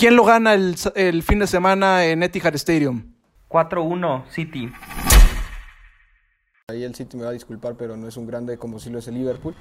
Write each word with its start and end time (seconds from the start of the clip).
¿Quién 0.00 0.16
lo 0.16 0.24
gana 0.24 0.54
el, 0.54 0.76
el 0.94 1.22
fin 1.22 1.40
de 1.40 1.46
semana 1.46 2.06
en 2.06 2.22
Etihad 2.22 2.54
Stadium? 2.54 3.12
4-1 3.50 4.30
City. 4.30 4.72
Ahí 6.68 6.84
el 6.84 6.94
City 6.94 7.18
me 7.18 7.24
va 7.24 7.28
a 7.28 7.32
disculpar, 7.34 7.74
pero 7.76 7.98
no 7.98 8.08
es 8.08 8.16
un 8.16 8.26
grande 8.26 8.56
como 8.56 8.78
si 8.78 8.88
lo 8.88 8.98
es 8.98 9.08
el 9.08 9.16
Liverpool. 9.16 9.54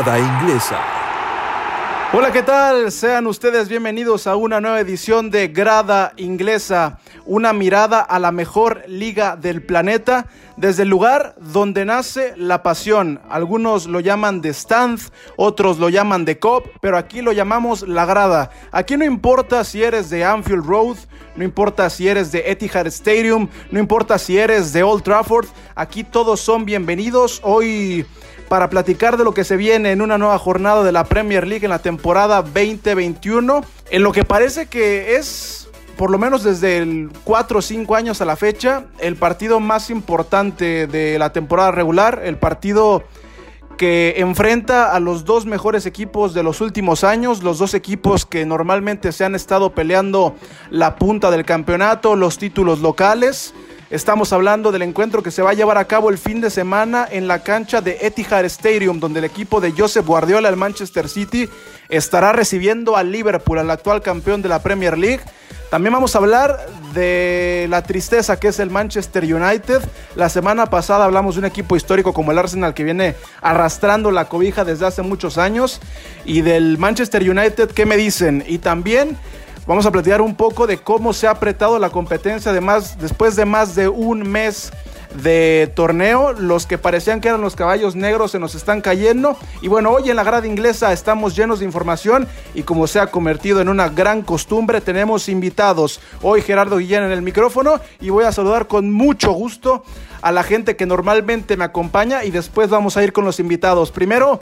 Inglesa. 0.00 0.78
Hola, 2.14 2.32
¿qué 2.32 2.42
tal? 2.42 2.90
Sean 2.90 3.26
ustedes 3.26 3.68
bienvenidos 3.68 4.26
a 4.26 4.34
una 4.34 4.58
nueva 4.58 4.80
edición 4.80 5.30
de 5.30 5.48
Grada 5.48 6.14
Inglesa, 6.16 6.98
una 7.26 7.52
mirada 7.52 8.00
a 8.00 8.18
la 8.18 8.32
mejor 8.32 8.82
liga 8.88 9.36
del 9.36 9.62
planeta 9.62 10.26
desde 10.56 10.84
el 10.84 10.88
lugar 10.88 11.34
donde 11.38 11.84
nace 11.84 12.32
la 12.36 12.62
pasión. 12.62 13.20
Algunos 13.28 13.86
lo 13.86 14.00
llaman 14.00 14.40
de 14.40 14.54
stand, 14.54 15.00
otros 15.36 15.78
lo 15.78 15.90
llaman 15.90 16.24
de 16.24 16.38
cop, 16.38 16.66
pero 16.80 16.96
aquí 16.96 17.20
lo 17.20 17.32
llamamos 17.32 17.86
la 17.86 18.06
grada. 18.06 18.50
Aquí 18.72 18.96
no 18.96 19.04
importa 19.04 19.64
si 19.64 19.82
eres 19.82 20.08
de 20.08 20.24
Anfield 20.24 20.64
Road, 20.64 20.96
no 21.36 21.44
importa 21.44 21.90
si 21.90 22.08
eres 22.08 22.32
de 22.32 22.50
Etihad 22.50 22.86
Stadium, 22.86 23.48
no 23.70 23.78
importa 23.78 24.18
si 24.18 24.38
eres 24.38 24.72
de 24.72 24.82
Old 24.82 25.02
Trafford, 25.02 25.46
aquí 25.74 26.04
todos 26.04 26.40
son 26.40 26.64
bienvenidos. 26.64 27.40
Hoy 27.44 28.06
para 28.50 28.68
platicar 28.68 29.16
de 29.16 29.22
lo 29.22 29.32
que 29.32 29.44
se 29.44 29.56
viene 29.56 29.92
en 29.92 30.02
una 30.02 30.18
nueva 30.18 30.36
jornada 30.36 30.82
de 30.82 30.90
la 30.90 31.04
Premier 31.04 31.46
League 31.46 31.64
en 31.64 31.70
la 31.70 31.78
temporada 31.78 32.42
2021, 32.42 33.64
en 33.92 34.02
lo 34.02 34.10
que 34.10 34.24
parece 34.24 34.66
que 34.66 35.14
es, 35.14 35.68
por 35.96 36.10
lo 36.10 36.18
menos 36.18 36.42
desde 36.42 36.78
el 36.78 37.12
4 37.22 37.60
o 37.60 37.62
5 37.62 37.94
años 37.94 38.20
a 38.20 38.24
la 38.24 38.34
fecha, 38.34 38.86
el 38.98 39.14
partido 39.14 39.60
más 39.60 39.88
importante 39.88 40.88
de 40.88 41.16
la 41.16 41.32
temporada 41.32 41.70
regular, 41.70 42.22
el 42.24 42.38
partido 42.38 43.04
que 43.78 44.14
enfrenta 44.16 44.96
a 44.96 44.98
los 44.98 45.24
dos 45.24 45.46
mejores 45.46 45.86
equipos 45.86 46.34
de 46.34 46.42
los 46.42 46.60
últimos 46.60 47.04
años, 47.04 47.44
los 47.44 47.60
dos 47.60 47.72
equipos 47.74 48.26
que 48.26 48.44
normalmente 48.46 49.12
se 49.12 49.24
han 49.24 49.36
estado 49.36 49.76
peleando 49.76 50.34
la 50.70 50.96
punta 50.96 51.30
del 51.30 51.44
campeonato, 51.44 52.16
los 52.16 52.36
títulos 52.36 52.80
locales. 52.80 53.54
Estamos 53.90 54.32
hablando 54.32 54.70
del 54.70 54.82
encuentro 54.82 55.20
que 55.20 55.32
se 55.32 55.42
va 55.42 55.50
a 55.50 55.54
llevar 55.54 55.76
a 55.76 55.86
cabo 55.86 56.10
el 56.10 56.18
fin 56.18 56.40
de 56.40 56.48
semana 56.48 57.08
en 57.10 57.26
la 57.26 57.40
cancha 57.42 57.80
de 57.80 57.98
Etihad 58.02 58.44
Stadium, 58.44 59.00
donde 59.00 59.18
el 59.18 59.24
equipo 59.24 59.60
de 59.60 59.72
Joseph 59.72 60.06
Guardiola, 60.06 60.48
el 60.48 60.54
Manchester 60.54 61.08
City, 61.08 61.48
estará 61.88 62.30
recibiendo 62.30 62.96
al 62.96 63.10
Liverpool, 63.10 63.58
al 63.58 63.68
actual 63.68 64.00
campeón 64.00 64.42
de 64.42 64.48
la 64.48 64.62
Premier 64.62 64.96
League. 64.96 65.22
También 65.70 65.92
vamos 65.92 66.14
a 66.14 66.18
hablar 66.18 66.64
de 66.94 67.66
la 67.68 67.82
tristeza 67.82 68.38
que 68.38 68.48
es 68.48 68.60
el 68.60 68.70
Manchester 68.70 69.24
United. 69.24 69.82
La 70.14 70.28
semana 70.28 70.66
pasada 70.66 71.04
hablamos 71.04 71.34
de 71.34 71.40
un 71.40 71.46
equipo 71.46 71.74
histórico 71.74 72.12
como 72.12 72.30
el 72.30 72.38
Arsenal 72.38 72.74
que 72.74 72.84
viene 72.84 73.16
arrastrando 73.42 74.12
la 74.12 74.26
cobija 74.26 74.64
desde 74.64 74.86
hace 74.86 75.02
muchos 75.02 75.36
años. 75.36 75.80
Y 76.24 76.42
del 76.42 76.78
Manchester 76.78 77.28
United, 77.28 77.72
¿qué 77.72 77.86
me 77.86 77.96
dicen? 77.96 78.44
Y 78.46 78.58
también 78.58 79.18
Vamos 79.66 79.86
a 79.86 79.92
platicar 79.92 80.20
un 80.20 80.34
poco 80.34 80.66
de 80.66 80.78
cómo 80.78 81.12
se 81.12 81.26
ha 81.26 81.30
apretado 81.30 81.78
la 81.78 81.90
competencia 81.90 82.50
además 82.50 82.98
después 82.98 83.36
de 83.36 83.44
más 83.44 83.74
de 83.74 83.88
un 83.88 84.28
mes 84.28 84.72
de 85.22 85.70
torneo. 85.74 86.32
Los 86.32 86.66
que 86.66 86.78
parecían 86.78 87.20
que 87.20 87.28
eran 87.28 87.40
los 87.40 87.56
caballos 87.56 87.94
negros 87.94 88.32
se 88.32 88.38
nos 88.38 88.54
están 88.54 88.80
cayendo. 88.80 89.36
Y 89.60 89.68
bueno, 89.68 89.90
hoy 89.90 90.10
en 90.10 90.16
la 90.16 90.24
grada 90.24 90.46
inglesa 90.46 90.92
estamos 90.92 91.36
llenos 91.36 91.60
de 91.60 91.66
información 91.66 92.26
y 92.54 92.62
como 92.62 92.86
se 92.86 93.00
ha 93.00 93.08
convertido 93.08 93.60
en 93.60 93.68
una 93.68 93.88
gran 93.88 94.22
costumbre, 94.22 94.80
tenemos 94.80 95.28
invitados. 95.28 96.00
Hoy 96.22 96.42
Gerardo 96.42 96.78
Guillén 96.78 97.04
en 97.04 97.12
el 97.12 97.22
micrófono 97.22 97.80
y 98.00 98.10
voy 98.10 98.24
a 98.24 98.32
saludar 98.32 98.66
con 98.66 98.90
mucho 98.90 99.32
gusto 99.32 99.84
a 100.22 100.32
la 100.32 100.42
gente 100.42 100.76
que 100.76 100.86
normalmente 100.86 101.56
me 101.56 101.64
acompaña 101.64 102.24
y 102.24 102.30
después 102.30 102.70
vamos 102.70 102.96
a 102.96 103.04
ir 103.04 103.12
con 103.12 103.24
los 103.24 103.40
invitados. 103.40 103.90
Primero, 103.90 104.40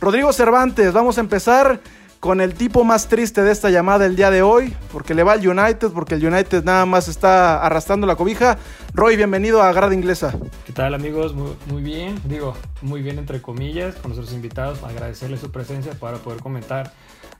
Rodrigo 0.00 0.32
Cervantes, 0.32 0.92
vamos 0.92 1.18
a 1.18 1.20
empezar 1.20 1.80
con 2.20 2.42
el 2.42 2.54
tipo 2.54 2.84
más 2.84 3.08
triste 3.08 3.42
de 3.42 3.50
esta 3.50 3.70
llamada 3.70 4.04
el 4.04 4.14
día 4.14 4.30
de 4.30 4.42
hoy, 4.42 4.76
porque 4.92 5.14
le 5.14 5.22
va 5.22 5.32
al 5.32 5.48
United, 5.48 5.88
porque 5.88 6.16
el 6.16 6.26
United 6.26 6.62
nada 6.64 6.84
más 6.84 7.08
está 7.08 7.64
arrastrando 7.64 8.06
la 8.06 8.14
cobija. 8.14 8.58
Roy, 8.92 9.16
bienvenido 9.16 9.62
a 9.62 9.72
Grada 9.72 9.94
Inglesa. 9.94 10.34
¿Qué 10.66 10.74
tal 10.74 10.92
amigos? 10.92 11.34
Muy, 11.34 11.82
bien, 11.82 12.20
digo, 12.26 12.54
muy 12.82 13.00
bien 13.00 13.18
entre 13.18 13.40
comillas, 13.40 13.94
con 13.96 14.10
nuestros 14.10 14.34
invitados, 14.34 14.82
agradecerles 14.82 15.40
su 15.40 15.50
presencia 15.50 15.92
para 15.94 16.18
poder 16.18 16.40
comentar 16.40 16.92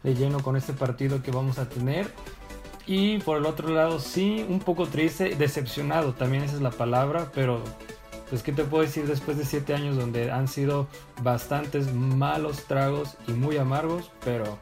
de 0.03 0.15
lleno 0.15 0.43
con 0.43 0.57
este 0.57 0.73
partido 0.73 1.23
que 1.23 1.31
vamos 1.31 1.59
a 1.59 1.69
tener. 1.69 2.11
Y 2.87 3.19
por 3.19 3.37
el 3.37 3.45
otro 3.45 3.69
lado, 3.69 4.01
sí, 4.01 4.47
un 4.49 4.61
poco 4.61 4.87
triste, 4.87 5.37
decepcionado, 5.37 6.15
también 6.15 6.43
esa 6.43 6.55
es 6.55 6.63
la 6.63 6.71
palabra, 6.71 7.31
pero 7.35 7.63
pues 8.31 8.45
qué 8.45 8.53
te 8.53 8.63
puedo 8.63 8.85
decir 8.85 9.07
después 9.07 9.37
de 9.37 9.45
siete 9.45 9.75
años 9.75 9.97
donde 9.97 10.31
han 10.31 10.47
sido 10.47 10.87
bastantes 11.21 11.93
malos 11.93 12.65
tragos 12.65 13.17
y 13.27 13.33
muy 13.33 13.59
amargos, 13.59 14.13
pero 14.25 14.57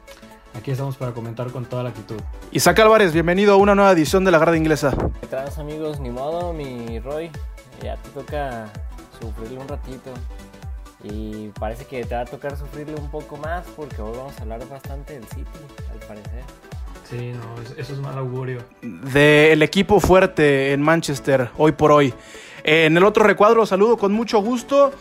aquí 0.55 0.71
estamos 0.71 0.97
para 0.97 1.11
comentar 1.11 1.51
con 1.51 1.65
toda 1.65 1.83
la 1.83 1.89
actitud. 1.89 2.19
Isaac 2.51 2.79
Álvarez, 2.79 3.13
bienvenido 3.13 3.53
a 3.53 3.57
una 3.57 3.75
nueva 3.75 3.91
edición 3.91 4.25
de 4.25 4.31
la 4.31 4.39
Grada 4.39 4.57
Inglesa. 4.57 4.95
¿Qué 5.21 5.27
tal 5.27 5.47
amigos? 5.59 5.99
Ni 5.99 6.09
modo, 6.09 6.51
mi 6.51 6.99
Roy, 6.99 7.29
ya 7.83 7.95
te 7.97 8.09
toca 8.09 8.67
sufrirle 9.21 9.59
un 9.59 9.67
ratito. 9.67 10.11
Y 11.03 11.49
parece 11.59 11.85
que 11.85 12.03
te 12.03 12.15
va 12.15 12.21
a 12.21 12.25
tocar 12.25 12.57
sufrirle 12.57 12.95
un 12.95 13.09
poco 13.09 13.37
más 13.37 13.65
porque 13.77 14.01
hoy 14.01 14.17
vamos 14.17 14.37
a 14.39 14.41
hablar 14.41 14.67
bastante 14.67 15.13
del 15.13 15.23
City, 15.27 15.45
al 15.93 15.99
parecer. 16.07 16.43
Sí, 17.07 17.31
no, 17.31 17.61
eso 17.77 17.93
es 17.93 17.99
mal 17.99 18.17
augurio. 18.17 18.63
Del 18.81 19.61
equipo 19.61 19.99
fuerte 19.99 20.73
en 20.73 20.81
Manchester, 20.81 21.49
hoy 21.57 21.71
por 21.71 21.91
hoy. 21.91 22.13
En 22.63 22.97
el 22.97 23.03
otro 23.03 23.23
recuadro 23.23 23.65
saludo 23.65 23.97
con 23.97 24.11
mucho 24.11 24.39
gusto. 24.39 24.91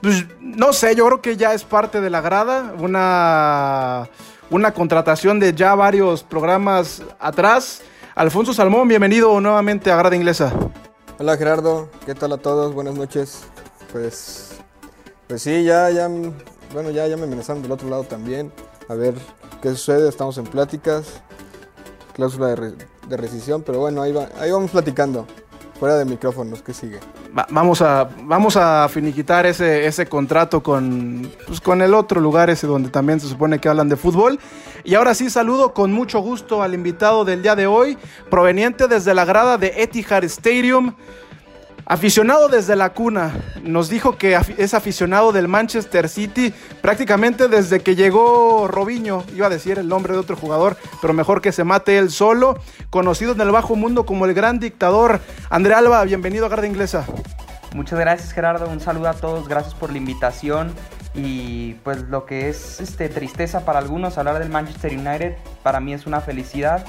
Pues, 0.00 0.24
no 0.40 0.72
sé, 0.72 0.94
yo 0.94 1.06
creo 1.06 1.22
que 1.22 1.36
ya 1.36 1.54
es 1.54 1.64
parte 1.64 2.00
de 2.00 2.10
la 2.10 2.20
grada. 2.20 2.74
Una, 2.78 4.08
una 4.50 4.72
contratación 4.72 5.40
de 5.40 5.54
ya 5.54 5.74
varios 5.74 6.22
programas 6.22 7.02
atrás. 7.18 7.82
Alfonso 8.14 8.54
Salmón, 8.54 8.88
bienvenido 8.88 9.40
nuevamente 9.40 9.90
a 9.90 9.96
Grada 9.96 10.16
Inglesa. 10.16 10.52
Hola 11.18 11.36
Gerardo, 11.36 11.90
¿qué 12.04 12.14
tal 12.14 12.32
a 12.32 12.38
todos? 12.38 12.74
Buenas 12.74 12.94
noches. 12.94 13.44
Pues, 13.92 14.54
pues 15.26 15.42
sí, 15.42 15.64
ya, 15.64 15.90
ya, 15.90 16.08
bueno, 16.72 16.90
ya, 16.90 17.06
ya 17.06 17.16
me 17.16 17.24
amenazaron 17.24 17.62
del 17.62 17.72
otro 17.72 17.88
lado 17.88 18.04
también. 18.04 18.52
A 18.88 18.94
ver 18.94 19.14
qué 19.62 19.70
sucede, 19.70 20.08
estamos 20.08 20.38
en 20.38 20.44
pláticas, 20.44 21.20
cláusula 22.14 22.48
de, 22.48 22.74
de 23.08 23.16
rescisión, 23.16 23.62
pero 23.62 23.80
bueno, 23.80 24.02
ahí, 24.02 24.12
va, 24.12 24.28
ahí 24.38 24.50
vamos 24.50 24.70
platicando. 24.70 25.26
Fuera 25.78 25.96
de 25.96 26.06
micrófonos, 26.06 26.62
¿qué 26.62 26.72
sigue? 26.72 27.00
vamos, 27.50 27.82
a, 27.82 28.08
vamos 28.22 28.56
a 28.56 28.88
finiquitar 28.88 29.44
ese, 29.44 29.86
ese 29.86 30.06
contrato 30.06 30.62
con, 30.62 31.30
pues, 31.46 31.60
con 31.60 31.82
el 31.82 31.92
otro 31.92 32.18
lugar, 32.20 32.48
ese 32.48 32.66
donde 32.66 32.88
también 32.88 33.20
se 33.20 33.28
supone 33.28 33.58
que 33.58 33.68
hablan 33.68 33.90
de 33.90 33.96
fútbol. 33.96 34.38
Y 34.84 34.94
ahora 34.94 35.14
sí 35.14 35.28
saludo 35.28 35.74
con 35.74 35.92
mucho 35.92 36.20
gusto 36.20 36.62
al 36.62 36.72
invitado 36.72 37.26
del 37.26 37.42
día 37.42 37.54
de 37.54 37.66
hoy, 37.66 37.98
proveniente 38.30 38.88
desde 38.88 39.12
la 39.12 39.26
grada 39.26 39.58
de 39.58 39.74
Etihad 39.76 40.24
Stadium. 40.24 40.94
Aficionado 41.88 42.48
desde 42.48 42.74
la 42.74 42.90
cuna, 42.90 43.32
nos 43.62 43.88
dijo 43.88 44.18
que 44.18 44.36
es 44.58 44.74
aficionado 44.74 45.30
del 45.30 45.46
Manchester 45.46 46.08
City 46.08 46.52
prácticamente 46.82 47.46
desde 47.46 47.78
que 47.78 47.94
llegó 47.94 48.66
Robinho, 48.66 49.22
iba 49.36 49.46
a 49.46 49.50
decir 49.50 49.78
el 49.78 49.86
nombre 49.86 50.12
de 50.12 50.18
otro 50.18 50.34
jugador, 50.34 50.76
pero 51.00 51.14
mejor 51.14 51.40
que 51.40 51.52
se 51.52 51.62
mate 51.62 51.96
él 51.96 52.10
solo, 52.10 52.58
conocido 52.90 53.34
en 53.34 53.40
el 53.40 53.52
bajo 53.52 53.76
mundo 53.76 54.04
como 54.04 54.24
el 54.26 54.34
gran 54.34 54.58
dictador. 54.58 55.20
André 55.48 55.74
Alba, 55.74 56.02
bienvenido 56.02 56.46
a 56.46 56.48
Garda 56.48 56.66
Inglesa. 56.66 57.06
Muchas 57.72 58.00
gracias 58.00 58.32
Gerardo, 58.32 58.68
un 58.68 58.80
saludo 58.80 59.08
a 59.08 59.14
todos, 59.14 59.46
gracias 59.46 59.74
por 59.74 59.92
la 59.92 59.98
invitación 59.98 60.74
y 61.14 61.74
pues 61.84 62.02
lo 62.08 62.26
que 62.26 62.48
es 62.48 62.80
este, 62.80 63.08
tristeza 63.08 63.64
para 63.64 63.78
algunos 63.78 64.18
hablar 64.18 64.40
del 64.40 64.48
Manchester 64.48 64.92
United, 64.92 65.36
para 65.62 65.78
mí 65.78 65.94
es 65.94 66.04
una 66.04 66.20
felicidad 66.20 66.84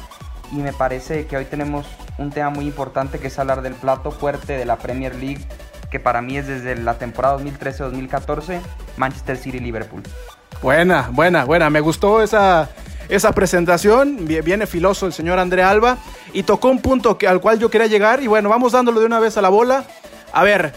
y 0.51 0.57
me 0.57 0.73
parece 0.73 1.25
que 1.25 1.37
hoy 1.37 1.45
tenemos 1.45 1.85
un 2.17 2.31
tema 2.31 2.49
muy 2.49 2.65
importante 2.65 3.19
que 3.19 3.27
es 3.27 3.39
hablar 3.39 3.61
del 3.61 3.73
plato 3.73 4.11
fuerte 4.11 4.53
de 4.53 4.65
la 4.65 4.77
Premier 4.77 5.15
League, 5.15 5.45
que 5.91 5.99
para 5.99 6.21
mí 6.21 6.37
es 6.37 6.47
desde 6.47 6.75
la 6.75 6.97
temporada 6.97 7.37
2013-2014, 7.39 8.59
Manchester 8.97 9.37
City-Liverpool. 9.37 10.03
Buena, 10.61 11.09
buena, 11.11 11.45
buena, 11.45 11.69
me 11.69 11.81
gustó 11.81 12.21
esa, 12.21 12.69
esa 13.09 13.31
presentación, 13.31 14.25
viene 14.25 14.65
filoso 14.67 15.05
el 15.05 15.13
señor 15.13 15.39
André 15.39 15.63
Alba 15.63 15.97
y 16.33 16.43
tocó 16.43 16.69
un 16.69 16.81
punto 16.81 17.17
que, 17.17 17.27
al 17.27 17.39
cual 17.39 17.59
yo 17.59 17.69
quería 17.69 17.87
llegar 17.87 18.21
y 18.21 18.27
bueno, 18.27 18.49
vamos 18.49 18.71
dándolo 18.71 18.99
de 18.99 19.05
una 19.05 19.19
vez 19.19 19.37
a 19.37 19.41
la 19.41 19.49
bola. 19.49 19.85
A 20.33 20.43
ver, 20.43 20.73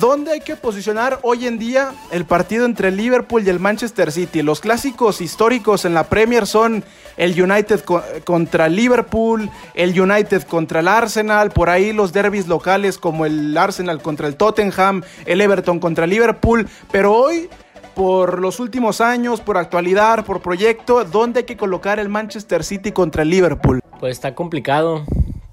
¿dónde 0.00 0.32
hay 0.32 0.40
que 0.40 0.56
posicionar 0.56 1.18
hoy 1.22 1.46
en 1.46 1.58
día 1.58 1.92
el 2.10 2.24
partido 2.24 2.66
entre 2.66 2.88
el 2.88 2.96
Liverpool 2.96 3.46
y 3.46 3.50
el 3.50 3.60
Manchester 3.60 4.12
City? 4.12 4.42
Los 4.42 4.60
clásicos 4.60 5.20
históricos 5.20 5.84
en 5.84 5.94
la 5.94 6.04
Premier 6.04 6.46
son 6.46 6.84
el 7.16 7.40
United 7.40 7.80
co- 7.80 8.02
contra 8.24 8.68
Liverpool, 8.68 9.50
el 9.74 9.98
United 10.00 10.42
contra 10.42 10.80
el 10.80 10.88
Arsenal, 10.88 11.50
por 11.50 11.70
ahí 11.70 11.92
los 11.92 12.12
derbis 12.12 12.46
locales 12.46 12.98
como 12.98 13.26
el 13.26 13.56
Arsenal 13.56 14.02
contra 14.02 14.26
el 14.28 14.36
Tottenham, 14.36 15.02
el 15.24 15.40
Everton 15.40 15.78
contra 15.78 16.06
Liverpool, 16.06 16.68
pero 16.92 17.12
hoy 17.14 17.48
por 17.94 18.40
los 18.40 18.60
últimos 18.60 19.00
años, 19.00 19.40
por 19.40 19.56
actualidad, 19.56 20.24
por 20.26 20.42
proyecto, 20.42 21.04
¿dónde 21.04 21.40
hay 21.40 21.44
que 21.46 21.56
colocar 21.56 21.98
el 21.98 22.10
Manchester 22.10 22.62
City 22.62 22.92
contra 22.92 23.22
el 23.22 23.30
Liverpool? 23.30 23.80
Pues 24.00 24.12
está 24.12 24.34
complicado 24.34 25.04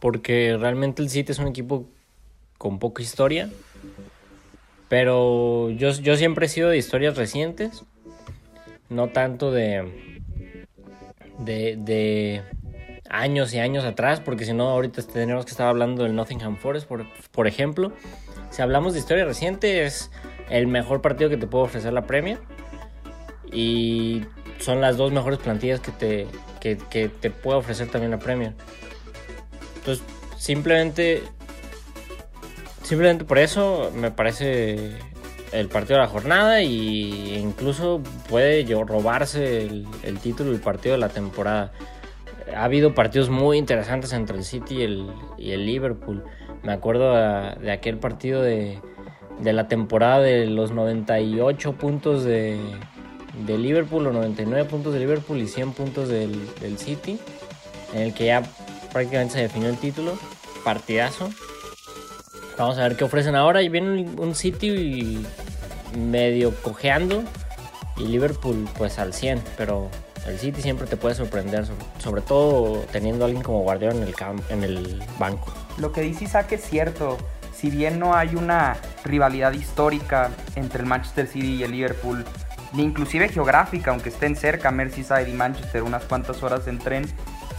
porque 0.01 0.57
realmente 0.59 1.01
el 1.01 1.09
City 1.09 1.31
es 1.31 1.39
un 1.39 1.47
equipo 1.47 1.85
con 2.57 2.79
poca 2.79 3.01
historia. 3.01 3.49
Pero 4.89 5.69
yo, 5.71 5.91
yo 5.91 6.17
siempre 6.17 6.45
he 6.45 6.49
sido 6.49 6.69
de 6.69 6.77
historias 6.77 7.15
recientes, 7.17 7.83
no 8.89 9.07
tanto 9.07 9.51
de, 9.51 10.12
de, 11.43 11.75
de 11.77 12.43
años 13.09 13.53
y 13.53 13.59
años 13.59 13.85
atrás, 13.85 14.19
porque 14.19 14.45
si 14.45 14.53
no 14.53 14.69
ahorita 14.69 15.01
tendríamos 15.03 15.45
que 15.45 15.51
estar 15.51 15.67
hablando 15.67 16.03
del 16.03 16.15
Nottingham 16.15 16.57
Forest, 16.57 16.87
por, 16.87 17.05
por 17.31 17.47
ejemplo. 17.47 17.93
Si 18.49 18.61
hablamos 18.61 18.93
de 18.93 18.99
historia 18.99 19.25
reciente, 19.25 19.85
es 19.85 20.11
el 20.49 20.67
mejor 20.67 21.01
partido 21.01 21.29
que 21.29 21.37
te 21.37 21.47
puede 21.47 21.65
ofrecer 21.65 21.93
la 21.93 22.05
Premier. 22.05 22.39
Y 23.51 24.25
son 24.59 24.81
las 24.81 24.97
dos 24.97 25.11
mejores 25.11 25.39
plantillas 25.39 25.79
que 25.79 25.91
te, 25.91 26.27
que, 26.59 26.77
que 26.89 27.09
te 27.09 27.29
puede 27.29 27.59
ofrecer 27.59 27.87
también 27.87 28.11
la 28.11 28.19
Premier. 28.19 28.53
Entonces, 29.75 30.03
simplemente, 30.37 31.23
simplemente 32.81 33.25
por 33.25 33.37
eso 33.37 33.91
me 33.95 34.11
parece 34.11 34.97
el 35.53 35.69
partido 35.69 35.99
de 35.99 36.05
la 36.05 36.09
jornada 36.09 36.61
y 36.61 37.35
incluso 37.35 38.01
puede 38.29 38.65
robarse 38.85 39.63
el, 39.63 39.87
el 40.03 40.19
título 40.19 40.51
el 40.51 40.59
partido 40.59 40.93
de 40.95 40.99
la 40.99 41.09
temporada. 41.09 41.71
Ha 42.55 42.65
habido 42.65 42.93
partidos 42.93 43.29
muy 43.29 43.57
interesantes 43.57 44.13
entre 44.13 44.37
el 44.37 44.43
City 44.43 44.77
y 44.77 44.81
el, 44.81 45.07
y 45.37 45.51
el 45.51 45.65
Liverpool. 45.65 46.23
Me 46.63 46.73
acuerdo 46.73 47.13
de 47.13 47.71
aquel 47.71 47.97
partido 47.97 48.41
de, 48.41 48.79
de 49.39 49.53
la 49.53 49.67
temporada 49.67 50.19
de 50.19 50.45
los 50.47 50.71
98 50.71 51.73
puntos 51.73 52.23
de, 52.23 52.59
de 53.45 53.57
Liverpool, 53.57 54.07
o 54.07 54.11
99 54.11 54.69
puntos 54.69 54.93
de 54.93 54.99
Liverpool 54.99 55.37
y 55.39 55.47
100 55.47 55.71
puntos 55.73 56.09
del, 56.09 56.53
del 56.59 56.77
City, 56.77 57.19
en 57.93 58.01
el 58.01 58.13
que 58.13 58.27
ya 58.27 58.43
prácticamente 58.91 59.35
se 59.35 59.41
definió 59.41 59.69
el 59.69 59.77
título. 59.77 60.17
Partidazo. 60.63 61.29
Vamos 62.57 62.77
a 62.77 62.83
ver 62.83 62.95
qué 62.95 63.03
ofrecen 63.03 63.35
ahora. 63.35 63.61
Y 63.61 63.69
viene 63.69 64.05
un, 64.17 64.35
City 64.35 65.25
medio 65.97 66.53
cojeando 66.61 67.23
y 67.97 68.05
Liverpool 68.05 68.67
pues 68.77 68.99
al 68.99 69.13
100, 69.13 69.41
pero 69.57 69.89
el 70.27 70.39
City 70.39 70.61
siempre 70.61 70.87
te 70.87 70.97
puede 70.97 71.15
sorprender, 71.15 71.65
sobre, 71.99 72.21
todo 72.21 72.85
teniendo 72.91 73.25
a 73.25 73.27
alguien 73.27 73.43
como 73.43 73.61
Guardiola 73.61 73.95
en 73.95 74.03
el, 74.03 74.15
en 74.49 74.63
el 74.63 75.03
banco. 75.19 75.53
Lo 75.77 75.91
que 75.91 76.01
dice 76.01 76.25
Isaac 76.25 76.51
es 76.53 76.61
cierto. 76.61 77.17
Si 77.55 77.69
bien 77.69 77.97
no 77.97 78.15
hay 78.15 78.35
una 78.35 78.75
rivalidad 79.05 79.53
histórica 79.53 80.31
entre 80.55 80.81
el 80.81 80.85
Manchester 80.85 81.27
City 81.27 81.55
y 81.55 81.63
el 81.63 81.71
Liverpool, 81.71 82.25
ni 82.73 82.83
inclusive 82.83 83.29
geográfica, 83.29 83.91
aunque 83.91 84.09
estén 84.09 84.35
cerca 84.35 84.71
Merseyside 84.71 85.29
y 85.29 85.33
Manchester 85.33 85.83
unas 85.83 86.03
cuantas 86.03 86.41
horas 86.43 86.67
en 86.67 86.79
tren, 86.79 87.05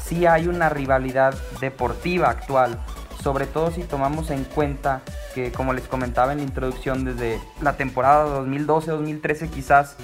sí 0.05 0.27
hay 0.27 0.49
una 0.49 0.69
rivalidad 0.69 1.35
deportiva 1.61 2.29
actual. 2.29 2.79
Sobre 3.25 3.47
todo 3.47 3.71
si 3.71 3.85
tomamos 3.85 4.31
en 4.31 4.45
cuenta 4.45 5.01
que, 5.35 5.51
como 5.51 5.73
les 5.73 5.89
comentaba 5.89 6.33
en 6.33 6.39
la 6.39 6.45
introducción, 6.45 7.07
desde 7.07 7.41
la 7.63 7.79
temporada 7.79 8.39
2012-2013 8.43 9.49
quizás 9.49 9.97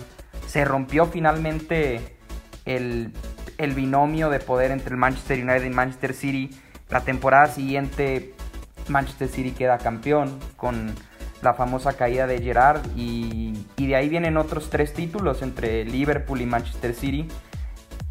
se 0.47 0.65
rompió 0.65 1.05
finalmente 1.05 2.17
el, 2.65 3.13
el 3.59 3.75
binomio 3.75 4.31
de 4.31 4.41
poder 4.41 4.71
entre 4.71 4.93
el 4.93 4.97
Manchester 4.97 5.39
United 5.39 5.65
y 5.65 5.69
Manchester 5.69 6.15
City. 6.15 6.51
La 6.89 7.03
temporada 7.03 7.49
siguiente 7.49 8.33
Manchester 8.89 9.29
City 9.29 9.51
queda 9.51 9.77
campeón 9.77 10.39
con 10.57 10.95
la 11.43 11.53
famosa 11.53 11.93
caída 11.93 12.27
de 12.27 12.41
Gerrard 12.41 12.81
y, 12.97 13.67
y 13.77 13.87
de 13.87 13.97
ahí 13.97 14.09
vienen 14.09 14.39
otros 14.39 14.71
tres 14.71 14.95
títulos 14.95 15.43
entre 15.43 15.85
Liverpool 15.85 16.41
y 16.41 16.47
Manchester 16.47 16.95
City. 16.95 17.29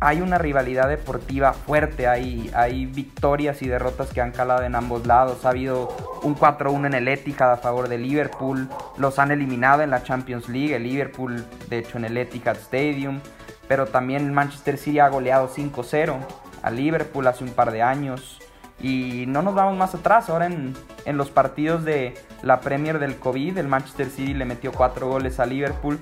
Hay 0.01 0.22
una 0.22 0.38
rivalidad 0.38 0.88
deportiva 0.88 1.51
fuerte, 1.51 2.07
hay, 2.07 2.50
hay 2.56 2.86
victorias 2.86 3.62
y 3.62 3.68
derrotas 3.68 4.13
que 4.13 4.22
han 4.22 4.31
calado 4.31 4.63
en 4.63 4.75
ambos 4.75 5.06
lados. 5.06 5.44
Ha 5.44 5.50
habido 5.50 5.90
un 6.24 6.38
4-1 6.38 6.88
en 6.88 6.94
el 6.94 7.07
Etihad 7.10 7.51
a 7.51 7.57
favor 7.57 7.90
de 7.90 7.98
Liverpool, 7.98 8.69
los 8.98 9.19
han 9.19 9.31
eliminado 9.31 9.81
en 9.81 9.90
la 9.90 10.01
Champions 10.01 10.48
League, 10.48 10.74
el 10.74 10.84
Liverpool 10.84 11.46
de 11.68 11.80
hecho 11.80 11.98
en 11.98 12.06
el 12.06 12.16
Etihad 12.16 12.56
Stadium, 12.56 13.19
pero 13.68 13.88
también 13.88 14.24
el 14.24 14.31
Manchester 14.31 14.78
City 14.78 15.00
ha 15.00 15.10
goleado 15.10 15.50
5-0 15.50 16.16
a 16.63 16.72
Liverpool 16.72 17.28
hace 17.28 17.44
un 17.44 17.52
par 17.52 17.72
de 17.72 17.81
años. 17.81 18.40
Y 18.81 19.25
no 19.28 19.42
nos 19.42 19.54
vamos 19.54 19.78
más 19.78 19.94
atrás, 19.95 20.30
ahora 20.30 20.45
en, 20.45 20.74
en 21.04 21.18
los 21.18 21.30
partidos 21.30 21.84
de 21.84 22.13
la 22.42 22.62
Premier 22.62 23.00
del 23.00 23.18
COVID, 23.18 23.57
el 23.57 23.68
Manchester 23.68 24.10
City 24.10 24.34
le 24.34 24.45
metió 24.45 24.72
4 24.72 25.10
goles 25.10 25.42
a 25.42 25.45
Liverpool 25.45 26.00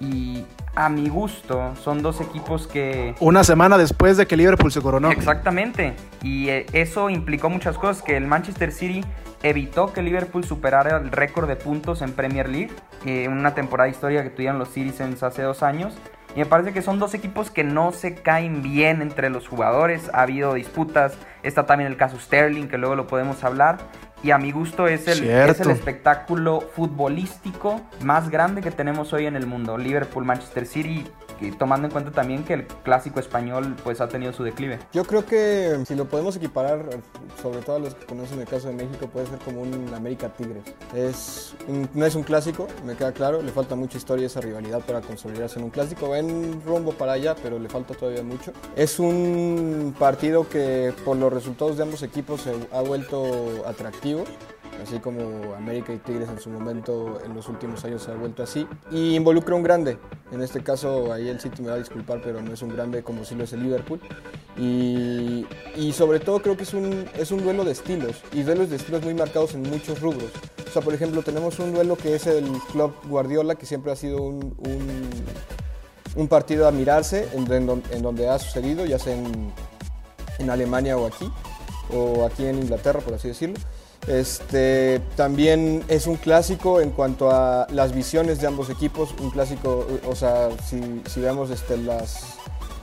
y 0.00 0.44
a 0.74 0.88
mi 0.88 1.08
gusto 1.08 1.74
son 1.82 2.02
dos 2.02 2.20
equipos 2.20 2.66
que 2.66 3.14
Una 3.20 3.44
semana 3.44 3.76
después 3.76 4.16
de 4.16 4.26
que 4.26 4.36
Liverpool 4.36 4.72
se 4.72 4.80
coronó. 4.80 5.10
Exactamente. 5.10 5.94
Y 6.22 6.48
eh, 6.48 6.66
eso 6.72 7.10
implicó 7.10 7.50
muchas 7.50 7.76
cosas, 7.76 8.02
que 8.02 8.16
el 8.16 8.26
Manchester 8.26 8.72
City 8.72 9.04
evitó 9.42 9.92
que 9.92 10.02
Liverpool 10.02 10.44
superara 10.44 10.98
el 10.98 11.10
récord 11.10 11.48
de 11.48 11.56
puntos 11.56 12.02
en 12.02 12.12
Premier 12.12 12.48
League, 12.48 12.70
eh, 13.04 13.28
una 13.28 13.54
temporada 13.54 13.88
histórica 13.88 14.22
que 14.22 14.30
tuvieron 14.30 14.58
los 14.58 14.70
Citizens 14.70 15.22
hace 15.22 15.42
dos 15.42 15.62
años. 15.62 15.94
Y 16.34 16.38
me 16.38 16.46
parece 16.46 16.72
que 16.72 16.80
son 16.80 17.00
dos 17.00 17.14
equipos 17.14 17.50
que 17.50 17.64
no 17.64 17.90
se 17.92 18.14
caen 18.14 18.62
bien 18.62 19.02
entre 19.02 19.30
los 19.30 19.48
jugadores. 19.48 20.10
Ha 20.14 20.22
habido 20.22 20.54
disputas. 20.54 21.18
Está 21.42 21.66
también 21.66 21.90
el 21.90 21.96
caso 21.96 22.20
Sterling, 22.20 22.68
que 22.68 22.78
luego 22.78 22.94
lo 22.94 23.08
podemos 23.08 23.42
hablar. 23.42 23.78
Y 24.22 24.32
a 24.32 24.38
mi 24.38 24.52
gusto 24.52 24.86
es 24.86 25.08
el, 25.08 25.28
es 25.28 25.60
el 25.60 25.70
espectáculo 25.70 26.60
futbolístico 26.60 27.80
más 28.02 28.28
grande 28.28 28.60
que 28.60 28.70
tenemos 28.70 29.12
hoy 29.12 29.26
en 29.26 29.34
el 29.34 29.46
mundo. 29.46 29.78
Liverpool-Manchester 29.78 30.66
City, 30.66 31.06
y 31.40 31.52
tomando 31.52 31.86
en 31.86 31.92
cuenta 31.92 32.10
también 32.10 32.44
que 32.44 32.54
el 32.54 32.66
clásico 32.66 33.20
español 33.20 33.76
pues 33.82 34.00
ha 34.00 34.08
tenido 34.08 34.32
su 34.32 34.42
declive. 34.42 34.78
Yo 34.92 35.04
creo 35.04 35.24
que 35.24 35.78
si 35.86 35.94
lo 35.94 36.06
podemos 36.06 36.36
equiparar, 36.36 36.88
sobre 37.40 37.60
todo 37.60 37.76
a 37.76 37.78
los 37.78 37.94
que 37.94 38.06
conocen 38.06 38.40
el 38.40 38.46
caso 38.46 38.68
de 38.68 38.74
México, 38.74 39.06
puede 39.06 39.26
ser 39.26 39.38
como 39.38 39.62
un 39.62 39.92
América 39.94 40.28
Tigres. 40.28 40.64
Es 40.94 41.54
no 41.94 42.06
es 42.06 42.14
un 42.14 42.22
clásico, 42.22 42.66
me 42.84 42.94
queda 42.94 43.12
claro, 43.12 43.42
le 43.42 43.52
falta 43.52 43.74
mucha 43.74 43.98
historia 43.98 44.26
esa 44.26 44.40
rivalidad 44.40 44.80
para 44.80 45.00
consolidarse 45.00 45.58
en 45.58 45.64
un 45.64 45.70
clásico. 45.70 46.08
Va 46.08 46.18
en 46.18 46.62
rumbo 46.64 46.92
para 46.92 47.12
allá, 47.12 47.34
pero 47.42 47.58
le 47.58 47.68
falta 47.68 47.94
todavía 47.94 48.22
mucho. 48.22 48.52
Es 48.76 48.98
un 48.98 49.94
partido 49.98 50.48
que 50.48 50.92
por 51.04 51.16
los 51.16 51.32
resultados 51.32 51.76
de 51.76 51.82
ambos 51.82 52.02
equipos 52.02 52.42
se 52.42 52.54
ha 52.72 52.80
vuelto 52.82 53.64
atractivo 53.66 54.24
así 54.82 54.98
como 54.98 55.54
América 55.54 55.92
y 55.92 55.98
Tigres 55.98 56.28
en 56.28 56.40
su 56.40 56.50
momento 56.50 57.20
en 57.24 57.34
los 57.34 57.48
últimos 57.48 57.84
años 57.84 58.02
se 58.02 58.10
ha 58.10 58.14
vuelto 58.14 58.42
así. 58.42 58.66
Y 58.90 59.14
involucra 59.14 59.54
un 59.54 59.62
grande, 59.62 59.98
en 60.32 60.42
este 60.42 60.62
caso 60.62 61.12
ahí 61.12 61.28
el 61.28 61.40
City 61.40 61.62
me 61.62 61.68
va 61.68 61.74
a 61.74 61.78
disculpar, 61.78 62.20
pero 62.22 62.40
no 62.42 62.52
es 62.52 62.62
un 62.62 62.70
grande 62.70 63.02
como 63.02 63.24
si 63.24 63.34
lo 63.34 63.44
es 63.44 63.52
el 63.52 63.62
Liverpool. 63.62 64.00
Y, 64.56 65.46
y 65.76 65.92
sobre 65.92 66.20
todo 66.20 66.40
creo 66.42 66.56
que 66.56 66.64
es 66.64 66.74
un, 66.74 67.08
es 67.16 67.30
un 67.30 67.42
duelo 67.42 67.64
de 67.64 67.72
estilos, 67.72 68.22
y 68.32 68.42
duelos 68.42 68.70
de 68.70 68.76
estilos 68.76 69.02
muy 69.02 69.14
marcados 69.14 69.54
en 69.54 69.62
muchos 69.62 70.00
rubros. 70.00 70.30
O 70.68 70.72
sea, 70.72 70.82
por 70.82 70.94
ejemplo, 70.94 71.22
tenemos 71.22 71.58
un 71.58 71.72
duelo 71.72 71.96
que 71.96 72.14
es 72.14 72.26
el 72.26 72.44
Club 72.70 72.92
Guardiola, 73.08 73.54
que 73.54 73.66
siempre 73.66 73.90
ha 73.90 73.96
sido 73.96 74.22
un, 74.22 74.54
un, 74.58 75.10
un 76.14 76.28
partido 76.28 76.68
a 76.68 76.70
mirarse 76.70 77.28
en, 77.32 77.50
en 77.52 77.82
en 77.90 78.02
donde 78.02 78.28
ha 78.28 78.38
sucedido, 78.38 78.84
ya 78.84 78.98
sea 78.98 79.16
en, 79.16 79.52
en 80.38 80.50
Alemania 80.50 80.96
o 80.96 81.06
aquí, 81.06 81.30
o 81.92 82.24
aquí 82.24 82.46
en 82.46 82.58
Inglaterra, 82.58 83.00
por 83.00 83.14
así 83.14 83.28
decirlo. 83.28 83.58
Este, 84.06 85.00
también 85.14 85.84
es 85.88 86.06
un 86.06 86.16
clásico 86.16 86.80
en 86.80 86.90
cuanto 86.90 87.30
a 87.30 87.66
las 87.70 87.94
visiones 87.94 88.40
de 88.40 88.46
ambos 88.46 88.70
equipos, 88.70 89.14
un 89.20 89.30
clásico, 89.30 89.86
o 90.06 90.16
sea, 90.16 90.48
si, 90.66 91.02
si 91.06 91.20
vemos 91.20 91.50
este, 91.50 91.76
las, 91.76 92.38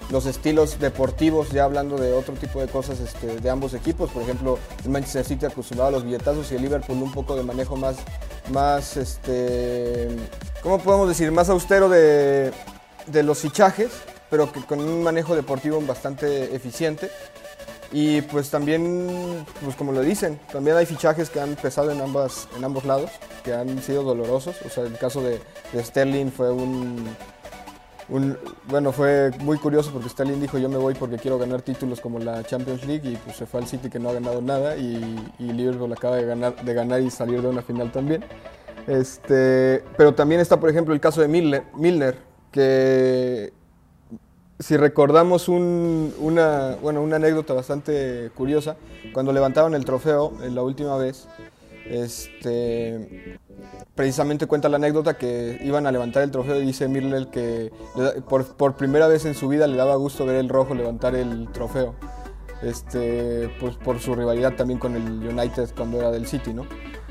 los 0.10 0.26
estilos 0.26 0.80
deportivos, 0.80 1.50
ya 1.50 1.64
hablando 1.64 1.98
de 1.98 2.14
otro 2.14 2.36
tipo 2.36 2.62
de 2.62 2.68
cosas 2.68 3.00
este, 3.00 3.40
de 3.40 3.50
ambos 3.50 3.74
equipos, 3.74 4.12
por 4.12 4.22
ejemplo, 4.22 4.60
el 4.84 4.92
Manchester 4.92 5.26
City 5.26 5.46
acostumbrado 5.48 5.90
a 5.90 5.92
los 5.92 6.04
billetazos 6.04 6.52
y 6.52 6.56
el 6.56 6.62
Liverpool 6.62 7.02
un 7.02 7.12
poco 7.12 7.36
de 7.36 7.44
manejo 7.44 7.76
más, 7.76 7.98
más 8.52 8.96
este, 8.96 10.10
¿cómo 10.62 10.80
podemos 10.80 11.10
decir? 11.10 11.32
Más 11.32 11.50
austero 11.50 11.90
de, 11.90 12.52
de 13.08 13.24
los 13.24 13.40
fichajes, 13.40 13.90
pero 14.30 14.52
que 14.52 14.62
con 14.62 14.80
un 14.80 15.04
manejo 15.04 15.36
deportivo 15.36 15.82
bastante 15.82 16.56
eficiente. 16.56 17.10
Y 17.92 18.22
pues 18.24 18.50
también, 18.50 19.46
pues 19.64 19.76
como 19.76 19.92
lo 19.94 20.02
dicen, 20.02 20.40
también 20.52 20.76
hay 20.76 20.86
fichajes 20.86 21.30
que 21.30 21.40
han 21.40 21.56
pesado 21.56 21.90
en, 21.92 22.02
ambas, 22.02 22.48
en 22.58 22.64
ambos 22.66 22.84
lados, 22.84 23.10
que 23.44 23.54
han 23.54 23.82
sido 23.82 24.04
dolorosos. 24.04 24.56
O 24.66 24.70
sea, 24.70 24.84
el 24.84 24.98
caso 24.98 25.22
de, 25.22 25.40
Sterling 25.82 26.30
fue 26.32 26.52
un, 26.52 27.06
un- 28.10 28.38
Bueno, 28.68 28.92
fue 28.92 29.32
muy 29.40 29.58
curioso 29.58 29.92
porque 29.94 30.10
Sterling 30.10 30.42
dijo 30.42 30.58
yo 30.58 30.68
me 30.68 30.78
voy 30.78 30.96
porque 30.96 31.18
quiero 31.18 31.38
ganar 31.40 31.62
títulos 31.62 32.02
como 32.02 32.20
la 32.20 32.44
Champions 32.44 32.86
League 32.86 33.10
y 33.10 33.16
pues 33.16 33.38
se 33.38 33.46
fue 33.46 33.62
al 33.62 33.68
City 33.68 33.90
que 33.90 34.00
no 34.00 34.10
ha 34.10 34.14
ganado 34.14 34.42
nada 34.42 34.76
y, 34.76 35.32
y 35.40 35.44
Liverpool 35.54 35.92
acaba 35.94 36.18
de 36.18 36.26
ganar, 36.26 36.56
de 36.64 36.74
ganar 36.74 37.02
y 37.02 37.10
salir 37.10 37.42
de 37.42 37.48
una 37.48 37.62
final 37.62 37.92
también. 37.92 38.24
Este, 38.86 39.84
pero 39.98 40.14
también 40.14 40.40
está, 40.42 40.60
por 40.60 40.70
ejemplo, 40.70 40.94
el 40.94 41.00
caso 41.00 41.22
de 41.22 41.28
Milner, 41.28 41.64
Milner 41.76 42.18
que 42.52 43.54
si 44.60 44.78
recordamos 44.78 45.50
un- 45.50 46.14
una, 46.20 46.76
bueno, 46.82 47.02
una 47.02 47.18
anécdota 47.18 47.54
bastante 47.54 48.32
curiosa, 48.36 48.76
cuando 49.14 49.32
levantaron 49.34 49.76
el 49.76 49.86
trofeo 49.86 50.34
en 50.44 50.56
la 50.56 50.64
última 50.64 50.98
vez, 50.98 51.28
este, 51.90 53.40
precisamente 53.96 54.46
cuenta 54.46 54.68
la 54.70 54.78
anécdota 54.78 55.18
que 55.18 55.60
iban 55.64 55.88
a 55.88 55.92
levantar 55.92 56.24
el 56.24 56.32
trofeo 56.32 56.60
y 56.60 56.66
dice 56.66 56.88
Milner 56.88 57.28
que 57.28 57.72
por, 58.28 58.46
por 58.56 58.76
primera 58.76 59.08
vez 59.08 59.26
en 59.26 59.34
su 59.36 59.48
vida 59.48 59.68
le 59.68 59.78
daba 59.78 59.96
gusto 59.96 60.26
ver 60.26 60.36
el 60.36 60.50
rojo 60.50 60.74
levantar 60.76 61.16
el 61.16 61.50
trofeo. 61.52 61.96
Este, 62.64 63.50
pues 63.60 63.76
por 63.76 64.00
su 64.00 64.16
rivalidad 64.16 64.56
también 64.56 64.80
con 64.80 64.96
el 64.96 65.04
United 65.28 65.70
cuando 65.78 66.00
era 66.00 66.10
del 66.10 66.26
City, 66.26 66.54
¿no? 66.54 66.66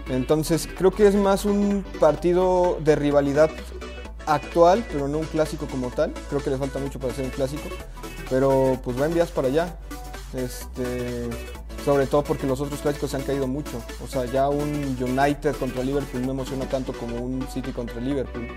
Entonces 0.09 0.69
creo 0.77 0.91
que 0.91 1.07
es 1.07 1.15
más 1.15 1.45
un 1.45 1.85
partido 2.01 2.79
de 2.85 2.97
rivalidad 2.97 3.51
actual, 4.27 4.85
pero 4.91 5.09
no 5.09 5.19
un 5.19 5.27
clásico 5.27 5.67
como 5.67 5.91
tal. 5.91 6.13
Creo 6.29 6.43
que 6.43 6.51
le 6.51 6.59
falta 6.59 6.79
mucho 6.79 6.99
para 6.99 7.15
ser 7.15 7.25
un 7.25 7.31
clásico, 7.31 7.69
pero 8.29 8.79
pues 8.83 9.01
va 9.01 9.07
en 9.07 9.15
vías 9.15 9.31
para 9.31 9.49
allá. 9.49 9.77
Este, 10.35 11.29
sobre 11.87 12.09
todo 12.09 12.25
porque 12.25 12.49
los 12.49 12.61
otros 12.61 12.81
clásicos 12.81 13.13
se 13.13 13.17
han 13.17 13.23
caído 13.23 13.47
mucho. 13.47 13.81
O 14.03 14.09
sea, 14.09 14.25
ya 14.25 14.49
un 14.49 14.97
United 15.01 15.55
contra 15.55 15.85
Liverpool 15.85 16.27
no 16.27 16.33
emociona 16.33 16.69
tanto 16.69 16.93
como 16.93 17.17
un 17.17 17.47
City 17.47 17.71
contra 17.71 18.01
Liverpool. 18.01 18.49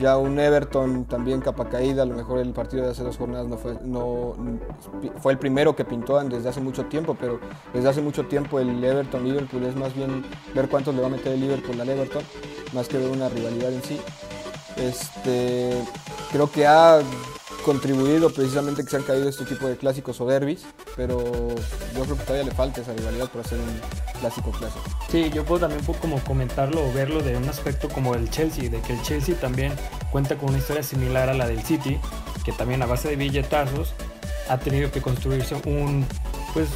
Ya 0.00 0.16
un 0.16 0.40
Everton 0.40 1.04
también 1.04 1.40
capa 1.40 1.68
caída. 1.68 2.02
A 2.02 2.06
lo 2.06 2.16
mejor 2.16 2.40
el 2.40 2.52
partido 2.52 2.84
de 2.84 2.90
hace 2.90 3.04
dos 3.04 3.16
jornadas 3.16 3.46
no 3.46 3.56
fue, 3.56 3.76
no, 3.84 4.34
fue 5.20 5.30
el 5.30 5.38
primero 5.38 5.76
que 5.76 5.84
pintó 5.84 6.20
desde 6.24 6.48
hace 6.48 6.60
mucho 6.60 6.86
tiempo, 6.86 7.16
pero 7.18 7.38
desde 7.72 7.88
hace 7.88 8.02
mucho 8.02 8.26
tiempo 8.26 8.58
el 8.58 8.82
Everton 8.82 9.22
Liverpool 9.22 9.62
es 9.62 9.76
más 9.76 9.94
bien 9.94 10.24
ver 10.52 10.68
cuántos 10.68 10.92
le 10.92 11.02
va 11.02 11.06
a 11.06 11.10
meter 11.10 11.34
el 11.34 11.40
Liverpool 11.40 11.80
al 11.80 11.88
Everton, 11.88 12.24
más 12.72 12.88
que 12.88 12.98
ver 12.98 13.10
una 13.10 13.28
rivalidad 13.28 13.72
en 13.72 13.82
sí. 13.84 14.00
Este, 14.76 15.72
creo 16.30 16.50
que 16.50 16.66
ha 16.66 17.00
contribuido 17.64 18.30
precisamente 18.30 18.82
que 18.82 18.90
se 18.90 18.96
han 18.96 19.02
caído 19.02 19.28
este 19.28 19.44
tipo 19.44 19.68
de 19.68 19.76
clásicos 19.76 20.20
o 20.20 20.26
derbis, 20.26 20.64
pero 20.96 21.18
yo 21.94 22.02
creo 22.02 22.16
que 22.16 22.24
todavía 22.24 22.44
le 22.44 22.50
falta 22.50 22.80
esa 22.80 22.92
rivalidad 22.92 23.28
para 23.30 23.44
ser 23.48 23.58
un 23.58 23.80
clásico 24.20 24.50
clásico. 24.50 24.84
Sí, 25.10 25.30
yo 25.32 25.44
puedo 25.44 25.60
también 25.68 25.84
como 26.00 26.22
comentarlo 26.24 26.84
o 26.84 26.92
verlo 26.92 27.22
de 27.22 27.36
un 27.36 27.48
aspecto 27.48 27.88
como 27.88 28.14
el 28.14 28.30
Chelsea, 28.30 28.68
de 28.68 28.80
que 28.80 28.94
el 28.94 29.02
Chelsea 29.02 29.34
también 29.36 29.72
cuenta 30.10 30.36
con 30.36 30.50
una 30.50 30.58
historia 30.58 30.82
similar 30.82 31.28
a 31.28 31.34
la 31.34 31.46
del 31.46 31.62
City, 31.62 31.98
que 32.44 32.52
también 32.52 32.82
a 32.82 32.86
base 32.86 33.08
de 33.08 33.16
billetazos 33.16 33.94
ha 34.48 34.58
tenido 34.58 34.90
que 34.90 35.00
construirse 35.00 35.54
un 35.64 36.04
pues 36.52 36.68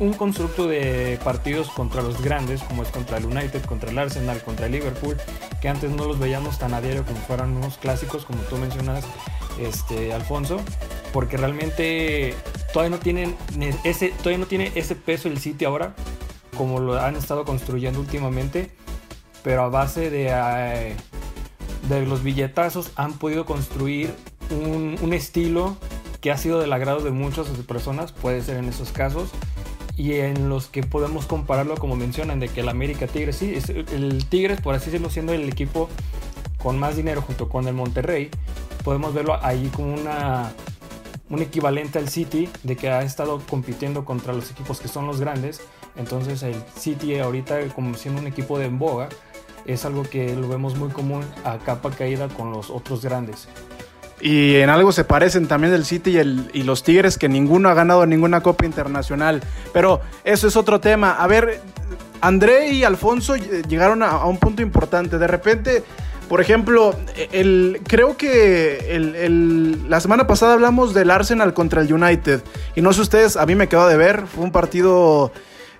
un 0.00 0.14
constructo 0.14 0.66
de 0.66 1.20
partidos 1.22 1.68
contra 1.68 2.02
los 2.02 2.20
grandes, 2.22 2.62
como 2.62 2.82
es 2.82 2.88
contra 2.88 3.18
el 3.18 3.26
United, 3.26 3.62
contra 3.64 3.90
el 3.90 3.98
Arsenal, 3.98 4.42
contra 4.42 4.66
el 4.66 4.72
Liverpool, 4.72 5.16
que 5.60 5.68
antes 5.68 5.90
no 5.90 6.06
los 6.06 6.18
veíamos 6.18 6.58
tan 6.58 6.72
a 6.72 6.80
diario 6.80 7.04
como 7.04 7.18
fueran 7.20 7.56
unos 7.56 7.76
clásicos, 7.76 8.24
como 8.24 8.42
tú 8.44 8.56
mencionas, 8.56 9.04
este, 9.60 10.14
Alfonso, 10.14 10.60
porque 11.12 11.36
realmente 11.36 12.34
todavía 12.72 12.96
no 12.96 13.02
tienen 13.02 13.36
ese, 13.84 14.08
todavía 14.08 14.38
no 14.38 14.46
tiene 14.46 14.72
ese 14.74 14.96
peso 14.96 15.28
el 15.28 15.38
City 15.38 15.66
ahora, 15.66 15.94
como 16.56 16.80
lo 16.80 16.98
han 16.98 17.16
estado 17.16 17.44
construyendo 17.44 18.00
últimamente, 18.00 18.70
pero 19.42 19.64
a 19.64 19.68
base 19.68 20.08
de, 20.08 20.28
eh, 20.30 20.96
de 21.90 22.06
los 22.06 22.22
billetazos 22.22 22.90
han 22.96 23.12
podido 23.12 23.44
construir 23.44 24.14
un, 24.50 24.96
un 25.02 25.12
estilo 25.12 25.76
que 26.22 26.30
ha 26.30 26.38
sido 26.38 26.58
del 26.58 26.72
agrado 26.72 27.00
de 27.00 27.10
muchas 27.10 27.48
personas, 27.66 28.12
puede 28.12 28.42
ser 28.42 28.56
en 28.56 28.66
esos 28.66 28.92
casos, 28.92 29.30
y 30.00 30.14
en 30.14 30.48
los 30.48 30.68
que 30.68 30.82
podemos 30.82 31.26
compararlo 31.26 31.76
como 31.76 31.94
mencionan 31.94 32.40
de 32.40 32.48
que 32.48 32.60
el 32.60 32.70
América 32.70 33.06
Tigres 33.06 33.36
sí 33.36 33.52
es 33.54 33.68
el 33.68 34.24
Tigres 34.24 34.58
por 34.62 34.74
así 34.74 34.86
decirlo 34.86 35.10
siendo 35.10 35.34
el 35.34 35.46
equipo 35.46 35.90
con 36.56 36.78
más 36.78 36.96
dinero 36.96 37.20
junto 37.20 37.50
con 37.50 37.68
el 37.68 37.74
Monterrey 37.74 38.30
podemos 38.82 39.12
verlo 39.12 39.38
ahí 39.42 39.70
como 39.76 39.92
una 39.92 40.54
un 41.28 41.42
equivalente 41.42 41.98
al 41.98 42.08
City 42.08 42.48
de 42.62 42.76
que 42.76 42.88
ha 42.88 43.02
estado 43.02 43.42
compitiendo 43.50 44.06
contra 44.06 44.32
los 44.32 44.50
equipos 44.50 44.80
que 44.80 44.88
son 44.88 45.06
los 45.06 45.20
grandes. 45.20 45.60
Entonces 45.96 46.42
el 46.42 46.56
City 46.76 47.20
ahorita 47.20 47.68
como 47.68 47.94
siendo 47.94 48.20
un 48.20 48.26
equipo 48.26 48.58
de 48.58 48.68
boga 48.68 49.10
es 49.64 49.84
algo 49.84 50.02
que 50.02 50.34
lo 50.34 50.48
vemos 50.48 50.76
muy 50.76 50.88
común 50.88 51.24
a 51.44 51.58
capa 51.58 51.90
caída 51.90 52.26
con 52.28 52.50
los 52.50 52.68
otros 52.70 53.04
grandes 53.04 53.46
y 54.20 54.56
en 54.56 54.68
algo 54.70 54.92
se 54.92 55.04
parecen 55.04 55.46
también 55.46 55.72
el 55.72 55.84
City 55.84 56.10
y, 56.10 56.18
el, 56.18 56.50
y, 56.52 56.62
los 56.62 56.82
Tigres, 56.82 57.16
que 57.16 57.28
ninguno 57.28 57.68
ha 57.68 57.74
ganado 57.74 58.04
ninguna 58.06 58.42
Copa 58.42 58.66
Internacional. 58.66 59.42
Pero 59.72 60.00
eso 60.24 60.48
es 60.48 60.56
otro 60.56 60.80
tema. 60.80 61.12
A 61.12 61.26
ver, 61.26 61.60
André 62.20 62.68
y 62.68 62.84
Alfonso 62.84 63.36
llegaron 63.36 64.02
a, 64.02 64.10
a 64.10 64.26
un 64.26 64.38
punto 64.38 64.62
importante. 64.62 65.18
De 65.18 65.26
repente, 65.26 65.84
por 66.30 66.40
ejemplo, 66.40 66.94
el, 67.32 67.80
creo 67.88 68.16
que 68.16 68.94
el, 68.94 69.16
el, 69.16 69.90
la 69.90 70.00
semana 70.00 70.28
pasada 70.28 70.52
hablamos 70.52 70.94
del 70.94 71.10
Arsenal 71.10 71.54
contra 71.54 71.80
el 71.80 71.92
United. 71.92 72.40
Y 72.76 72.82
no 72.82 72.92
sé 72.92 73.00
ustedes, 73.00 73.36
a 73.36 73.46
mí 73.46 73.56
me 73.56 73.68
quedó 73.68 73.88
de 73.88 73.96
ver. 73.96 74.26
Fue 74.26 74.44
un 74.44 74.52
partido 74.52 75.32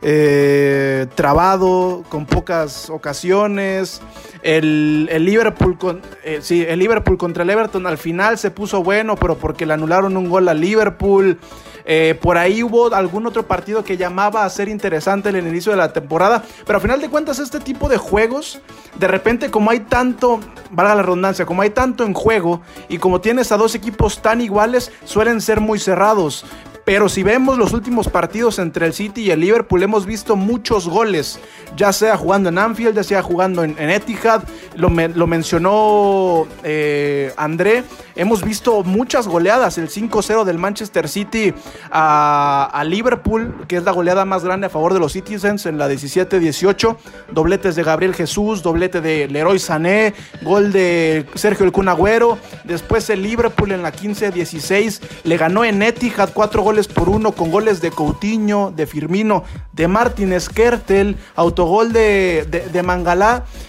eh, 0.03 1.07
trabado, 1.15 2.05
con 2.09 2.27
pocas 2.27 2.91
ocasiones. 2.91 4.01
El, 4.43 5.09
el 5.11 5.25
Liverpool 5.25 5.77
con, 5.77 6.01
eh, 6.25 6.39
sí, 6.43 6.65
el 6.67 6.79
Liverpool 6.79 7.19
contra 7.19 7.43
el 7.43 7.51
Everton 7.51 7.87
al 7.87 7.99
final 7.99 8.39
se 8.39 8.51
puso 8.51 8.83
bueno, 8.83 9.17
pero 9.17 9.37
porque 9.37 9.67
le 9.67 9.75
anularon 9.75 10.17
un 10.17 10.31
gol 10.31 10.49
al 10.49 10.61
Liverpool. 10.61 11.39
Eh, 11.85 12.19
por 12.21 12.39
ahí 12.39 12.63
hubo 12.63 12.95
algún 12.95 13.27
otro 13.27 13.47
partido 13.47 13.85
que 13.85 13.97
llamaba 13.97 14.45
a 14.45 14.51
ser 14.51 14.69
interesante 14.69 15.29
en 15.31 15.37
el 15.37 15.47
inicio 15.47 15.73
de 15.73 15.79
la 15.79 15.93
temporada. 15.93 16.45
Pero 16.67 16.79
a 16.79 16.81
final 16.81 17.01
de 17.01 17.09
cuentas, 17.09 17.39
este 17.39 17.61
tipo 17.61 17.89
de 17.89 17.97
juegos, 17.97 18.61
de 18.99 19.09
repente, 19.09 19.51
como 19.51 19.71
hay 19.71 19.81
tanto, 19.81 20.41
valga 20.71 20.95
la 20.95 21.03
redundancia, 21.03 21.47
como 21.47 21.63
hay 21.63 21.71
tanto 21.71 22.05
en 22.05 22.15
juego 22.15 22.61
y 22.89 22.99
como 22.99 23.21
tienes 23.21 23.51
a 23.53 23.57
dos 23.57 23.75
equipos 23.75 24.23
tan 24.23 24.41
iguales, 24.41 24.93
suelen 25.05 25.41
ser 25.41 25.61
muy 25.61 25.79
cerrados. 25.79 26.45
Pero 26.85 27.09
si 27.09 27.23
vemos 27.23 27.59
los 27.59 27.73
últimos 27.73 28.09
partidos 28.09 28.59
entre 28.59 28.87
el 28.87 28.95
City 28.95 29.23
y 29.23 29.31
el 29.31 29.41
Liverpool, 29.41 29.83
hemos 29.83 30.07
visto 30.07 30.37
muchos 30.37 30.89
goles, 30.89 31.39
ya 31.77 31.93
sea 31.93 32.17
jugando 32.17 32.49
en 32.49 32.59
Anfield, 32.59 32.97
ya 32.97 33.05
sea 33.05 33.23
jugando 33.23 33.63
en, 33.63 33.79
Etihad, 33.79 34.43
lo 34.77 35.27
mencionó 35.27 36.47
eh, 36.65 37.33
André, 37.37 37.85
hemos 38.21 38.45
visto 38.45 38.83
muchas 38.83 39.27
goleadas, 39.27 39.79
el 39.79 39.89
5-0 39.89 40.45
del 40.45 40.59
Manchester 40.59 41.09
City 41.09 41.55
a, 41.91 42.83
Liverpool, 42.85 43.65
que 43.67 43.77
es 43.77 43.85
la 43.85 43.93
goleada 43.93 44.27
más 44.27 44.45
grande 44.45 44.67
a 44.67 44.71
favor 44.71 44.93
de 44.93 45.01
los 45.01 45.13
Citizens 45.13 45.65
en 45.65 45.79
la 45.79 45.89
17-18, 45.89 46.97
dobletes 47.33 47.77
de 47.77 47.83
Gabriel 47.83 48.15
Jesús, 48.15 48.63
doblete 48.63 49.01
de 49.01 49.27
Leroy 49.27 49.59
Sané, 49.59 50.13
gol 50.43 50.71
de 50.71 51.25
Sergio 51.35 51.65
El 51.65 51.73
Kun 51.73 51.89
Agüero, 51.89 52.37
después 52.65 53.09
el 53.09 53.23
Liverpool 53.23 53.73
en 53.73 53.83
la 53.83 53.91
15-16 53.91 55.01
le 55.25 55.37
ganó 55.39 55.65
en 55.65 55.83
Etihad 55.83 56.31
4 56.35 56.63
goles 56.63 56.89
por 56.89 57.09
uno 57.09 57.33
con 57.33 57.51
goles 57.51 57.81
de 57.81 57.91
Coutinho, 57.91 58.71
de 58.71 58.87
Firmino, 58.87 59.45
de 59.73 59.89
Martin 59.89 60.39
Skertel, 60.39 61.17
autogol 61.37 61.91
de, 61.95 62.47
de, 62.51 62.69
de. 62.69 62.91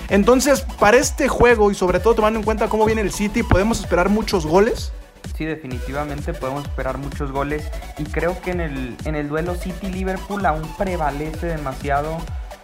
Entonces, 0.10 0.66
para 0.78 0.98
este 0.98 1.30
juego 1.30 1.72
y 1.72 1.76
sobre 1.76 2.02
todo 2.02 2.16
tomando 2.16 2.40
en 2.40 2.44
cuenta 2.44 2.68
cómo 2.68 2.86
viene 2.86 3.00
el 3.00 3.14
City, 3.14 3.44
¿podemos 3.44 3.80
esperar 3.80 4.10
muchos 4.10 4.41
goles? 4.46 4.92
Sí, 5.38 5.46
definitivamente 5.46 6.34
podemos 6.34 6.66
esperar 6.66 6.98
muchos 6.98 7.32
goles 7.32 7.64
y 7.98 8.04
creo 8.04 8.40
que 8.42 8.52
en 8.52 8.62
el, 8.62 8.98
en 9.06 9.16
el 9.16 9.30
duelo 9.30 9.56
City-Liverpool 9.56 10.46
aún 10.46 10.68
prevalece 10.78 11.48
demasiado 11.48 12.18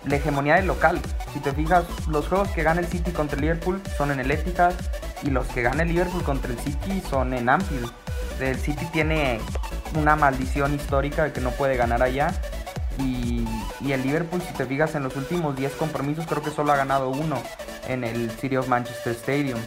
la 0.05 0.15
hegemonía 0.15 0.55
del 0.55 0.67
local. 0.67 0.99
Si 1.33 1.39
te 1.39 1.51
fijas, 1.51 1.85
los 2.07 2.27
juegos 2.27 2.49
que 2.49 2.63
gana 2.63 2.81
el 2.81 2.87
City 2.87 3.11
contra 3.11 3.35
el 3.35 3.41
Liverpool 3.41 3.81
son 3.97 4.11
en 4.11 4.19
el 4.19 4.31
Etihad 4.31 4.73
y 5.23 5.29
los 5.29 5.47
que 5.47 5.61
gana 5.61 5.83
el 5.83 5.89
Liverpool 5.89 6.23
contra 6.23 6.51
el 6.51 6.59
City 6.59 7.01
son 7.09 7.33
en 7.33 7.49
Anfield. 7.49 7.91
El 8.39 8.57
City 8.57 8.85
tiene 8.91 9.39
una 9.95 10.15
maldición 10.15 10.73
histórica 10.75 11.23
de 11.23 11.33
que 11.33 11.41
no 11.41 11.51
puede 11.51 11.75
ganar 11.75 12.03
allá. 12.03 12.33
Y, 12.99 13.45
y, 13.79 13.91
el 13.91 14.01
Liverpool, 14.01 14.41
si 14.41 14.53
te 14.53 14.65
fijas 14.65 14.95
en 14.95 15.03
los 15.03 15.15
últimos 15.15 15.55
10 15.55 15.73
compromisos, 15.73 16.25
creo 16.25 16.41
que 16.41 16.49
solo 16.49 16.71
ha 16.71 16.77
ganado 16.77 17.09
uno 17.09 17.37
en 17.87 18.03
el 18.03 18.31
City 18.31 18.57
of 18.57 18.67
Manchester 18.67 19.13
Stadium. 19.13 19.59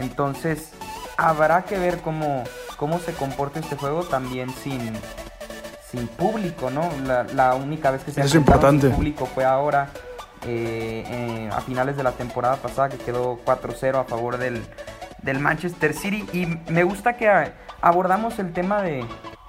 Entonces, 0.00 0.70
habrá 1.22 1.62
que 1.64 1.78
ver 1.78 1.98
cómo, 1.98 2.44
cómo 2.76 2.98
se 2.98 3.12
comporta 3.12 3.60
este 3.60 3.76
juego 3.76 4.02
también 4.04 4.50
sin, 4.50 4.92
sin 5.90 6.08
público, 6.08 6.70
¿no? 6.70 6.90
La, 7.06 7.24
la 7.24 7.54
única 7.54 7.90
vez 7.90 8.02
que 8.02 8.10
se 8.10 8.20
ha 8.20 8.24
es 8.24 8.34
importante. 8.34 8.88
sin 8.88 8.96
público 8.96 9.26
fue 9.26 9.44
ahora, 9.44 9.90
eh, 10.46 11.04
eh, 11.06 11.50
a 11.52 11.60
finales 11.60 11.96
de 11.96 12.02
la 12.02 12.12
temporada 12.12 12.56
pasada, 12.56 12.88
que 12.88 12.98
quedó 12.98 13.38
4-0 13.44 14.00
a 14.00 14.04
favor 14.04 14.38
del, 14.38 14.62
del 15.22 15.38
Manchester 15.38 15.94
City. 15.94 16.26
Y 16.32 16.46
me 16.70 16.82
gusta 16.84 17.16
que 17.16 17.30
abordamos 17.80 18.38
el 18.38 18.52
tema 18.52 18.82
de, 18.82 19.04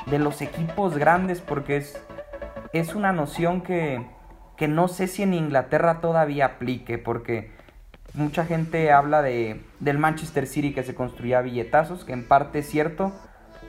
de 0.06 0.20
los 0.20 0.42
equipos 0.42 0.98
grandes 0.98 1.42
porque 1.42 1.78
es, 1.78 2.00
es 2.74 2.96
una 2.96 3.12
noción 3.12 3.62
que, 3.62 4.06
que, 4.58 4.68
no 4.68 4.88
sé 4.88 5.08
si 5.08 5.24
en 5.24 5.34
Inglaterra 5.34 6.02
todavía 6.02 6.46
aplique 6.46 6.98
porque 6.98 7.52
mucha 8.14 8.46
gente 8.46 8.92
habla 8.92 9.22
de, 9.22 9.62
del 9.80 9.98
Manchester 9.98 10.48
City 10.48 10.74
que 10.74 10.84
se 10.84 10.96
construía 10.96 11.42
billetazos, 11.42 12.06
que 12.06 12.14
en 12.14 12.28
parte 12.28 12.60
es 12.60 12.70
cierto, 12.70 13.14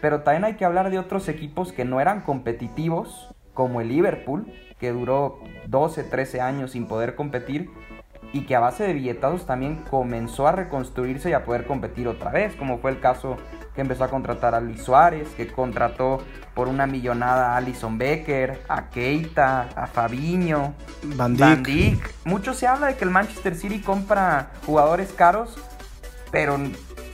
pero 0.00 0.20
también 0.22 0.44
hay 0.44 0.54
que 0.54 0.64
hablar 0.64 0.90
de 0.90 0.98
otros 0.98 1.28
equipos 1.28 1.72
que 1.72 1.84
no 1.84 2.00
eran 2.00 2.20
competitivos, 2.20 3.34
como 3.54 3.80
el 3.80 3.88
Liverpool, 3.88 4.52
que 4.78 4.90
duró 4.90 5.38
12, 5.68 6.04
13 6.04 6.40
años 6.40 6.72
sin 6.72 6.86
poder 6.86 7.14
competir, 7.14 7.70
y 8.34 8.40
que 8.40 8.56
a 8.56 8.60
base 8.60 8.82
de 8.82 8.92
billetazos 8.92 9.46
también 9.46 9.76
comenzó 9.88 10.48
a 10.48 10.52
reconstruirse 10.52 11.30
y 11.30 11.34
a 11.34 11.44
poder 11.44 11.66
competir 11.66 12.08
otra 12.08 12.32
vez, 12.32 12.56
como 12.56 12.78
fue 12.78 12.90
el 12.90 12.98
caso 12.98 13.36
que 13.76 13.80
empezó 13.80 14.02
a 14.02 14.08
contratar 14.10 14.56
a 14.56 14.60
Luis 14.60 14.82
Suárez, 14.82 15.28
que 15.36 15.46
contrató 15.46 16.20
por 16.52 16.66
una 16.66 16.84
millonada 16.88 17.52
a 17.52 17.58
Alison 17.58 17.96
Becker, 17.96 18.60
a 18.68 18.90
Keita, 18.90 19.68
a 19.76 19.86
Fabiño, 19.86 20.74
Van. 21.14 21.36
Dijk. 21.36 22.12
Mucho 22.24 22.54
se 22.54 22.66
habla 22.66 22.88
de 22.88 22.96
que 22.96 23.04
el 23.04 23.10
Manchester 23.10 23.54
City 23.54 23.80
compra 23.80 24.50
jugadores 24.66 25.12
caros, 25.12 25.56
pero 26.32 26.58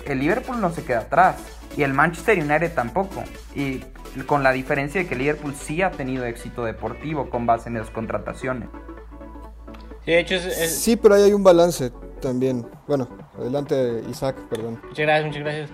el 0.07 0.19
Liverpool 0.19 0.59
no 0.59 0.71
se 0.71 0.85
queda 0.85 1.01
atrás. 1.01 1.37
Y 1.77 1.83
el 1.83 1.93
Manchester 1.93 2.39
United 2.39 2.73
tampoco. 2.73 3.23
Y 3.55 3.85
con 4.27 4.43
la 4.43 4.53
diferencia 4.53 5.03
de 5.03 5.07
que 5.07 5.15
el 5.15 5.21
Liverpool 5.21 5.55
sí 5.55 5.83
ha 5.83 5.91
tenido 5.91 6.25
éxito 6.25 6.65
deportivo 6.65 7.29
con 7.29 7.45
base 7.45 7.69
en 7.69 7.75
las 7.75 7.91
contrataciones. 7.91 8.71
Sí, 10.05 10.13
de 10.13 10.21
hecho, 10.21 10.35
es, 10.37 10.47
es- 10.47 10.79
Sí, 10.81 10.97
pero 10.97 11.15
ahí 11.15 11.23
hay 11.23 11.33
un 11.33 11.43
balance 11.45 11.91
también. 12.21 12.67
Bueno, 12.87 13.09
adelante 13.39 14.03
Isaac, 14.11 14.37
perdón. 14.49 14.81
Muchas 14.83 14.99
gracias, 15.07 15.27
muchas 15.27 15.43
gracias. 15.43 15.71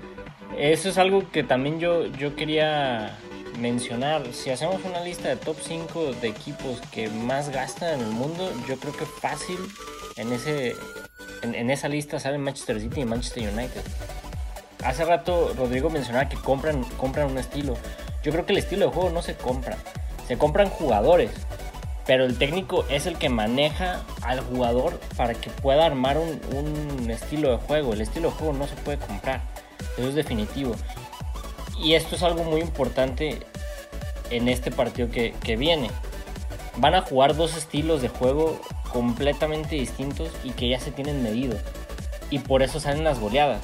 Eso 0.58 0.88
es 0.88 0.98
algo 0.98 1.30
que 1.30 1.42
también 1.42 1.78
yo, 1.78 2.06
yo 2.06 2.34
quería 2.36 3.16
mencionar. 3.60 4.32
Si 4.32 4.50
hacemos 4.50 4.80
una 4.84 5.00
lista 5.00 5.28
de 5.28 5.36
top 5.36 5.56
5 5.60 6.12
de 6.20 6.28
equipos 6.28 6.80
que 6.90 7.08
más 7.08 7.50
gastan 7.50 8.00
en 8.00 8.06
el 8.06 8.12
mundo, 8.12 8.50
yo 8.68 8.76
creo 8.76 8.92
que 8.96 9.04
fácil 9.06 9.58
en, 10.16 10.32
ese, 10.32 10.74
en, 11.42 11.54
en 11.54 11.70
esa 11.70 11.88
lista 11.88 12.18
salen 12.20 12.40
Manchester 12.42 12.80
City 12.80 13.00
y 13.00 13.04
Manchester 13.04 13.42
United. 13.52 13.82
Hace 14.84 15.04
rato 15.04 15.52
Rodrigo 15.56 15.90
mencionaba 15.90 16.28
que 16.28 16.36
compran, 16.36 16.84
compran 16.96 17.30
un 17.30 17.38
estilo. 17.38 17.76
Yo 18.22 18.32
creo 18.32 18.46
que 18.46 18.52
el 18.52 18.58
estilo 18.58 18.86
de 18.86 18.92
juego 18.92 19.10
no 19.10 19.22
se 19.22 19.34
compra. 19.34 19.76
Se 20.28 20.36
compran 20.38 20.68
jugadores. 20.68 21.30
Pero 22.06 22.24
el 22.24 22.38
técnico 22.38 22.84
es 22.88 23.06
el 23.06 23.18
que 23.18 23.28
maneja 23.28 24.02
al 24.22 24.40
jugador 24.40 25.00
para 25.16 25.34
que 25.34 25.50
pueda 25.50 25.84
armar 25.84 26.18
un, 26.18 26.40
un 26.54 27.10
estilo 27.10 27.50
de 27.50 27.56
juego. 27.56 27.94
El 27.94 28.00
estilo 28.00 28.30
de 28.30 28.36
juego 28.36 28.52
no 28.52 28.66
se 28.66 28.76
puede 28.76 28.98
comprar. 28.98 29.42
Eso 29.98 30.08
es 30.08 30.14
definitivo. 30.14 30.74
Y 31.82 31.94
esto 31.94 32.14
es 32.16 32.22
algo 32.22 32.44
muy 32.44 32.60
importante 32.60 33.40
en 34.30 34.48
este 34.48 34.70
partido 34.70 35.10
que, 35.10 35.34
que 35.42 35.56
viene. 35.56 35.90
Van 36.76 36.94
a 36.94 37.02
jugar 37.02 37.36
dos 37.36 37.56
estilos 37.56 38.02
de 38.02 38.08
juego 38.08 38.60
completamente 38.92 39.76
distintos 39.76 40.30
y 40.44 40.50
que 40.50 40.68
ya 40.68 40.78
se 40.78 40.92
tienen 40.92 41.22
medidos. 41.22 41.60
Y 42.30 42.38
por 42.38 42.62
eso 42.62 42.80
salen 42.80 43.04
las 43.04 43.18
goleadas. 43.18 43.60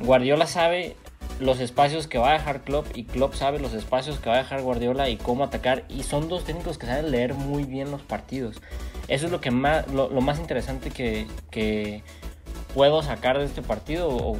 Guardiola 0.00 0.46
sabe 0.46 0.96
los 1.40 1.60
espacios 1.60 2.06
que 2.06 2.18
va 2.18 2.30
a 2.30 2.32
dejar 2.34 2.62
Klopp 2.62 2.86
y 2.96 3.04
Klopp 3.04 3.34
sabe 3.34 3.58
los 3.58 3.74
espacios 3.74 4.18
que 4.18 4.28
va 4.28 4.36
a 4.36 4.38
dejar 4.38 4.62
Guardiola 4.62 5.08
y 5.08 5.16
cómo 5.16 5.44
atacar 5.44 5.84
y 5.88 6.02
son 6.02 6.28
dos 6.28 6.44
técnicos 6.44 6.78
que 6.78 6.86
saben 6.86 7.10
leer 7.10 7.34
muy 7.34 7.64
bien 7.64 7.90
los 7.90 8.02
partidos. 8.02 8.56
Eso 9.08 9.26
es 9.26 9.32
lo 9.32 9.40
que 9.40 9.50
más 9.50 9.86
lo, 9.88 10.08
más 10.20 10.38
interesante 10.38 10.90
que, 10.90 11.26
que 11.50 12.02
puedo 12.74 13.02
sacar 13.02 13.38
de 13.38 13.44
este 13.44 13.62
partido 13.62 14.08
o 14.08 14.38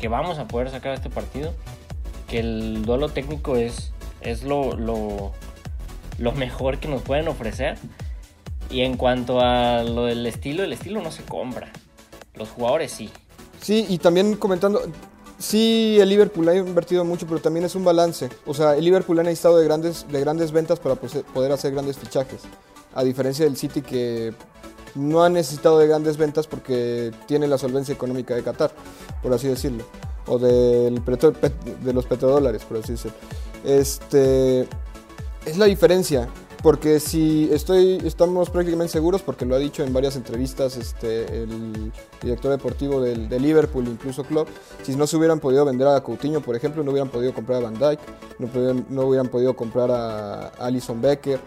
que 0.00 0.08
vamos 0.08 0.38
a 0.38 0.48
poder 0.48 0.70
sacar 0.70 0.92
de 0.92 0.96
este 0.96 1.10
partido. 1.10 1.54
Que 2.28 2.40
el 2.40 2.84
duelo 2.84 3.08
técnico 3.08 3.56
es, 3.56 3.92
es 4.20 4.42
lo, 4.42 4.76
lo, 4.76 5.32
lo 6.18 6.32
mejor 6.32 6.78
que 6.78 6.88
nos 6.88 7.02
pueden 7.02 7.28
ofrecer. 7.28 7.78
Y 8.68 8.80
en 8.80 8.96
cuanto 8.96 9.40
a 9.40 9.84
lo 9.84 10.06
del 10.06 10.26
estilo, 10.26 10.64
el 10.64 10.72
estilo 10.72 11.00
no 11.00 11.12
se 11.12 11.22
compra. 11.22 11.70
Los 12.34 12.50
jugadores 12.50 12.90
sí. 12.90 13.10
Sí, 13.60 13.86
y 13.88 13.98
también 13.98 14.36
comentando, 14.36 14.82
sí, 15.38 15.98
el 16.00 16.08
Liverpool 16.08 16.48
ha 16.48 16.54
invertido 16.54 17.04
mucho, 17.04 17.26
pero 17.26 17.40
también 17.40 17.64
es 17.64 17.74
un 17.74 17.84
balance. 17.84 18.28
O 18.46 18.54
sea, 18.54 18.76
el 18.76 18.84
Liverpool 18.84 19.18
ha 19.18 19.22
necesitado 19.22 19.58
de 19.58 19.64
grandes, 19.64 20.06
de 20.10 20.20
grandes 20.20 20.52
ventas 20.52 20.78
para 20.78 20.94
poder 20.96 21.52
hacer 21.52 21.72
grandes 21.72 21.98
fichajes. 21.98 22.42
A 22.94 23.04
diferencia 23.04 23.44
del 23.44 23.56
City 23.56 23.82
que 23.82 24.32
no 24.94 25.22
ha 25.22 25.28
necesitado 25.28 25.78
de 25.78 25.86
grandes 25.86 26.16
ventas 26.16 26.46
porque 26.46 27.12
tiene 27.26 27.46
la 27.46 27.58
solvencia 27.58 27.94
económica 27.94 28.34
de 28.34 28.42
Qatar, 28.42 28.72
por 29.22 29.32
así 29.32 29.48
decirlo. 29.48 29.84
O 30.26 30.38
del 30.38 31.02
de 31.04 31.92
los 31.92 32.06
petrodólares, 32.06 32.64
por 32.64 32.78
así 32.78 32.92
decirlo. 32.92 33.16
Este, 33.64 34.66
es 35.44 35.58
la 35.58 35.66
diferencia. 35.66 36.28
Porque 36.66 36.98
si 36.98 37.48
estoy, 37.52 38.00
estamos 38.04 38.50
prácticamente 38.50 38.92
seguros, 38.92 39.22
porque 39.22 39.46
lo 39.46 39.54
ha 39.54 39.58
dicho 39.58 39.84
en 39.84 39.92
varias 39.92 40.16
entrevistas 40.16 40.76
este, 40.76 41.44
el 41.44 41.92
director 42.20 42.50
deportivo 42.50 43.00
del, 43.00 43.28
de 43.28 43.38
Liverpool, 43.38 43.86
incluso 43.86 44.24
Klopp, 44.24 44.48
si 44.82 44.96
no 44.96 45.06
se 45.06 45.16
hubieran 45.16 45.38
podido 45.38 45.64
vender 45.64 45.86
a 45.86 46.00
Coutinho, 46.00 46.40
por 46.40 46.56
ejemplo, 46.56 46.82
no 46.82 46.90
hubieran 46.90 47.08
podido 47.08 47.32
comprar 47.32 47.62
a 47.62 47.70
Van 47.70 47.78
Dijk, 47.78 48.00
no, 48.90 49.02
hubieran 49.02 49.28
podido 49.28 49.54
comprar 49.54 49.92
a 49.92 50.48
Alison 50.58 51.00
Becker. 51.00 51.38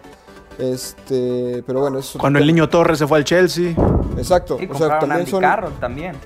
Este, 0.58 1.62
pero 1.66 1.80
bueno, 1.80 1.98
eso 1.98 2.18
Cuando 2.18 2.38
el 2.38 2.46
niño 2.46 2.70
Torres 2.70 2.98
se 2.98 3.06
fue 3.06 3.18
al 3.18 3.24
Chelsea. 3.24 3.74
Exacto, 4.16 4.56
Y 4.58 4.64
o 4.64 4.68
sea, 4.68 4.88
compraron 4.88 4.94
a 4.94 5.00
también 5.00 5.18
Andy 5.18 5.30
son 5.30 5.40
Carroll 5.42 5.72
también. 5.74 6.16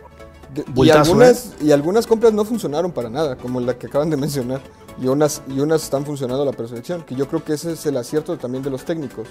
y 0.55 0.71
Bultazo, 0.71 1.11
algunas 1.11 1.55
y 1.61 1.73
algunas 1.73 2.07
compras 2.07 2.33
no 2.33 2.45
funcionaron 2.45 2.93
para 2.93 3.11
nada, 3.11 3.35
como 3.35 3.59
la 3.59 3.77
que 3.77 3.89
acaban 3.89 4.09
de 4.09 4.17
mencionar, 4.17 4.61
y 5.01 5.09
unas 5.09 5.43
y 5.49 5.61
unas 5.61 5.83
están 5.83 6.05
funcionando 6.05 6.43
a 6.43 6.47
la 6.47 6.53
perfección, 6.53 7.03
que 7.03 7.15
yo 7.15 7.29
creo 7.29 7.45
que 7.45 7.55
ese 7.55 7.73
es 7.73 7.85
el 7.87 7.97
acierto 7.97 8.37
también 8.37 8.63
de 8.63 8.71
los 8.71 8.85
técnicos. 8.85 9.29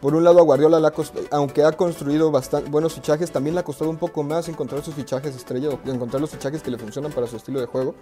Por 0.00 0.14
un 0.14 0.22
lado 0.22 0.38
a 0.38 0.42
Guardiola, 0.42 0.78
cost- 0.92 1.16
aunque 1.32 1.64
ha 1.64 1.72
construido 1.72 2.30
bastante 2.30 2.70
buenos 2.70 2.94
fichajes, 2.94 3.32
también 3.32 3.54
le 3.54 3.60
ha 3.60 3.64
costado 3.64 3.90
un 3.90 3.96
poco 3.96 4.22
más 4.22 4.48
encontrar 4.48 4.84
sus 4.84 4.94
fichajes 4.94 5.34
estrella 5.34 5.70
encontrar 5.86 6.20
los 6.20 6.30
fichajes 6.30 6.62
que 6.62 6.70
le 6.70 6.78
funcionan 6.78 7.10
para 7.10 7.26
su 7.26 7.36
estilo 7.36 7.58
de 7.58 7.66
juego. 7.66 7.96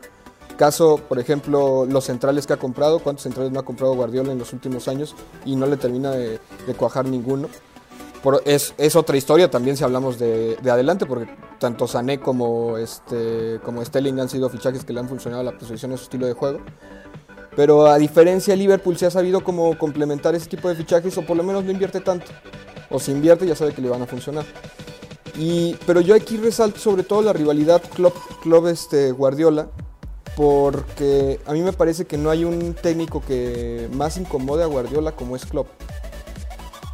Caso, 0.59 1.01
por 1.09 1.19
ejemplo, 1.19 1.87
los 1.87 2.05
centrales 2.05 2.47
que 2.47 2.53
ha 2.53 2.59
comprado, 2.59 2.99
cuántos 2.99 3.23
centrales 3.23 3.51
no 3.51 3.61
ha 3.61 3.65
comprado 3.65 3.95
Guardiola 3.95 4.33
en 4.33 4.39
los 4.39 4.53
últimos 4.53 4.89
años 4.89 5.15
y 5.45 5.57
no 5.57 5.67
le 5.67 5.77
termina 5.77 6.11
de 6.11 6.39
cuajar 6.77 7.07
ninguno. 7.07 7.49
Por- 8.27 8.43
es, 8.45 8.75
otra 8.97 9.17
historia 9.17 9.53
también 9.53 9.77
si 9.77 9.85
hablamos 9.85 10.19
de, 10.19 10.57
de 10.57 10.71
adelante, 10.73 11.07
porque 11.07 11.33
tanto 11.61 11.87
Sané 11.87 12.19
como, 12.19 12.77
este, 12.77 13.61
como 13.65 13.85
Sterling 13.85 14.19
han 14.19 14.29
sido 14.29 14.49
fichajes 14.49 14.85
que 14.85 14.93
le 14.93 14.99
han 14.99 15.09
funcionado 15.09 15.43
a 15.43 15.53
la 15.53 15.57
posición 15.57 15.93
de 15.93 15.97
su 15.97 16.03
estilo 16.03 16.27
de 16.27 16.33
juego. 16.33 16.59
Pero 17.55 17.87
a 17.87 17.99
diferencia 17.99 18.53
de 18.53 18.59
Liverpool 18.59 18.97
se 18.97 19.07
ha 19.07 19.13
sabido 19.13 19.45
cómo 19.45 19.79
complementar 19.79 20.35
ese 20.35 20.49
tipo 20.49 20.69
de 20.69 20.75
fichajes 20.75 21.17
o 21.17 21.23
por 21.25 21.37
lo 21.37 21.45
menos 21.45 21.63
no 21.63 21.71
invierte 21.71 22.01
tanto. 22.01 22.27
O 22.91 22.99
si 22.99 23.13
invierte 23.13 23.47
ya 23.47 23.55
sabe 23.55 23.73
que 23.73 23.81
le 23.81 23.91
van 23.91 24.03
a 24.03 24.07
funcionar. 24.07 24.45
Y, 25.39 25.77
pero 25.87 26.01
yo 26.01 26.17
aquí 26.17 26.37
resalto 26.37 26.81
sobre 26.81 27.05
todo 27.05 27.23
la 27.23 27.33
rivalidad 27.33 27.81
club 28.43 28.67
este, 28.67 29.13
Guardiola, 29.13 29.69
porque 30.37 31.39
a 31.47 31.53
mí 31.53 31.63
me 31.63 31.73
parece 31.73 32.07
que 32.07 32.19
no 32.19 32.31
hay 32.31 32.45
un 32.45 32.75
técnico 32.75 33.23
que 33.25 33.89
más 33.93 34.17
incomode 34.17 34.65
a 34.65 34.67
Guardiola 34.67 35.13
como 35.13 35.37
es 35.37 35.47
Klopp. 35.47 35.69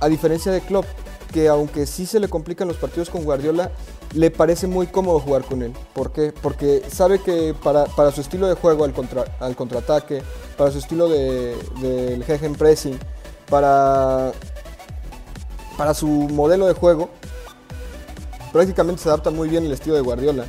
A 0.03 0.09
diferencia 0.09 0.53
de 0.53 0.61
Klopp, 0.61 0.85
que 1.33 1.49
aunque 1.49 1.87
sí 1.87 2.07
se 2.07 2.21
le 2.21 2.29
complican 2.29 2.69
los 2.69 2.77
partidos 2.77 3.11
con 3.11 3.25
Guardiola, 3.25 3.73
le 4.15 4.31
parece 4.31 4.67
muy 4.67 4.87
cómodo 4.87 5.19
jugar 5.21 5.45
con 5.45 5.63
él. 5.63 5.73
¿Por 5.95 6.13
qué? 6.13 6.33
Porque 6.43 6.83
sabe 6.93 7.21
que 7.21 7.55
para, 7.63 7.87
para 7.87 8.13
su 8.13 8.21
estilo 8.21 8.47
de 8.47 8.55
juego 8.55 8.85
al, 8.85 8.93
contra, 8.93 9.25
al 9.41 9.57
contraataque, 9.57 10.23
para 10.57 10.71
su 10.71 10.79
estilo 10.79 11.09
de, 11.09 11.57
del 11.81 12.23
Gegen 12.25 12.55
pressing, 12.55 12.99
para, 13.49 14.33
para 15.77 15.95
su 15.95 16.07
modelo 16.07 16.67
de 16.67 16.75
juego, 16.75 17.11
prácticamente 18.53 19.03
se 19.03 19.09
adapta 19.09 19.31
muy 19.31 19.49
bien 19.49 19.65
el 19.65 19.73
estilo 19.73 19.95
de 19.95 20.03
Guardiola. 20.03 20.45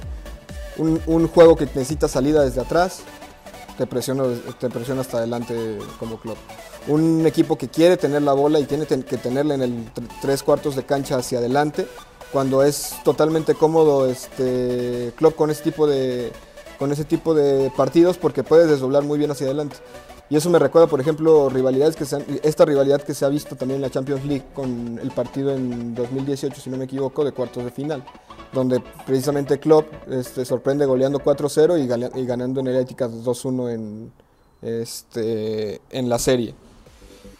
Un, 0.78 1.28
juego 1.28 1.56
que 1.56 1.66
necesita 1.66 2.08
salida 2.08 2.44
desde 2.44 2.62
atrás, 2.62 3.02
te 3.78 3.86
te 3.86 4.70
presiona 4.70 5.02
hasta 5.02 5.18
adelante 5.18 5.78
como 6.00 6.18
club. 6.18 6.38
Un 6.88 7.26
equipo 7.26 7.58
que 7.58 7.70
quiere 7.70 7.96
tener 7.96 8.22
la 8.24 8.34
bola 8.34 8.60
y 8.60 8.66
tiene 8.66 8.86
que 8.86 8.98
tenerla 9.18 9.56
en 9.56 9.62
el 9.62 9.94
tr- 9.94 10.08
tres 10.22 10.44
cuartos 10.44 10.76
de 10.76 10.84
cancha 10.84 11.18
hacia 11.18 11.38
adelante, 11.40 11.88
cuando 12.34 12.62
es 12.64 12.96
totalmente 13.06 13.56
cómodo 13.56 14.10
este 14.10 15.14
Klopp 15.16 15.36
con 15.36 15.50
ese 15.50 15.64
tipo 15.64 15.88
de 15.88 16.32
con 16.80 16.92
ese 16.92 17.06
tipo 17.06 17.34
de 17.34 17.72
partidos 17.78 18.18
porque 18.18 18.44
puede 18.44 18.68
desdoblar 18.68 19.04
muy 19.04 19.18
bien 19.18 19.32
hacia 19.32 19.46
adelante. 19.46 19.78
Y 20.30 20.36
eso 20.36 20.50
me 20.50 20.58
recuerda, 20.60 20.88
por 20.88 21.00
ejemplo, 21.00 21.48
rivalidades 21.48 21.96
que 21.96 22.04
se 22.06 22.18
esta 22.44 22.66
rivalidad 22.66 23.02
que 23.02 23.14
se 23.14 23.24
ha 23.24 23.30
visto 23.30 23.56
también 23.56 23.78
en 23.78 23.82
la 23.84 23.90
Champions 23.90 24.26
League 24.26 24.44
con 24.54 25.00
el 25.02 25.12
partido 25.12 25.54
en 25.54 25.94
2018, 25.96 26.60
si 26.60 26.70
no 26.70 26.76
me 26.78 26.86
equivoco, 26.86 27.24
de 27.24 27.32
cuartos 27.32 27.64
de 27.64 27.72
final, 27.72 28.04
donde 28.52 28.82
precisamente 29.06 29.60
Klopp 29.60 29.86
este, 30.10 30.44
sorprende 30.44 30.86
goleando 30.86 31.20
4-0 31.20 32.12
y, 32.16 32.26
ganando 32.26 32.60
en 32.60 32.68
el 32.68 32.78
Etihad 32.78 33.12
2-1 33.12 33.74
en, 33.74 34.12
este, 34.62 35.82
en 35.92 36.10
la 36.10 36.18
serie. 36.20 36.56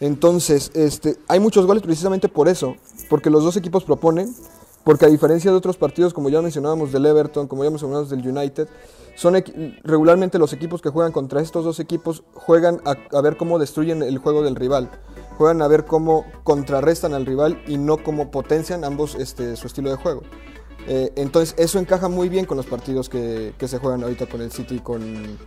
Entonces, 0.04 0.70
este, 0.74 1.16
hay 1.30 1.40
muchos 1.40 1.66
goles 1.66 1.82
precisamente 1.82 2.28
por 2.28 2.50
eso, 2.50 2.76
porque 3.10 3.30
los 3.30 3.42
dos 3.42 3.56
equipos 3.56 3.86
proponen, 3.86 4.36
porque 4.84 5.06
a 5.06 5.08
diferencia 5.08 5.50
de 5.50 5.56
otros 5.56 5.78
partidos, 5.78 6.14
como 6.14 6.28
ya 6.28 6.42
mencionábamos 6.42 6.92
del 6.92 7.06
Everton, 7.06 7.48
como 7.48 7.64
ya 7.64 7.70
mencionábamos 7.70 8.10
del 8.10 8.28
United, 8.28 8.68
son 9.16 9.42
regularmente 9.82 10.38
los 10.40 10.52
equipos 10.52 10.82
que 10.82 10.90
juegan 10.90 11.14
contra 11.14 11.40
estos 11.40 11.64
dos 11.64 11.80
equipos 11.80 12.24
juegan 12.34 12.82
a, 12.84 13.22
ver 13.22 13.38
cómo 13.38 13.60
destruyen 13.60 14.04
el 14.04 14.18
juego 14.18 14.44
del 14.44 14.58
rival, 14.58 14.90
juegan 15.38 15.62
a 15.62 15.70
ver 15.70 15.86
cómo 15.86 16.26
contrarrestan 16.44 17.14
al 17.14 17.26
rival 17.26 17.64
y 17.66 17.78
no 17.78 17.96
cómo 17.96 18.30
potencian 18.30 18.84
ambos 18.84 19.16
este, 19.16 19.56
su 19.56 19.68
estilo 19.68 19.90
de 19.90 19.96
juego. 19.96 20.24
Eh, 20.86 21.14
entonces 21.16 21.56
eso 21.58 21.80
encaja 21.80 22.10
muy 22.10 22.28
bien 22.28 22.44
con 22.44 22.58
los 22.58 22.66
partidos 22.66 23.08
que, 23.08 23.54
se 23.58 23.78
juegan 23.78 24.04
ahorita 24.04 24.26
con 24.26 24.42
el 24.42 24.52
City 24.52 24.76
y 24.76 24.80
con, 24.80 25.38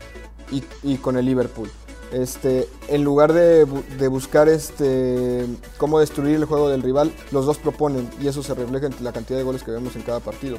y 0.82 0.96
con 0.96 1.18
el 1.18 1.26
Liverpool. 1.26 1.68
Este, 2.12 2.68
en 2.88 3.04
lugar 3.04 3.32
de, 3.32 3.66
de 3.98 4.08
buscar 4.08 4.48
este, 4.48 5.46
cómo 5.76 5.98
destruir 5.98 6.36
el 6.36 6.44
juego 6.44 6.68
del 6.68 6.82
rival, 6.82 7.12
los 7.32 7.46
dos 7.46 7.58
proponen 7.58 8.08
y 8.20 8.28
eso 8.28 8.42
se 8.42 8.54
refleja 8.54 8.86
en 8.86 8.94
la 9.00 9.12
cantidad 9.12 9.38
de 9.38 9.44
goles 9.44 9.62
que 9.62 9.70
vemos 9.70 9.96
en 9.96 10.02
cada 10.02 10.20
partido. 10.20 10.58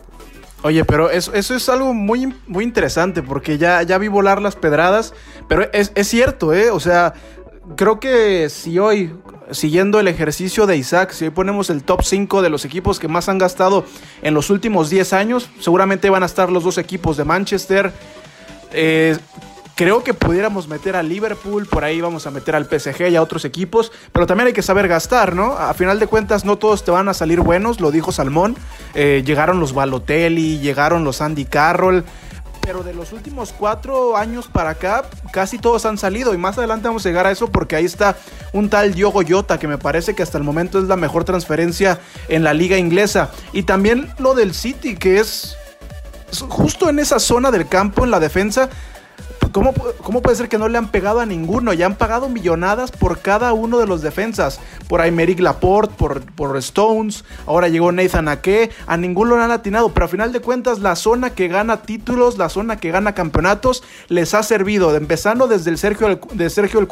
Oye, 0.64 0.84
pero 0.86 1.10
eso, 1.10 1.34
eso 1.34 1.56
es 1.56 1.70
algo 1.70 1.94
muy, 1.94 2.34
muy 2.48 2.64
interesante 2.64 3.22
porque 3.22 3.58
ya, 3.58 3.84
ya 3.84 3.98
vi 3.98 4.08
volar 4.08 4.42
las 4.42 4.56
pedradas, 4.56 5.14
pero 5.48 5.72
es, 5.72 5.92
es 5.94 6.08
cierto, 6.08 6.52
¿eh? 6.54 6.72
O 6.72 6.80
sea, 6.80 7.14
creo 7.76 8.00
que 8.00 8.50
si 8.50 8.80
hoy, 8.80 9.14
siguiendo 9.52 10.00
el 10.00 10.08
ejercicio 10.08 10.66
de 10.66 10.78
Isaac, 10.78 11.12
si 11.12 11.26
hoy 11.26 11.32
ponemos 11.32 11.70
el 11.70 11.84
top 11.84 12.02
5 12.04 12.42
de 12.42 12.50
los 12.50 12.66
equipos 12.66 13.00
que 13.00 13.08
más 13.08 13.30
han 13.30 13.38
gastado 13.38 13.86
en 14.24 14.34
los 14.34 14.50
últimos 14.50 14.90
10 14.90 15.14
años, 15.14 15.50
seguramente 15.60 16.10
van 16.10 16.24
a 16.24 16.26
estar 16.26 16.52
los 16.52 16.64
dos 16.64 16.78
equipos 16.80 17.18
de 17.18 17.24
Manchester. 17.24 17.94
Eh, 18.72 19.18
creo 19.78 20.04
que 20.04 20.14
pudiéramos 20.14 20.68
meter 20.68 20.96
a 20.96 21.04
Liverpool, 21.04 21.68
por 21.68 21.84
ahí 21.84 22.02
vamos 22.02 22.26
a 22.26 22.32
meter 22.32 22.56
al 22.56 22.66
PSG 22.66 23.10
y 23.10 23.16
a 23.16 23.22
otros 23.22 23.46
equipos, 23.46 23.92
pero 24.12 24.26
también 24.26 24.48
hay 24.48 24.54
que 24.54 24.64
saber 24.64 24.88
gastar, 24.88 25.36
¿no? 25.36 25.54
A 25.54 25.74
final 25.76 26.00
de 26.00 26.08
cuentas 26.08 26.44
no 26.44 26.58
todos 26.58 26.84
te 26.84 26.90
van 26.92 27.08
a 27.08 27.14
salir 27.14 27.40
buenos, 27.42 27.80
lo 27.80 27.92
dijo 27.92 28.12
Salmón, 28.12 28.58
Eh, 28.96 29.22
llegaron 29.24 29.60
los 29.60 29.74
Balotelli, 29.74 30.60
llegaron 30.60 31.04
los 31.04 31.22
Andy 31.22 31.46
Carroll, 31.46 32.04
pero 32.62 32.82
de 32.84 32.94
los 32.94 33.14
últimos 33.14 33.54
cuatro 33.54 34.18
años 34.18 34.48
para 34.48 34.72
acá, 34.72 35.06
casi 35.32 35.60
todos 35.60 35.86
han 35.86 35.98
salido. 35.98 36.34
Y 36.34 36.38
más 36.38 36.58
adelante 36.58 36.88
vamos 36.88 37.06
a 37.06 37.10
llegar 37.10 37.28
a 37.28 37.32
eso 37.32 37.48
porque 37.48 37.76
ahí 37.76 37.86
está 37.86 38.18
un 38.54 38.70
tal 38.70 38.94
Diogo 38.96 39.22
Jota, 39.28 39.60
que 39.60 39.68
me 39.68 39.78
parece 39.78 40.16
que 40.16 40.24
hasta 40.24 40.38
el 40.38 40.44
momento 40.44 40.80
es 40.80 40.86
la 40.86 40.96
mejor 40.96 41.24
transferencia 41.24 42.00
en 42.28 42.44
la 42.44 42.54
liga 42.54 42.78
inglesa. 42.78 43.30
Y 43.54 43.64
también 43.64 44.10
lo 44.18 44.34
del 44.34 44.54
City, 44.54 44.96
que 44.98 45.20
es 45.20 45.56
justo 46.50 46.90
en 46.90 47.00
esa 47.00 47.20
zona 47.20 47.52
del 47.52 47.68
campo, 47.68 48.04
en 48.04 48.12
la 48.12 48.20
defensa. 48.20 48.70
¿Cómo, 49.58 49.74
pu- 49.74 49.92
¿Cómo 50.04 50.22
puede 50.22 50.36
ser 50.38 50.50
que 50.50 50.60
no 50.60 50.68
le 50.68 50.78
han 50.78 50.92
pegado 50.92 51.20
a 51.20 51.26
ninguno? 51.26 51.74
Ya 51.74 51.88
han 51.88 51.96
pagado 51.96 52.30
millonadas 52.30 52.92
por 52.92 53.18
cada 53.22 53.54
uno 53.54 53.80
de 53.80 53.88
los 53.88 54.04
defensas. 54.04 54.60
Por 54.88 55.02
Aymeric 55.02 55.40
Laporte, 55.40 55.96
por, 55.98 56.58
Stones. 56.58 57.26
Ahora 57.48 57.68
llegó 57.68 57.92
Nathan 57.92 58.28
Ake. 58.28 58.70
A 58.86 58.98
ninguno 58.98 59.36
le 59.36 59.42
han 59.42 59.50
atinado. 59.50 59.90
Pero 59.96 60.06
a 60.06 60.10
final 60.10 60.32
de 60.32 60.42
cuentas, 60.42 60.78
la 60.78 60.96
zona 60.96 61.32
que 61.32 61.48
gana 61.48 61.82
títulos, 61.82 62.38
la 62.38 62.50
zona 62.50 62.78
que 62.78 62.92
gana 62.92 63.16
campeonatos, 63.16 63.84
les 64.10 64.36
ha 64.36 64.44
servido. 64.44 64.96
Empezando 64.96 65.48
desde 65.48 65.72
el 65.72 65.80
Sergio, 65.80 66.06
el- 66.08 66.20
de 66.34 66.52
Sergio 66.52 66.80
el 66.80 66.88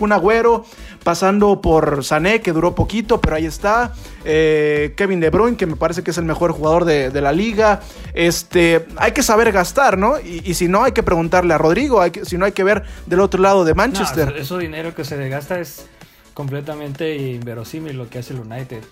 pasando 1.03 1.61
por 1.61 2.03
Sané, 2.03 2.41
que 2.41 2.51
duró 2.51 2.73
poquito, 2.73 3.21
pero 3.21 3.35
ahí 3.35 3.45
está. 3.45 3.93
Eh, 4.23 4.95
Kevin 4.97 5.19
De 5.19 5.29
Bruyne, 5.29 5.55
que 5.55 5.67
me 5.67 5.75
parece 5.75 6.01
que 6.01 6.09
es 6.09 6.17
el 6.17 6.25
mejor 6.25 6.51
jugador 6.51 6.83
de, 6.83 7.11
la 7.21 7.31
liga. 7.31 7.81
Este, 8.15 8.87
hay 8.97 9.11
que 9.11 9.21
saber 9.21 9.51
gastar, 9.51 9.99
¿no? 9.99 10.19
Y, 10.19 10.55
si 10.55 10.67
no, 10.67 10.83
hay 10.83 10.93
que 10.93 11.03
preguntarle 11.03 11.53
a 11.53 11.59
Rodrigo. 11.59 12.01
si 12.23 12.37
no, 12.39 12.45
hay 12.45 12.54
que 12.55 12.63
ver 12.63 12.83
del 13.05 13.19
otro 13.19 13.39
lado 13.41 13.63
de 13.63 13.75
Manchester. 13.75 14.29
eso, 14.29 14.37
eso 14.37 14.57
dinero 14.57 14.95
que 14.95 15.05
se 15.05 15.29
gasta 15.29 15.59
es 15.59 15.85
completamente 16.33 17.15
inverosímil 17.15 17.97
lo 17.97 18.09
que 18.09 18.19
hace 18.19 18.33
el 18.33 18.39
United. 18.39 18.83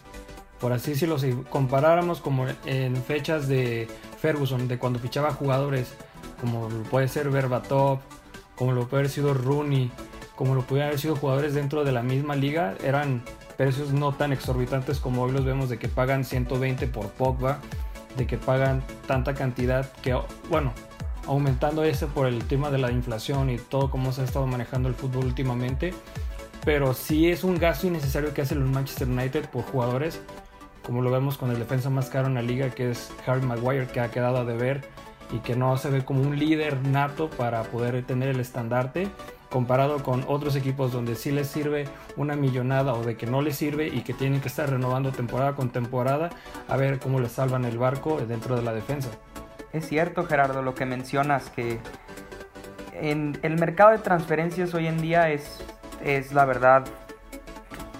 Por 0.60 0.72
así 0.72 0.92
decirlo, 0.92 1.18
si 1.20 1.34
comparáramos 1.50 2.22
como 2.22 2.46
en 2.66 2.96
fechas 3.04 3.48
de 3.48 3.88
Ferguson, 4.22 4.68
de 4.68 4.78
cuando 4.78 5.00
fichaba 5.00 5.34
jugadores 5.34 5.94
como 6.40 6.70
lo 6.70 6.84
puede 6.84 7.08
ser 7.08 7.30
Berbatov, 7.30 8.00
como 8.56 8.72
lo 8.72 8.88
puede 8.88 9.02
haber 9.02 9.12
sido 9.12 9.34
Rooney, 9.34 9.92
como 10.36 10.56
lo 10.56 10.62
pudieran 10.62 10.90
haber 10.90 11.00
sido 11.00 11.16
jugadores 11.16 11.54
dentro 11.54 11.84
de 11.84 11.92
la 11.92 12.04
misma 12.04 12.36
liga, 12.36 12.76
eran 12.84 13.24
precios 13.58 13.92
no 13.92 14.14
tan 14.14 14.34
exorbitantes 14.34 15.00
como 15.00 15.24
hoy 15.24 15.32
los 15.32 15.46
vemos 15.46 15.70
de 15.70 15.78
que 15.78 15.88
pagan 15.88 16.26
120 16.26 16.88
por 16.88 17.08
Pogba, 17.10 17.60
de 18.18 18.28
que 18.28 18.38
pagan 18.38 18.84
tanta 19.08 19.34
cantidad 19.34 19.92
que, 20.02 20.18
bueno, 20.50 20.74
aumentando 21.28 21.84
eso 21.84 22.08
por 22.08 22.28
el 22.28 22.44
tema 22.46 22.70
de 22.70 22.78
la 22.78 22.92
inflación 22.92 23.50
y 23.50 23.58
todo 23.58 23.90
cómo 23.90 24.12
se 24.12 24.22
ha 24.22 24.24
estado 24.26 24.48
manejando 24.48 24.90
el 24.90 24.96
fútbol 24.96 25.26
últimamente. 25.26 25.94
Pero 26.66 26.94
sí 26.94 27.30
es 27.30 27.44
un 27.44 27.58
gasto 27.58 27.88
innecesario 27.88 28.34
que 28.34 28.42
hace 28.42 28.54
el 28.54 28.62
Manchester 28.62 29.08
United 29.08 29.50
por 29.50 29.64
jugadores, 29.64 30.22
como 30.86 31.02
lo 31.02 31.12
vemos 31.12 31.38
con 31.38 31.52
el 31.52 31.60
defensa 31.60 31.90
más 31.90 32.10
caro 32.10 32.28
en 32.28 32.36
la 32.36 32.42
liga, 32.42 32.70
que 32.70 32.92
es 32.92 33.12
Harry 33.26 33.46
Maguire, 33.46 33.88
que 33.88 34.00
ha 34.00 34.12
quedado 34.12 34.38
a 34.38 34.46
deber 34.46 34.82
y 35.34 35.40
que 35.40 35.56
no 35.56 35.76
se 35.78 35.90
ve 35.90 36.06
como 36.06 36.22
un 36.22 36.38
líder 36.38 36.88
nato 36.88 37.30
para 37.30 37.64
poder 37.64 38.04
tener 38.06 38.30
el 38.30 38.40
estandarte, 38.40 39.08
comparado 39.50 40.04
con 40.04 40.24
otros 40.28 40.56
equipos 40.56 40.92
donde 40.92 41.16
sí 41.16 41.32
les 41.32 41.48
sirve 41.48 41.86
una 42.18 42.36
millonada 42.36 42.94
o 42.94 43.04
de 43.04 43.18
que 43.18 43.26
no 43.26 43.42
les 43.42 43.56
sirve 43.56 43.88
y 43.88 44.02
que 44.02 44.14
tienen 44.14 44.42
que 44.42 44.48
estar 44.48 44.70
renovando 44.70 45.12
temporada 45.12 45.56
con 45.56 45.70
temporada 45.70 46.30
a 46.68 46.78
ver 46.78 47.00
cómo 47.00 47.20
les 47.20 47.34
salvan 47.34 47.66
el 47.66 47.78
barco 47.78 48.20
dentro 48.26 48.56
de 48.56 48.62
la 48.62 48.74
defensa. 48.74 49.10
Es 49.74 49.88
cierto, 49.88 50.26
Gerardo, 50.26 50.62
lo 50.62 50.76
que 50.76 50.86
mencionas, 50.86 51.50
que 51.50 51.80
en 52.94 53.40
el 53.42 53.60
mercado 53.60 53.92
de 53.92 53.98
transferencias 53.98 54.74
hoy 54.76 54.86
en 54.86 55.02
día 55.02 55.32
es, 55.32 55.66
es 56.04 56.32
la 56.32 56.46
verdad 56.46 56.86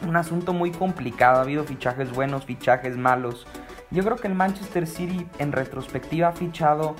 un 0.08 0.16
asunto 0.16 0.54
muy 0.54 0.72
complicado. 0.72 1.40
Ha 1.40 1.42
habido 1.42 1.64
fichajes 1.64 2.12
buenos, 2.12 2.46
fichajes 2.46 2.96
malos. 2.96 3.48
Yo 3.90 4.04
creo 4.04 4.18
que 4.18 4.28
el 4.28 4.36
Manchester 4.36 4.86
City 4.86 5.28
en 5.40 5.52
retrospectiva 5.52 6.28
ha 6.28 6.34
fichado 6.34 6.96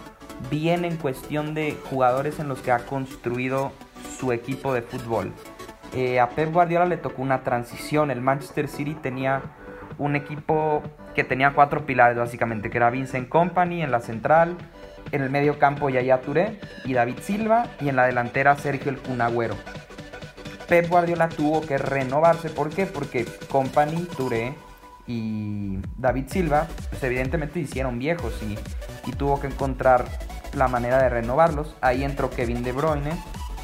bien 0.50 0.86
en 0.86 0.98
cuestión 0.98 1.54
de 1.54 1.78
jugadores 1.90 2.40
en 2.40 2.48
los 2.48 2.60
que 2.62 2.72
ha 2.72 2.80
construido 2.80 3.72
su 4.18 4.32
equipo 4.32 4.74
de 4.74 4.82
fútbol. 4.82 5.34
Eh, 5.94 6.20
a 6.20 6.30
Pep 6.30 6.52
Guardiola 6.52 6.86
le 6.86 6.98
tocó 6.98 7.22
una 7.22 7.44
transición. 7.44 8.10
El 8.10 8.22
Manchester 8.22 8.68
City 8.68 8.96
tenía 8.96 9.44
un 10.00 10.16
equipo 10.16 10.82
que 11.14 11.24
tenía 11.24 11.54
cuatro 11.54 11.86
pilares 11.86 12.18
básicamente, 12.18 12.70
que 12.70 12.78
era 12.78 12.90
Vincent 12.90 13.30
Company 13.30 13.82
en 13.82 13.92
la 13.92 14.00
central, 14.00 14.58
en 15.12 15.22
el 15.22 15.30
medio 15.30 15.60
campo 15.60 15.90
Yaya 15.90 16.22
Touré 16.22 16.60
y 16.86 16.94
David 16.94 17.20
Silva 17.22 17.68
y 17.80 17.90
en 17.90 17.96
la 17.96 18.06
delantera 18.06 18.56
Sergio 18.56 18.92
el 18.92 18.98
Kun 18.98 19.22
Agüero. 19.22 19.56
Pep 20.68 20.90
Guardiola 20.90 21.30
tuvo 21.30 21.62
que 21.62 21.78
renovarse, 21.78 22.50
¿por 22.50 22.70
qué? 22.70 22.86
Porque 22.86 23.26
Company, 23.50 24.08
Touré 24.18 24.56
y 25.06 25.78
David 25.98 26.26
Silva, 26.30 26.68
pues 26.90 27.04
evidentemente 27.04 27.60
hicieron 27.60 28.00
viejos 28.00 28.42
y, 28.42 28.58
y 29.10 29.14
tuvo 29.14 29.40
que 29.40 29.48
encontrar 29.48 30.06
la 30.54 30.68
manera 30.68 31.02
de 31.02 31.10
renovarlos. 31.10 31.76
Ahí 31.82 32.04
entró 32.04 32.30
Kevin 32.30 32.64
De 32.64 32.72
Bruyne, 32.72 33.12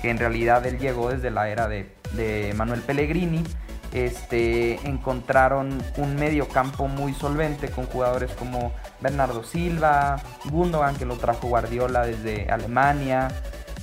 que 0.01 0.09
en 0.09 0.17
realidad 0.17 0.65
él 0.65 0.77
llegó 0.77 1.09
desde 1.09 1.31
la 1.31 1.49
era 1.49 1.67
de, 1.67 1.89
de 2.13 2.53
Manuel 2.55 2.81
Pellegrini. 2.81 3.43
Este, 3.91 4.75
encontraron 4.87 5.81
un 5.97 6.15
medio 6.15 6.47
campo 6.47 6.87
muy 6.87 7.13
solvente 7.13 7.69
con 7.69 7.87
jugadores 7.87 8.31
como 8.31 8.71
Bernardo 9.01 9.43
Silva, 9.43 10.21
Gundogan 10.45 10.95
que 10.95 11.05
lo 11.05 11.15
trajo 11.15 11.47
Guardiola 11.47 12.05
desde 12.05 12.51
Alemania 12.51 13.29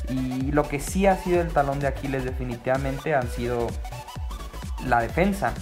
y 0.08 0.52
lo 0.52 0.68
que 0.68 0.78
sí 0.78 1.06
ha 1.06 1.16
sido 1.16 1.40
el 1.40 1.48
talón 1.48 1.80
de 1.80 1.88
Aquiles 1.88 2.24
definitivamente 2.24 3.14
han 3.14 3.28
sido 3.28 3.66
la 4.86 5.00
defensa. 5.00 5.52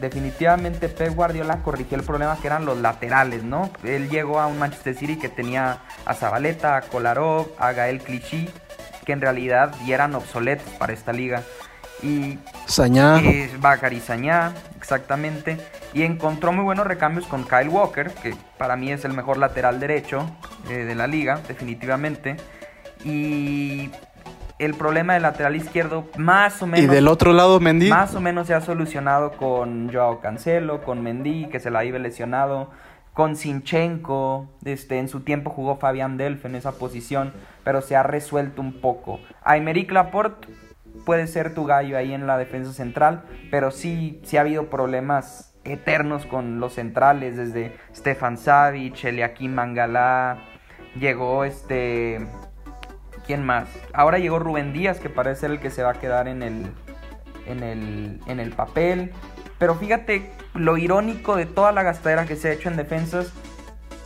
Definitivamente 0.00 0.88
Pep 0.88 1.14
Guardiola 1.14 1.62
corrigió 1.62 1.98
el 1.98 2.04
problema 2.04 2.38
que 2.40 2.46
eran 2.46 2.64
los 2.64 2.78
laterales, 2.78 3.42
¿no? 3.42 3.70
Él 3.82 4.08
llegó 4.08 4.38
a 4.40 4.46
un 4.46 4.58
Manchester 4.58 4.94
City 4.94 5.18
que 5.18 5.28
tenía 5.28 5.80
a 6.04 6.14
Zabaleta, 6.14 6.76
a 6.76 6.82
Kolarov, 6.82 7.48
a 7.58 7.72
Gael 7.72 8.00
Clichy, 8.00 8.48
que 9.04 9.12
en 9.12 9.20
realidad 9.20 9.74
eran 9.86 10.14
obsoletos 10.14 10.72
para 10.74 10.92
esta 10.92 11.12
liga. 11.12 11.42
Y 12.02 12.38
Sañá. 12.66 13.18
eh, 13.20 13.50
Bakary 13.60 14.00
Sañá, 14.00 14.52
exactamente. 14.76 15.58
Y 15.92 16.02
encontró 16.02 16.52
muy 16.52 16.64
buenos 16.64 16.86
recambios 16.86 17.26
con 17.26 17.44
Kyle 17.44 17.68
Walker, 17.68 18.10
que 18.22 18.34
para 18.56 18.76
mí 18.76 18.92
es 18.92 19.04
el 19.04 19.12
mejor 19.14 19.38
lateral 19.38 19.80
derecho 19.80 20.30
eh, 20.70 20.84
de 20.84 20.94
la 20.94 21.06
liga, 21.06 21.40
definitivamente. 21.48 22.36
Y 23.04 23.90
el 24.58 24.74
problema 24.74 25.14
del 25.14 25.22
lateral 25.22 25.56
izquierdo, 25.56 26.08
más 26.16 26.62
o 26.62 26.66
Y 26.66 26.70
menos. 26.70 26.90
del 26.94 27.08
otro 27.08 27.32
lado, 27.32 27.60
Mendy. 27.60 27.88
Más 27.90 28.14
o 28.14 28.20
menos 28.20 28.46
se 28.46 28.54
ha 28.54 28.60
solucionado 28.60 29.32
con 29.32 29.92
Joao 29.92 30.20
Cancelo, 30.20 30.82
con 30.82 31.02
Mendy, 31.02 31.48
que 31.48 31.60
se 31.60 31.70
la 31.70 31.84
iba 31.84 31.98
lesionado, 31.98 32.70
con 33.14 33.34
Sinchenko, 33.36 34.48
este, 34.64 34.98
en 34.98 35.08
su 35.08 35.20
tiempo 35.20 35.50
jugó 35.50 35.76
Fabián 35.76 36.16
Delf 36.16 36.44
en 36.44 36.54
esa 36.54 36.72
posición, 36.72 37.32
pero 37.64 37.82
se 37.82 37.96
ha 37.96 38.02
resuelto 38.04 38.60
un 38.62 38.80
poco. 38.80 39.18
Aymeric 39.42 39.90
Laporte 39.90 40.46
puede 41.08 41.26
ser 41.26 41.54
tu 41.54 41.64
gallo 41.64 41.96
ahí 41.96 42.12
en 42.12 42.26
la 42.26 42.36
defensa 42.36 42.70
central, 42.74 43.24
pero 43.50 43.70
sí, 43.70 44.20
sí 44.24 44.36
ha 44.36 44.42
habido 44.42 44.68
problemas 44.68 45.54
eternos 45.64 46.26
con 46.26 46.60
los 46.60 46.74
centrales, 46.74 47.34
desde 47.34 47.74
Stefan 47.96 48.36
Savic, 48.36 49.02
Eliakim 49.06 49.54
Mangalá, 49.54 50.36
llegó 51.00 51.44
este... 51.44 52.26
¿Quién 53.26 53.42
más? 53.42 53.70
Ahora 53.94 54.18
llegó 54.18 54.38
Rubén 54.38 54.74
Díaz, 54.74 55.00
que 55.00 55.08
parece 55.08 55.46
el 55.46 55.60
que 55.60 55.70
se 55.70 55.82
va 55.82 55.92
a 55.92 55.94
quedar 55.94 56.28
en 56.28 56.42
el, 56.42 56.66
en 57.46 57.62
el, 57.62 58.20
en 58.26 58.38
el 58.38 58.50
papel. 58.50 59.12
Pero 59.58 59.76
fíjate 59.76 60.30
lo 60.52 60.76
irónico 60.76 61.36
de 61.36 61.46
toda 61.46 61.72
la 61.72 61.84
gastadera 61.84 62.26
que 62.26 62.36
se 62.36 62.50
ha 62.50 62.52
hecho 62.52 62.68
en 62.68 62.76
defensas, 62.76 63.32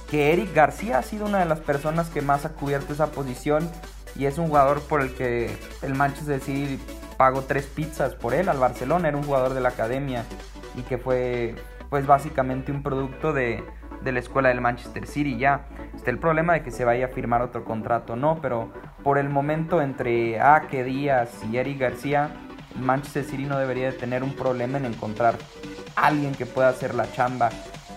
que 0.09 0.33
Eric 0.33 0.55
García 0.55 0.99
ha 0.99 1.03
sido 1.03 1.27
una 1.27 1.41
de 1.41 1.47
las 1.47 1.59
personas 1.59 2.11
que 2.11 2.23
más 2.23 2.45
ha 2.45 2.51
cubierto 2.51 2.93
esa 2.93 3.09
posición 3.09 3.69
y 4.16 4.27
es 4.27 4.38
un 4.38 4.48
jugador 4.48 4.83
por 4.83 5.01
el 5.01 5.14
que 5.14 5.57
el 5.83 5.94
Manchester 5.94 6.40
City 6.40 6.79
pagó 7.16 7.42
tres 7.42 7.66
pizzas 7.66 8.14
por 8.14 8.35
él 8.35 8.48
al 8.48 8.59
Barcelona, 8.59 9.09
era 9.09 9.16
un 9.16 9.25
jugador 9.25 9.55
de 9.55 9.61
la 9.61 9.70
academia 9.70 10.25
y 10.75 10.83
que 10.83 10.98
fue 10.98 11.55
pues 11.90 12.07
básicamente 12.07 12.72
un 12.72 12.83
producto 12.83 13.33
de, 13.33 13.62
de 14.03 14.12
la 14.12 14.18
escuela 14.18 14.48
del 14.48 14.61
Manchester 14.61 15.07
City 15.07 15.38
ya. 15.38 15.66
Está 15.94 16.11
el 16.11 16.18
problema 16.18 16.55
de 16.55 16.62
que 16.62 16.70
se 16.70 16.85
vaya 16.85 17.07
a 17.07 17.09
firmar 17.09 17.42
otro 17.42 17.64
contrato, 17.64 18.16
no, 18.16 18.40
pero 18.40 18.72
por 19.03 19.18
el 19.18 19.29
momento 19.29 19.83
entre 19.83 20.40
Ake 20.40 20.85
Díaz 20.85 21.31
y 21.51 21.59
Eric 21.59 21.79
García 21.79 22.31
Manchester 22.81 23.25
City 23.25 23.44
no 23.44 23.59
debería 23.59 23.90
de 23.90 23.98
tener 23.98 24.22
un 24.22 24.35
problema 24.35 24.79
en 24.79 24.87
encontrar 24.87 25.37
alguien 25.96 26.35
que 26.35 26.46
pueda 26.46 26.68
hacer 26.68 26.94
la 26.94 27.11
chamba. 27.12 27.51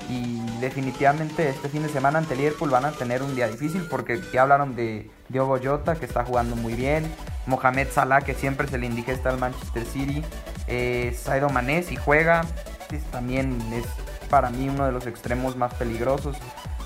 Y 0.09 0.39
definitivamente 0.59 1.49
este 1.49 1.67
fin 1.69 1.83
de 1.83 1.89
semana 1.89 2.19
ante 2.19 2.35
Liverpool 2.35 2.69
van 2.69 2.85
a 2.85 2.91
tener 2.91 3.23
un 3.23 3.35
día 3.35 3.47
difícil 3.47 3.87
porque 3.89 4.21
ya 4.31 4.43
hablaron 4.43 4.75
de 4.75 5.09
Diogo 5.29 5.59
Jota 5.61 5.95
que 5.95 6.05
está 6.05 6.23
jugando 6.23 6.55
muy 6.55 6.73
bien, 6.73 7.09
Mohamed 7.45 7.87
Salah 7.91 8.21
que 8.21 8.33
siempre 8.33 8.67
se 8.67 8.77
le 8.77 8.85
indica 8.85 9.11
está 9.11 9.29
al 9.29 9.39
Manchester 9.39 9.85
City, 9.85 10.23
eh, 10.67 11.17
Saido 11.19 11.49
Mané 11.49 11.83
si 11.83 11.95
juega, 11.95 12.43
pues, 12.89 13.03
también 13.05 13.59
es 13.73 13.85
para 14.29 14.49
mí 14.49 14.69
uno 14.69 14.85
de 14.85 14.91
los 14.91 15.07
extremos 15.07 15.55
más 15.55 15.73
peligrosos. 15.73 16.37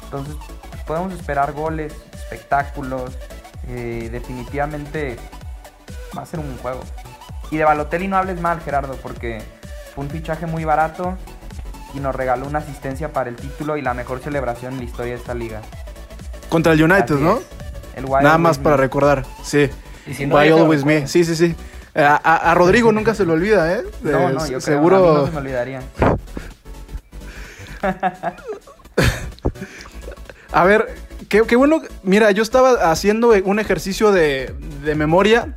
Entonces 0.04 0.36
podemos 0.86 1.14
esperar 1.14 1.54
goles, 1.54 1.94
espectáculos, 2.14 3.18
eh, 3.68 4.10
definitivamente 4.12 5.18
va 6.18 6.24
a 6.24 6.26
ser 6.26 6.40
un 6.40 6.58
juego. 6.58 6.82
Y 7.52 7.58
de 7.58 7.64
Balotelli 7.64 8.08
no 8.08 8.18
hables 8.18 8.40
mal, 8.40 8.60
Gerardo, 8.62 8.96
porque 8.98 9.42
fue 9.94 10.04
un 10.04 10.10
fichaje 10.10 10.46
muy 10.46 10.66
barato 10.66 11.18
y 11.94 12.00
nos 12.00 12.16
regaló 12.16 12.48
una 12.48 12.60
asistencia 12.60 13.12
para 13.12 13.30
el 13.30 13.36
título 13.36 13.78
y 13.78 13.82
la 13.82 13.94
mejor 13.94 14.20
celebración 14.20 14.74
en 14.74 14.80
la 14.80 14.86
historia 14.86 15.14
de 15.14 15.20
esta 15.20 15.34
liga. 15.34 15.62
Contra 16.50 16.74
el 16.74 16.84
United, 16.84 17.16
Así 17.16 17.24
¿no? 17.24 17.38
es. 17.38 17.59
El 17.96 18.06
Wild 18.06 18.24
Nada 18.24 18.38
más 18.38 18.58
With 18.58 18.64
para 18.64 18.76
Me. 18.78 18.82
recordar, 18.82 19.26
sí. 19.44 19.70
Y 20.08 20.14
si 20.14 20.26
no, 20.26 20.36
lo 20.44 20.56
always 20.58 20.84
me. 20.86 21.08
Sí, 21.08 21.24
sí, 21.24 21.36
sí. 21.36 21.56
Eh, 21.96 22.04
A, 22.04 22.20
a- 22.24 22.52
a 22.52 22.56
Rodrigo 22.56 22.92
nunca 22.92 23.14
se 23.16 23.26
le 23.26 23.32
olvida, 23.34 23.74
¿eh? 23.74 23.84
No, 24.04 24.30
no, 24.30 24.40
yo 24.42 24.46
creo, 24.46 24.62
seguro. 24.62 24.96
a 24.98 25.00
mí 25.00 25.08
no 25.20 25.26
se 25.26 25.32
me 25.32 25.38
olvidaría. 25.40 25.82
A 30.52 30.64
ver, 30.64 30.88
qué, 31.30 31.44
qué 31.48 31.56
bueno. 31.56 31.82
Mira, 32.04 32.32
yo 32.32 32.42
estaba 32.44 32.92
haciendo 32.92 33.30
un 33.44 33.60
ejercicio 33.60 34.12
de, 34.12 34.54
de 34.84 34.96
memoria. 34.96 35.54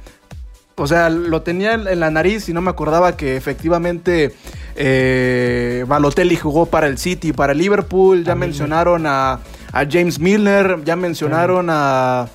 O 0.76 0.86
sea, 0.86 1.08
lo 1.10 1.42
tenía 1.42 1.74
en, 1.74 2.00
la 2.00 2.10
nariz 2.10 2.48
y 2.48 2.52
no 2.52 2.60
me 2.60 2.70
acordaba 2.70 3.16
que 3.16 3.36
efectivamente 3.36 4.34
eh, 4.74 5.84
Balotelli 5.86 6.36
jugó 6.36 6.66
para 6.66 6.86
el 6.88 6.98
City, 6.98 7.32
para 7.32 7.52
el 7.52 7.58
Liverpool. 7.58 8.24
Ya 8.24 8.34
mencionaron 8.34 9.06
a, 9.06 9.38
a 9.72 9.87
James 9.90 10.18
Milner, 10.18 10.82
ya 10.85 10.96
mencionaron 10.96 11.68
a, 11.70 12.28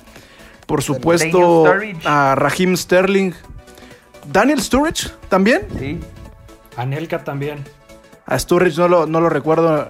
por 0.66 0.82
supuesto, 0.82 1.64
a 2.04 2.34
Raheem 2.34 2.76
Sterling. 2.76 3.32
Daniel 4.30 4.60
Sturridge 4.60 5.10
también. 5.28 5.62
Sí, 5.78 5.98
Anelka 6.76 7.24
también. 7.24 7.64
A 8.26 8.38
Sturridge 8.38 8.76
no 8.76 8.88
lo, 8.88 9.06
no 9.06 9.20
lo 9.20 9.28
recuerdo. 9.28 9.88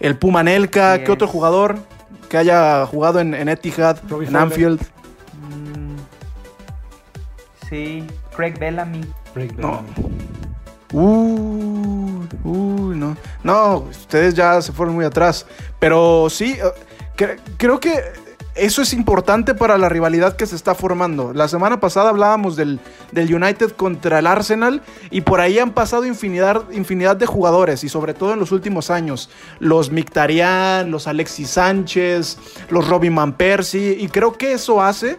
El, 0.00 0.16
Pumanelka, 0.18 0.94
Así 0.94 1.04
¿qué 1.04 1.12
otro 1.12 1.28
jugador 1.28 1.76
que 2.28 2.38
haya 2.38 2.84
jugado 2.86 3.20
en, 3.20 3.34
en 3.34 3.48
Etihad, 3.48 3.98
Robbie 4.08 4.26
en 4.26 4.32
Fowler. 4.32 4.42
Anfield? 4.42 4.80
Mm, 5.40 5.96
sí, 7.68 8.04
Craig 8.34 8.58
Bellamy. 8.58 9.02
No. 9.02 9.04
Bellamy. 9.34 9.86
Uh, 10.92 12.05
uh, 12.44 12.92
no. 12.94 13.16
No, 13.42 13.78
ustedes 13.90 14.34
ya 14.34 14.60
se 14.62 14.72
fueron 14.72 14.94
muy 14.94 15.04
atrás. 15.04 15.46
Pero 15.78 16.28
sí, 16.30 16.52
eh, 16.52 16.62
cre- 17.16 17.38
creo 17.56 17.80
que 17.80 18.00
eso 18.54 18.80
es 18.80 18.94
importante 18.94 19.54
para 19.54 19.76
la 19.76 19.90
rivalidad 19.90 20.34
que 20.36 20.46
se 20.46 20.56
está 20.56 20.74
formando. 20.74 21.34
La 21.34 21.46
semana 21.46 21.78
pasada 21.78 22.08
hablábamos 22.08 22.56
del, 22.56 22.80
del 23.12 23.34
United 23.34 23.72
contra 23.72 24.18
el 24.20 24.26
Arsenal 24.26 24.80
y 25.10 25.20
por 25.20 25.40
ahí 25.42 25.58
han 25.58 25.72
pasado 25.72 26.06
infinidad, 26.06 26.62
infinidad 26.72 27.16
de 27.16 27.26
jugadores 27.26 27.84
y 27.84 27.90
sobre 27.90 28.14
todo 28.14 28.32
en 28.32 28.38
los 28.38 28.52
últimos 28.52 28.90
años. 28.90 29.28
Los 29.58 29.90
Mictarian, 29.90 30.90
los 30.90 31.06
Alexis 31.06 31.50
Sánchez, 31.50 32.38
los 32.70 32.88
Robin 32.88 33.14
Van 33.14 33.34
Persie 33.34 33.94
y 34.00 34.08
creo 34.08 34.32
que 34.32 34.52
eso 34.52 34.80
hace 34.82 35.18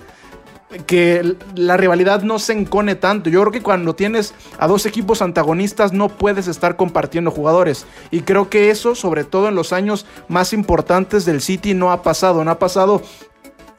que 0.85 1.35
la 1.55 1.77
rivalidad 1.77 2.23
no 2.23 2.39
se 2.39 2.53
encone 2.53 2.95
tanto. 2.95 3.29
Yo 3.29 3.39
creo 3.41 3.51
que 3.51 3.61
cuando 3.61 3.95
tienes 3.95 4.33
a 4.57 4.67
dos 4.67 4.85
equipos 4.85 5.21
antagonistas 5.21 5.93
no 5.93 6.09
puedes 6.09 6.47
estar 6.47 6.75
compartiendo 6.75 7.31
jugadores. 7.31 7.85
Y 8.11 8.21
creo 8.21 8.49
que 8.49 8.69
eso, 8.69 8.93
sobre 8.95 9.23
todo 9.23 9.47
en 9.47 9.55
los 9.55 9.71
años 9.71 10.05
más 10.27 10.51
importantes 10.53 11.25
del 11.25 11.41
City, 11.41 11.73
no 11.73 11.91
ha 11.91 12.01
pasado. 12.03 12.43
No 12.43 12.51
ha 12.51 12.59
pasado 12.59 13.01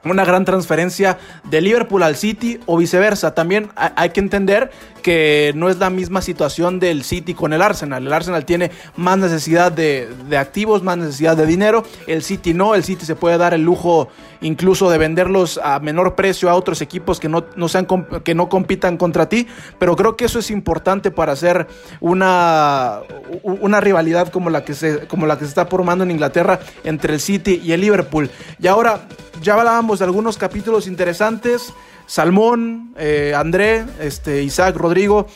una 0.04 0.24
gran 0.24 0.44
transferencia 0.46 1.18
de 1.44 1.60
Liverpool 1.60 2.02
al 2.02 2.16
City 2.16 2.60
o 2.66 2.76
viceversa. 2.78 3.34
También 3.34 3.70
ha- 3.76 3.92
hay 3.96 4.10
que 4.10 4.20
entender 4.20 4.70
que 5.08 5.52
no 5.54 5.70
es 5.70 5.78
la 5.78 5.88
misma 5.88 6.20
situación 6.20 6.78
del 6.80 7.02
City 7.02 7.32
con 7.32 7.54
el 7.54 7.62
Arsenal. 7.62 8.06
El 8.06 8.12
Arsenal 8.12 8.44
tiene 8.44 8.70
más 8.94 9.16
necesidad 9.16 9.72
de, 9.72 10.06
activos, 10.38 10.82
más 10.82 10.98
necesidad 10.98 11.34
de 11.34 11.46
dinero. 11.46 11.82
El 12.06 12.22
City 12.22 12.52
no. 12.52 12.74
El 12.74 12.84
City 12.84 13.06
se 13.06 13.16
puede 13.16 13.38
dar 13.38 13.54
el 13.54 13.62
lujo 13.62 14.08
incluso 14.42 14.90
de 14.90 14.98
venderlos 14.98 15.58
a 15.64 15.80
menor 15.80 16.14
precio 16.14 16.50
a 16.50 16.54
otros 16.54 16.82
equipos 16.82 17.20
que 17.20 17.30
no, 17.30 17.46
no 17.56 17.68
sean, 17.68 17.86
que 18.22 18.34
no 18.34 18.50
compitan 18.50 18.98
contra 18.98 19.30
ti. 19.30 19.46
Pero 19.78 19.96
creo 19.96 20.14
que 20.14 20.26
eso 20.26 20.40
es 20.40 20.50
importante 20.50 21.10
para 21.10 21.32
hacer 21.32 21.66
una, 22.00 23.00
una 23.42 23.80
rivalidad 23.80 24.28
como 24.28 24.50
la, 24.50 24.62
que 24.62 24.74
se, 24.74 25.06
como 25.06 25.26
la 25.26 25.38
que 25.38 25.46
se 25.46 25.48
está 25.48 25.64
formando 25.64 26.04
en 26.04 26.10
Inglaterra 26.10 26.60
entre 26.84 27.14
el 27.14 27.20
City 27.20 27.62
y 27.64 27.72
el 27.72 27.80
Liverpool. 27.80 28.28
Y 28.60 28.66
ahora 28.66 29.08
ya 29.40 29.54
hablábamos 29.54 30.00
de 30.00 30.04
algunos 30.04 30.36
capítulos 30.36 30.86
interesantes. 30.86 31.72
Salmón, 32.08 32.94
eh, 32.98 33.34
André, 33.36 33.84
este, 34.00 34.42
Isaac, 34.42 34.74
Rodrigo. 34.76 35.26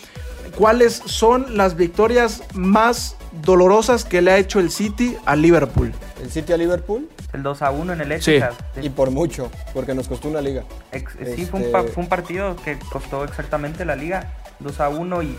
¿Cuáles 0.56 1.02
son 1.04 1.56
las 1.56 1.76
victorias 1.76 2.42
más 2.54 3.16
dolorosas 3.42 4.04
que 4.04 4.20
le 4.22 4.32
ha 4.32 4.38
hecho 4.38 4.58
el 4.58 4.70
City 4.70 5.16
al 5.26 5.42
Liverpool? 5.42 5.92
El 6.22 6.30
City 6.30 6.52
a 6.52 6.56
Liverpool 6.56 7.08
El 7.34 7.42
2 7.42 7.62
a 7.62 7.70
1 7.70 7.92
en 7.92 8.00
el 8.00 8.22
Sí. 8.22 8.32
Etihad. 8.32 8.52
y 8.82 8.88
por 8.90 9.10
mucho, 9.10 9.50
porque 9.74 9.94
nos 9.94 10.08
costó 10.08 10.28
una 10.28 10.40
liga. 10.40 10.64
Ex- 10.92 11.12
Sí, 11.36 11.46
fue 11.46 11.60
un, 11.60 11.66
Este- 11.66 11.72
pa- 11.72 11.82
fue 11.84 12.02
un 12.02 12.08
partido 12.08 12.56
que 12.56 12.78
costó 12.90 13.24
exactamente 13.24 13.84
la 13.84 13.94
liga, 13.96 14.32
2 14.60 14.80
a 14.80 14.88
1 14.88 15.22
y 15.22 15.36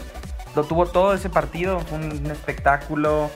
lo 0.56 0.64
tuvo 0.64 0.86
todo 0.88 1.14
ese 1.16 1.30
partido, 1.30 1.80
fue 1.82 1.98
un, 1.98 2.06
un 2.26 2.32
espectáculo, 2.32 3.30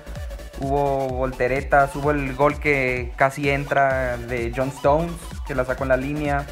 hubo 0.59 1.07
volteretas, 1.09 1.95
hubo 1.95 2.11
el 2.11 2.33
gol 2.35 2.59
que 2.59 3.11
casi 3.15 3.49
entra 3.49 4.17
de 4.17 4.51
John 4.55 4.69
Stones, 4.69 5.11
que 5.47 5.53
la 5.55 5.65
sacó 5.65 5.83
en 5.83 5.89
la 5.89 5.97
línea, 5.97 6.45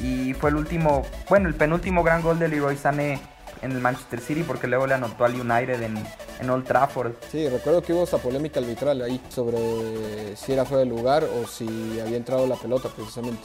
y 0.00 0.34
fue 0.34 0.50
el 0.50 0.56
último, 0.56 1.02
bueno, 1.28 1.48
el 1.48 1.54
penúltimo 1.54 2.02
gran 2.02 2.22
gol 2.22 2.38
de 2.38 2.48
Leroy 2.48 2.76
Sané 2.76 3.20
en 3.62 3.72
el 3.72 3.80
Manchester 3.80 4.20
City, 4.20 4.42
porque 4.42 4.66
luego 4.66 4.86
le 4.86 4.94
anotó 4.94 5.24
al 5.24 5.40
United 5.40 5.82
en, 5.82 5.96
en 6.40 6.50
Old 6.50 6.66
Trafford. 6.66 7.12
Sí, 7.30 7.48
recuerdo 7.48 7.82
que 7.82 7.92
hubo 7.92 8.04
esta 8.04 8.18
polémica 8.18 8.60
arbitral 8.60 9.00
ahí 9.02 9.20
sobre 9.28 10.36
si 10.36 10.52
era 10.52 10.64
fuera 10.64 10.84
de 10.84 10.90
lugar 10.90 11.24
o 11.24 11.46
si 11.46 11.98
había 12.00 12.16
entrado 12.16 12.46
la 12.46 12.56
pelota 12.56 12.88
precisamente. 12.90 13.42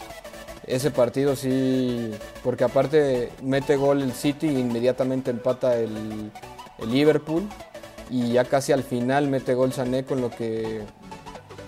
Ese 0.65 0.91
partido 0.91 1.35
sí, 1.35 2.11
porque 2.43 2.63
aparte 2.63 3.31
mete 3.41 3.75
gol 3.75 4.01
el 4.01 4.13
City 4.13 4.47
e 4.47 4.59
inmediatamente 4.59 5.31
empata 5.31 5.75
el, 5.77 6.31
el 6.77 6.91
Liverpool 6.91 7.47
y 8.09 8.33
ya 8.33 8.43
casi 8.43 8.71
al 8.71 8.83
final 8.83 9.27
mete 9.29 9.53
gol 9.53 9.71
Sané 9.71 10.03
con 10.03 10.21
lo 10.21 10.29
que 10.29 10.81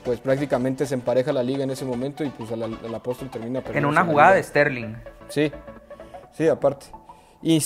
pues 0.04 0.20
prácticamente 0.20 0.86
se 0.86 0.94
empareja 0.96 1.32
la 1.32 1.44
liga 1.44 1.64
en 1.64 1.70
ese 1.72 1.86
momento 1.86 2.24
y 2.24 2.30
pues 2.30 2.52
al 2.52 2.96
apóstol 2.96 3.30
termina 3.30 3.60
En 3.60 3.66
perdiendo 3.66 3.90
una 3.90 4.02
esa 4.02 4.10
jugada 4.12 4.34
de. 4.34 4.44
Sterling. 4.44 4.96
Sí, 5.30 5.52
sí, 6.34 6.48
aparte. 6.48 6.88
Y 7.42 7.60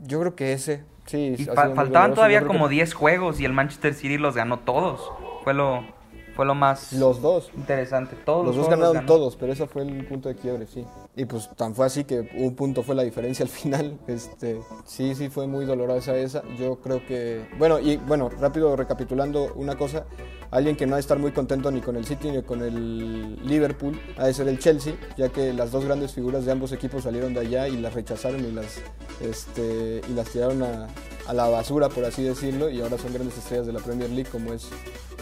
yo 0.00 0.20
creo 0.20 0.34
que 0.34 0.52
ese, 0.52 0.84
sí. 1.06 1.36
Y 1.38 1.44
fa- 1.44 1.74
faltaban 1.74 2.14
todavía 2.14 2.44
como 2.46 2.68
que 2.68 2.74
10 2.74 2.94
juegos 2.94 3.40
y 3.40 3.44
el 3.44 3.52
Manchester 3.52 3.94
City 3.94 4.18
los 4.18 4.34
ganó 4.34 4.58
todos. 4.60 5.10
Fue 5.44 5.54
lo, 5.54 5.84
fue 6.34 6.46
lo 6.46 6.54
más 6.54 6.92
Los 6.94 7.20
dos. 7.20 7.50
interesante. 7.56 8.16
Todos 8.24 8.46
Los 8.46 8.56
dos 8.56 8.66
juegos 8.66 8.70
ganaron 8.80 8.94
ganó. 8.94 9.06
todos, 9.06 9.36
pero 9.36 9.52
ese 9.52 9.66
fue 9.66 9.82
el 9.82 10.06
punto 10.06 10.28
de 10.28 10.34
quiebre, 10.36 10.66
sí. 10.66 10.84
Y 11.16 11.24
pues 11.26 11.50
tan 11.56 11.74
fue 11.74 11.86
así 11.86 12.04
que 12.04 12.30
un 12.38 12.54
punto 12.54 12.82
fue 12.82 12.94
la 12.94 13.02
diferencia 13.02 13.44
al 13.44 13.50
final. 13.50 13.98
Este, 14.06 14.60
sí, 14.84 15.14
sí 15.14 15.28
fue 15.28 15.46
muy 15.46 15.64
dolorosa 15.64 16.14
esa. 16.16 16.42
Yo 16.58 16.76
creo 16.76 17.04
que, 17.06 17.46
bueno, 17.58 17.78
y 17.78 17.96
bueno, 17.96 18.28
rápido 18.28 18.74
recapitulando 18.76 19.52
una 19.54 19.76
cosa, 19.76 20.04
alguien 20.50 20.76
que 20.76 20.86
no 20.86 20.94
ha 20.94 20.96
de 20.96 21.00
estar 21.00 21.18
muy 21.18 21.32
contento 21.32 21.70
ni 21.70 21.80
con 21.80 21.96
el 21.96 22.04
City 22.04 22.30
ni 22.30 22.42
con 22.42 22.62
el 22.62 23.36
Liverpool 23.46 23.98
ha 24.18 24.26
de 24.26 24.34
ser 24.34 24.48
el 24.48 24.58
Chelsea, 24.58 24.94
ya 25.16 25.28
que 25.30 25.52
las 25.52 25.70
dos 25.70 25.84
grandes 25.84 26.12
figuras 26.12 26.44
de 26.44 26.52
ambos 26.52 26.72
equipos 26.72 27.04
salieron 27.04 27.32
de 27.34 27.40
allá 27.40 27.68
y 27.68 27.76
las 27.78 27.94
rechazaron 27.94 28.44
y 28.44 28.52
las, 28.52 28.80
este, 29.20 30.00
y 30.08 30.12
las 30.14 30.28
tiraron 30.30 30.62
a, 30.62 30.88
a 31.28 31.32
la 31.32 31.48
basura, 31.48 31.88
por 31.88 32.04
así 32.04 32.22
decirlo, 32.22 32.68
y 32.68 32.80
ahora 32.82 32.98
son 32.98 33.12
grandes 33.12 33.36
estrellas 33.38 33.66
de 33.66 33.72
la 33.72 33.80
Premier 33.80 34.10
League 34.10 34.28
como 34.30 34.52
es 34.52 34.68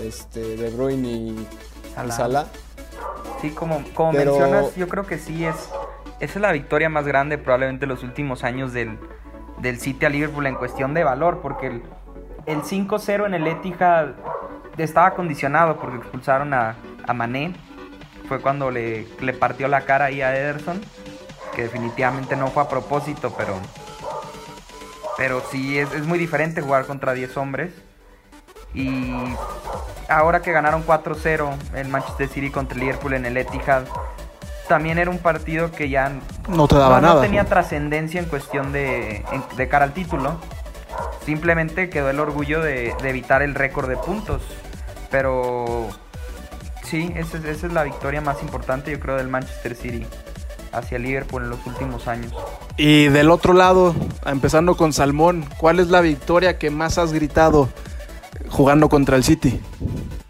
este, 0.03 0.57
De 0.57 0.71
Bruyne 0.71 1.09
y 1.09 1.29
y 1.31 1.47
Salah. 1.95 2.13
Salah. 2.15 2.47
Sí, 3.41 3.51
como, 3.51 3.83
como 3.95 4.13
Pero- 4.13 4.33
mencionas, 4.39 4.75
yo 4.77 4.89
creo 4.89 5.07
que 5.07 5.19
sí 5.19 5.45
es. 5.45 5.57
Esa 6.21 6.35
es 6.35 6.41
la 6.41 6.53
victoria 6.53 6.89
más 6.89 7.07
grande 7.07 7.39
probablemente 7.39 7.87
de 7.87 7.93
los 7.93 8.03
últimos 8.03 8.45
años 8.45 8.73
del, 8.73 8.99
del 9.59 9.81
City 9.81 10.05
a 10.07 10.09
Liverpool 10.11 10.47
en 10.47 10.55
cuestión 10.55 10.93
de 10.95 11.03
valor, 11.05 11.41
porque 11.41 11.67
el, 11.69 11.83
el 12.47 12.63
5-0 12.63 13.27
en 13.27 13.35
el 13.35 13.47
Etihad 13.47 14.09
estaba 14.77 15.15
condicionado 15.15 15.77
porque 15.77 15.97
expulsaron 15.99 16.55
a, 16.55 16.77
a 17.07 17.13
Mané. 17.15 17.55
Fue 18.29 18.41
cuando 18.41 18.71
le, 18.71 19.07
le 19.21 19.33
partió 19.33 19.67
la 19.69 19.81
cara 19.83 20.07
ahí 20.07 20.23
a 20.23 20.37
Ederson, 20.37 20.81
que 21.57 21.63
definitivamente 21.65 22.37
no 22.37 22.47
fue 22.49 22.63
a 22.63 22.69
propósito, 22.69 23.35
pero, 23.37 23.55
pero 25.21 25.43
sí 25.53 25.79
es, 25.79 25.93
es 25.93 26.07
muy 26.07 26.19
diferente 26.19 26.63
jugar 26.63 26.87
contra 26.87 27.13
10 27.13 27.37
hombres. 27.37 27.73
Y 28.73 29.13
ahora 30.09 30.41
que 30.41 30.51
ganaron 30.51 30.83
4-0 30.87 31.51
el 31.75 31.89
Manchester 31.89 32.27
City 32.29 32.51
contra 32.51 32.75
el 32.75 32.81
Liverpool 32.81 33.13
en 33.13 33.27
el 33.27 33.37
Etihad, 33.37 33.83
también 34.67 34.99
era 34.99 35.11
un 35.11 35.19
partido 35.19 35.73
que 35.73 35.91
ya 35.91 36.11
No 36.49 36.67
te 36.67 36.77
daba 36.77 37.01
no, 37.03 37.07
no 37.07 37.09
nada. 37.15 37.21
tenía 37.21 37.45
trascendencia 37.45 38.19
en 38.19 38.27
cuestión 38.29 38.73
de, 38.73 39.23
de 39.59 39.69
cara 39.69 39.85
al 39.85 39.93
título. 39.93 40.41
Simplemente 41.27 41.91
quedó 41.91 42.09
el 42.09 42.19
orgullo 42.19 42.63
de, 42.63 42.95
de 43.03 43.11
evitar 43.11 43.43
el 43.43 43.55
récord 43.55 43.91
de 43.91 43.99
puntos. 43.99 44.41
Pero 45.11 45.89
sí, 46.85 47.13
esa, 47.15 47.37
es- 47.37 47.45
esa 47.45 47.67
es 47.67 47.73
la 47.75 47.83
victoria 47.83 48.23
más 48.23 48.41
importante, 48.43 48.91
yo 48.91 49.01
creo, 49.01 49.17
del 49.17 49.29
Manchester 49.29 49.75
City 49.75 50.07
hacia 50.73 50.99
Liverpool 50.99 51.45
en 51.45 51.51
los 51.51 51.67
últimos 51.67 52.07
años. 52.09 52.33
Y 52.77 53.09
del 53.09 53.31
otro 53.31 53.53
lado, 53.53 53.95
empezando 54.27 54.77
con 54.77 54.93
Salmón, 54.93 55.45
¿cuál 55.59 55.81
es 55.81 55.89
la 55.89 56.01
victoria 56.01 56.59
que 56.59 56.71
más 56.71 56.99
has 56.99 57.13
gritado 57.13 57.69
jugando 58.49 58.89
contra 58.89 59.17
el 59.17 59.25
City? 59.25 59.61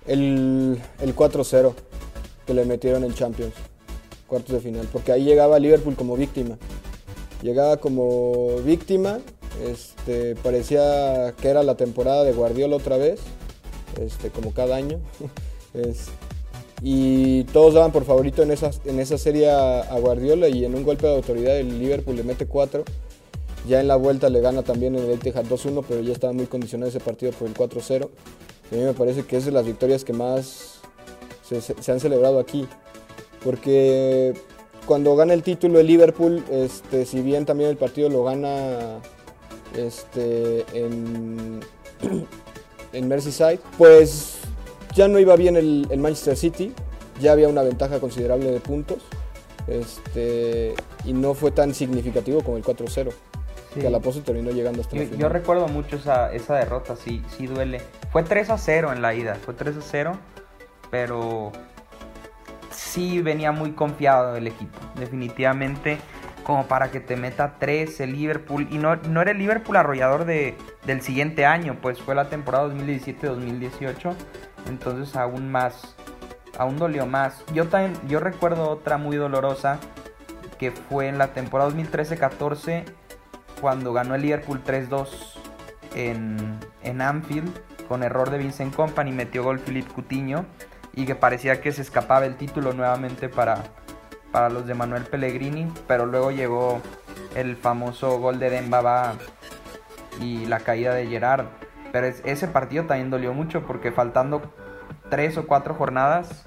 El, 0.06 0.80
el 1.00 1.14
4-0 1.14 1.74
que 2.46 2.54
le 2.54 2.64
metieron 2.64 3.04
en 3.04 3.14
Champions, 3.14 3.54
cuartos 4.26 4.54
de 4.54 4.60
final, 4.60 4.88
porque 4.92 5.12
ahí 5.12 5.24
llegaba 5.24 5.58
Liverpool 5.58 5.94
como 5.94 6.16
víctima. 6.16 6.56
Llegaba 7.42 7.78
como 7.78 8.56
víctima, 8.64 9.18
este, 9.64 10.36
parecía 10.36 11.34
que 11.40 11.48
era 11.48 11.62
la 11.62 11.76
temporada 11.76 12.24
de 12.24 12.32
Guardiola 12.32 12.76
otra 12.76 12.96
vez, 12.96 13.20
este, 14.00 14.30
como 14.30 14.52
cada 14.52 14.76
año. 14.76 14.98
y 16.82 17.44
todos 17.44 17.74
daban 17.74 17.92
por 17.92 18.04
favorito 18.04 18.42
en 18.42 18.50
esa, 18.50 18.70
en 18.86 19.00
esa 19.00 19.18
serie 19.18 19.50
a, 19.50 19.98
Guardiola 20.00 20.48
y 20.48 20.64
en 20.64 20.74
un 20.74 20.82
golpe 20.84 21.06
de 21.06 21.14
autoridad 21.14 21.58
el 21.58 21.78
Liverpool 21.78 22.16
le 22.16 22.22
mete 22.22 22.46
4. 22.46 22.84
Ya 23.68 23.80
en 23.80 23.88
la 23.88 23.96
vuelta 23.96 24.30
le 24.30 24.40
gana 24.40 24.62
también 24.62 24.94
el 24.94 25.10
Etihad 25.10 25.44
2-1, 25.44 25.84
pero 25.86 26.00
ya 26.00 26.12
estaba 26.12 26.32
muy 26.32 26.46
condicionado 26.46 26.88
ese 26.88 27.00
partido 27.00 27.32
por 27.32 27.46
el 27.46 27.54
4-0. 27.54 28.04
A 28.72 28.74
mí 28.74 28.82
me 28.82 28.94
parece 28.94 29.24
que 29.24 29.36
es 29.36 29.44
de 29.44 29.50
las 29.52 29.66
victorias 29.66 30.04
que 30.04 30.14
más 30.14 30.76
se, 31.46 31.60
se- 31.60 31.80
se 31.82 31.92
han 31.92 32.00
celebrado 32.00 32.38
aquí. 32.38 32.66
Porque 33.44 34.32
cuando 34.86 35.14
gana 35.16 35.34
el 35.34 35.42
título 35.42 35.78
el 35.78 35.86
Liverpool, 35.86 36.42
este, 36.50 37.04
si 37.04 37.20
bien 37.20 37.44
también 37.44 37.68
el 37.70 37.76
partido 37.76 38.08
lo 38.08 38.24
gana 38.24 39.00
este, 39.76 40.64
en, 40.72 41.60
en 42.94 43.08
Merseyside, 43.08 43.60
pues 43.76 44.39
ya 45.00 45.08
no 45.08 45.18
iba 45.18 45.34
bien 45.34 45.56
el, 45.56 45.86
el 45.90 45.98
Manchester 45.98 46.36
City, 46.36 46.74
ya 47.22 47.32
había 47.32 47.48
una 47.48 47.62
ventaja 47.62 48.00
considerable 48.00 48.50
de 48.50 48.60
puntos. 48.60 48.98
Este, 49.66 50.74
y 51.06 51.14
no 51.14 51.32
fue 51.32 51.52
tan 51.52 51.72
significativo 51.74 52.42
como 52.42 52.58
el 52.58 52.62
4-0, 52.64 53.10
Sí. 53.72 53.80
que 53.80 53.86
a 53.86 53.90
la 53.90 54.00
postre 54.00 54.22
terminó 54.22 54.50
llegando 54.50 54.82
hasta 54.82 54.96
Yo, 54.96 55.02
la 55.04 55.08
yo 55.08 55.14
final. 55.16 55.30
recuerdo 55.30 55.68
mucho 55.68 55.96
esa, 55.96 56.32
esa 56.34 56.56
derrota, 56.56 56.96
sí, 56.96 57.22
sí 57.38 57.46
duele. 57.46 57.80
Fue 58.12 58.22
3 58.24 58.50
a 58.50 58.58
0 58.58 58.92
en 58.92 59.00
la 59.00 59.14
ida, 59.14 59.36
fue 59.36 59.54
3 59.54 59.76
a 59.76 59.80
0, 59.80 60.12
pero 60.90 61.52
sí 62.70 63.22
venía 63.22 63.52
muy 63.52 63.70
confiado 63.72 64.36
el 64.36 64.48
equipo, 64.48 64.76
definitivamente, 64.98 65.98
como 66.50 66.66
para 66.66 66.90
que 66.90 66.98
te 66.98 67.14
meta 67.14 67.54
3 67.60 68.00
el 68.00 68.12
Liverpool. 68.12 68.66
Y 68.72 68.78
no, 68.78 68.96
no 68.96 69.22
era 69.22 69.30
el 69.30 69.38
Liverpool 69.38 69.76
arrollador 69.76 70.24
de, 70.24 70.56
del 70.84 71.00
siguiente 71.00 71.46
año, 71.46 71.78
pues 71.80 72.02
fue 72.02 72.16
la 72.16 72.28
temporada 72.28 72.66
2017-2018, 72.74 74.14
entonces 74.66 75.14
aún 75.14 75.52
más, 75.52 75.94
aún 76.58 76.76
dolió 76.76 77.06
más. 77.06 77.44
Yo, 77.54 77.68
también, 77.68 77.96
yo 78.08 78.18
recuerdo 78.18 78.68
otra 78.68 78.98
muy 78.98 79.16
dolorosa, 79.16 79.78
que 80.58 80.72
fue 80.72 81.06
en 81.06 81.18
la 81.18 81.34
temporada 81.34 81.70
2013-14 81.70 82.82
cuando 83.60 83.92
ganó 83.92 84.16
el 84.16 84.22
Liverpool 84.22 84.60
3-2 84.64 85.08
en, 85.94 86.58
en 86.82 87.00
Anfield 87.00 87.56
con 87.86 88.02
error 88.02 88.28
de 88.28 88.38
Vincent 88.38 88.74
Company, 88.74 89.12
metió 89.12 89.44
gol 89.44 89.60
Philippe 89.60 89.92
Coutinho 89.94 90.46
y 90.96 91.06
que 91.06 91.14
parecía 91.14 91.60
que 91.60 91.70
se 91.70 91.82
escapaba 91.82 92.26
el 92.26 92.34
título 92.34 92.72
nuevamente 92.72 93.28
para, 93.28 93.62
para 94.32 94.48
los 94.48 94.66
de 94.66 94.74
Manuel 94.74 95.04
Pellegrini, 95.04 95.72
pero 95.86 96.06
luego 96.06 96.30
llegó 96.30 96.80
el 97.34 97.56
famoso 97.56 98.18
gol 98.18 98.38
de 98.38 98.50
Dembaba 98.50 99.14
y 100.20 100.46
la 100.46 100.60
caída 100.60 100.94
de 100.94 101.06
Gerard. 101.06 101.46
Pero 101.92 102.06
es- 102.06 102.22
ese 102.24 102.46
partido 102.48 102.84
también 102.84 103.10
dolió 103.10 103.32
mucho 103.32 103.62
porque 103.66 103.90
faltando 103.92 104.42
tres 105.10 105.36
o 105.38 105.46
cuatro 105.46 105.74
jornadas, 105.74 106.44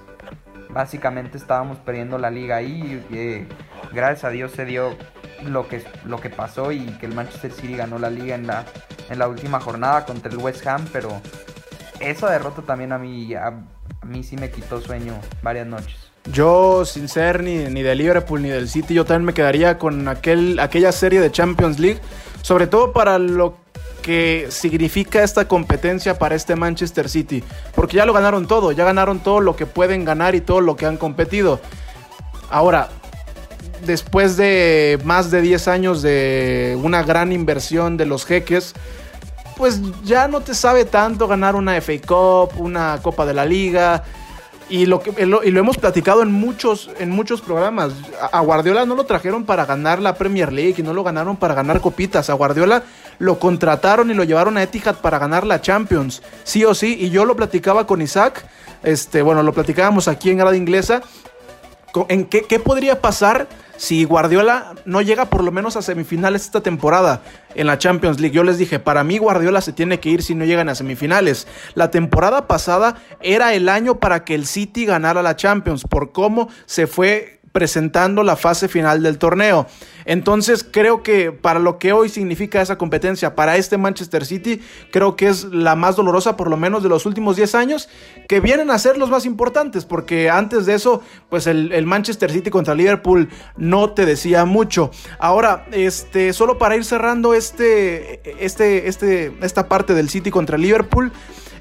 básicamente 0.70 1.36
estábamos 1.38 1.78
perdiendo 1.78 2.18
la 2.18 2.30
liga 2.30 2.56
ahí. 2.56 3.04
Y, 3.10 3.16
eh, 3.16 3.48
gracias 3.92 4.24
a 4.24 4.30
Dios 4.30 4.52
se 4.52 4.64
dio 4.64 4.96
lo 5.44 5.68
que, 5.68 5.84
lo 6.04 6.18
que 6.20 6.30
pasó 6.30 6.72
y 6.72 6.86
que 6.98 7.06
el 7.06 7.14
Manchester 7.14 7.52
City 7.52 7.76
ganó 7.76 7.98
la 7.98 8.10
liga 8.10 8.34
en 8.34 8.46
la, 8.46 8.64
en 9.10 9.18
la 9.18 9.28
última 9.28 9.60
jornada 9.60 10.06
contra 10.06 10.30
el 10.32 10.38
West 10.38 10.66
Ham, 10.66 10.86
pero 10.92 11.20
esa 12.00 12.30
derrota 12.30 12.62
también 12.62 12.92
a 12.92 12.98
mí, 12.98 13.34
a, 13.34 13.48
a 13.48 14.06
mí 14.06 14.22
sí 14.22 14.36
me 14.36 14.50
quitó 14.50 14.80
sueño 14.80 15.14
varias 15.42 15.66
noches. 15.66 16.03
Yo, 16.32 16.84
sin 16.84 17.08
ser 17.08 17.42
ni, 17.42 17.64
ni 17.64 17.82
de 17.82 17.94
Liverpool 17.94 18.42
ni 18.42 18.48
del 18.48 18.68
City, 18.68 18.94
yo 18.94 19.04
también 19.04 19.26
me 19.26 19.34
quedaría 19.34 19.78
con 19.78 20.08
aquel, 20.08 20.58
aquella 20.58 20.90
serie 20.90 21.20
de 21.20 21.30
Champions 21.30 21.78
League, 21.78 22.00
sobre 22.42 22.66
todo 22.66 22.92
para 22.92 23.18
lo 23.18 23.56
que 24.00 24.48
significa 24.50 25.22
esta 25.22 25.48
competencia 25.48 26.18
para 26.18 26.34
este 26.34 26.56
Manchester 26.56 27.08
City, 27.08 27.42
porque 27.74 27.96
ya 27.96 28.04
lo 28.04 28.12
ganaron 28.12 28.46
todo, 28.46 28.72
ya 28.72 28.84
ganaron 28.84 29.20
todo 29.20 29.40
lo 29.40 29.56
que 29.56 29.64
pueden 29.64 30.04
ganar 30.04 30.34
y 30.34 30.40
todo 30.40 30.60
lo 30.60 30.76
que 30.76 30.86
han 30.86 30.98
competido. 30.98 31.60
Ahora, 32.50 32.88
después 33.86 34.36
de 34.36 34.98
más 35.04 35.30
de 35.30 35.40
10 35.40 35.68
años 35.68 36.02
de 36.02 36.78
una 36.82 37.02
gran 37.02 37.32
inversión 37.32 37.96
de 37.96 38.06
los 38.06 38.26
jeques, 38.26 38.74
pues 39.56 39.80
ya 40.02 40.28
no 40.28 40.40
te 40.40 40.54
sabe 40.54 40.84
tanto 40.84 41.26
ganar 41.28 41.54
una 41.54 41.80
FA 41.80 41.94
Cup, 42.06 42.60
una 42.60 42.98
Copa 43.02 43.24
de 43.24 43.34
la 43.34 43.46
Liga. 43.46 44.04
Y 44.68 44.86
lo, 44.86 45.00
que, 45.00 45.12
y 45.20 45.50
lo 45.50 45.60
hemos 45.60 45.76
platicado 45.76 46.22
en 46.22 46.32
muchos, 46.32 46.90
en 46.98 47.10
muchos 47.10 47.42
programas. 47.42 47.92
A, 48.32 48.40
Guardiola 48.40 48.86
no 48.86 48.94
lo 48.94 49.04
trajeron 49.04 49.44
para 49.44 49.66
ganar 49.66 50.00
la 50.00 50.14
Premier 50.14 50.52
League 50.52 50.76
y 50.78 50.82
no 50.82 50.94
lo 50.94 51.04
ganaron 51.04 51.36
para 51.36 51.54
ganar 51.54 51.80
copitas. 51.80 52.30
A 52.30 52.34
Guardiola 52.34 52.82
lo 53.18 53.38
contrataron 53.38 54.10
y 54.10 54.14
lo 54.14 54.24
llevaron 54.24 54.56
a 54.56 54.62
Etihad 54.62 54.96
para 54.96 55.18
ganar 55.18 55.46
la 55.46 55.60
Champions. 55.60 56.22
Sí 56.44 56.64
o 56.64 56.74
sí. 56.74 56.96
Y 56.98 57.10
yo 57.10 57.24
lo 57.24 57.36
platicaba 57.36 57.86
con 57.86 58.00
Isaac. 58.00 58.46
Este, 58.82 59.22
bueno, 59.22 59.42
lo 59.42 59.52
platicábamos 59.52 60.08
aquí 60.08 60.30
en 60.30 60.38
grada 60.38 60.56
inglesa. 60.56 61.02
¿En 62.08 62.24
qué, 62.24 62.42
qué 62.42 62.58
podría 62.58 63.00
pasar 63.00 63.46
si 63.76 64.04
Guardiola 64.04 64.74
no 64.84 65.02
llega 65.02 65.26
por 65.26 65.42
lo 65.42 65.52
menos 65.52 65.76
a 65.76 65.82
semifinales 65.82 66.42
esta 66.42 66.60
temporada 66.60 67.22
en 67.54 67.66
la 67.66 67.78
Champions 67.78 68.20
League? 68.20 68.34
Yo 68.34 68.44
les 68.44 68.58
dije, 68.58 68.78
para 68.78 69.04
mí 69.04 69.18
Guardiola 69.18 69.60
se 69.60 69.72
tiene 69.72 70.00
que 70.00 70.10
ir 70.10 70.22
si 70.22 70.34
no 70.34 70.44
llegan 70.44 70.68
a 70.68 70.74
semifinales. 70.74 71.46
La 71.74 71.90
temporada 71.90 72.46
pasada 72.46 72.96
era 73.20 73.54
el 73.54 73.68
año 73.68 74.00
para 74.00 74.24
que 74.24 74.34
el 74.34 74.46
City 74.46 74.86
ganara 74.86 75.22
la 75.22 75.36
Champions 75.36 75.84
por 75.84 76.12
cómo 76.12 76.48
se 76.66 76.86
fue 76.86 77.40
presentando 77.54 78.24
la 78.24 78.34
fase 78.34 78.66
final 78.66 79.00
del 79.04 79.16
torneo. 79.16 79.68
Entonces 80.06 80.66
creo 80.68 81.04
que 81.04 81.30
para 81.30 81.60
lo 81.60 81.78
que 81.78 81.92
hoy 81.92 82.08
significa 82.08 82.60
esa 82.60 82.76
competencia, 82.76 83.36
para 83.36 83.56
este 83.56 83.78
Manchester 83.78 84.26
City, 84.26 84.60
creo 84.90 85.14
que 85.14 85.28
es 85.28 85.44
la 85.44 85.76
más 85.76 85.94
dolorosa 85.94 86.36
por 86.36 86.50
lo 86.50 86.56
menos 86.56 86.82
de 86.82 86.88
los 86.88 87.06
últimos 87.06 87.36
10 87.36 87.54
años, 87.54 87.88
que 88.28 88.40
vienen 88.40 88.72
a 88.72 88.78
ser 88.80 88.98
los 88.98 89.08
más 89.08 89.24
importantes, 89.24 89.84
porque 89.84 90.30
antes 90.30 90.66
de 90.66 90.74
eso, 90.74 91.00
pues 91.30 91.46
el, 91.46 91.86
Manchester 91.86 92.32
City 92.32 92.50
contra 92.50 92.74
Liverpool 92.74 93.28
no 93.56 93.92
te 93.92 94.04
decía 94.04 94.44
mucho. 94.44 94.90
Ahora, 95.20 95.64
este, 95.70 96.32
solo 96.32 96.58
para 96.58 96.74
ir 96.74 96.84
cerrando 96.84 97.34
este, 97.34 98.44
este, 98.44 98.88
este, 98.88 99.32
esta 99.42 99.68
parte 99.68 99.94
del 99.94 100.08
City 100.08 100.32
contra 100.32 100.58
Liverpool. 100.58 101.12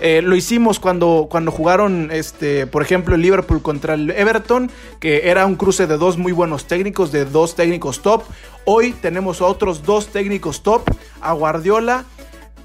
Eh, 0.05 0.21
lo 0.21 0.35
hicimos 0.35 0.81
cuando, 0.81 1.29
cuando 1.31 1.49
jugaron, 1.49 2.11
este, 2.11 2.67
por 2.67 2.81
ejemplo, 2.81 3.15
el 3.15 3.21
Liverpool 3.21 3.61
contra 3.61 3.93
el 3.93 4.11
Everton, 4.11 4.69
que 4.99 5.29
era 5.29 5.45
un 5.45 5.55
cruce 5.55 5.87
de 5.87 5.95
dos 5.95 6.17
muy 6.17 6.33
buenos 6.33 6.65
técnicos, 6.65 7.13
de 7.13 7.23
dos 7.23 7.55
técnicos 7.55 8.01
top. 8.01 8.23
Hoy 8.65 8.91
tenemos 8.91 9.39
a 9.39 9.45
otros 9.45 9.83
dos 9.83 10.07
técnicos 10.07 10.61
top, 10.61 10.81
a 11.21 11.31
Guardiola 11.31 12.03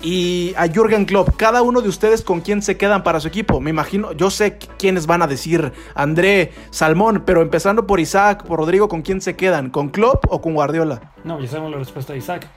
y 0.03 0.53
a 0.57 0.67
Jürgen 0.67 1.05
Klopp. 1.05 1.37
Cada 1.37 1.63
uno 1.63 1.81
de 1.81 1.89
ustedes 1.89 2.23
con 2.23 2.41
quién 2.41 2.61
se 2.61 2.77
quedan 2.77 3.05
para 3.05 3.21
su 3.21 3.29
equipo. 3.29 3.61
Me 3.61 3.71
imagino, 3.71 4.11
yo 4.15 4.31
sé 4.31 4.59
quiénes 4.77 5.07
van 5.07 5.23
a 5.23 5.29
decir 5.29 5.73
André, 5.95 6.51
Salmón, 6.71 7.23
pero 7.25 7.41
empezando 7.41 7.87
por 7.87 8.01
Isaac, 8.01 8.47
por 8.47 8.59
Rodrigo, 8.59 8.89
¿con 8.89 9.03
quién 9.03 9.21
se 9.21 9.37
quedan? 9.37 9.71
¿Con 9.71 9.91
Klopp 9.91 10.25
o 10.29 10.41
con 10.41 10.55
Guardiola? 10.55 11.13
No, 11.23 11.39
ya 11.39 11.47
sabemos 11.47 11.71
la 11.71 11.79
respuesta 11.79 12.15
de 12.15 12.19
Isaac. 12.19 12.49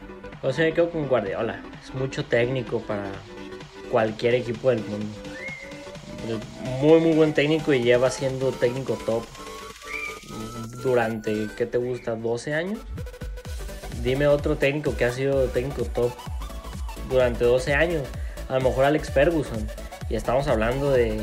O 0.42 0.52
sea, 0.52 0.66
me 0.66 0.74
quedo 0.74 0.90
con 0.90 1.08
Guardiola. 1.08 1.62
Es 1.84 1.94
mucho 1.94 2.26
técnico 2.26 2.80
para 2.80 3.12
cualquier 3.92 4.36
equipo 4.36 4.70
del 4.70 4.84
mundo. 4.84 5.06
Muy, 6.82 7.00
muy 7.00 7.14
buen 7.14 7.34
técnico 7.34 7.74
y 7.74 7.84
lleva 7.84 8.10
siendo 8.10 8.52
técnico 8.52 8.98
top 9.06 9.24
durante, 10.84 11.48
¿qué 11.58 11.66
te 11.66 11.78
gusta? 11.78 12.16
¿12 12.16 12.54
años? 12.54 12.80
Dime 14.02 14.28
otro 14.28 14.58
técnico 14.58 14.96
que 14.96 15.06
ha 15.06 15.12
sido 15.12 15.46
técnico 15.50 15.84
top 15.86 16.12
durante 17.10 17.44
12 17.44 17.74
años. 17.74 18.04
A 18.50 18.56
lo 18.56 18.62
mejor 18.62 18.86
Alex 18.86 19.12
Ferguson. 19.12 19.68
Y 20.10 20.16
estamos 20.16 20.48
hablando 20.48 20.92
de, 20.92 21.22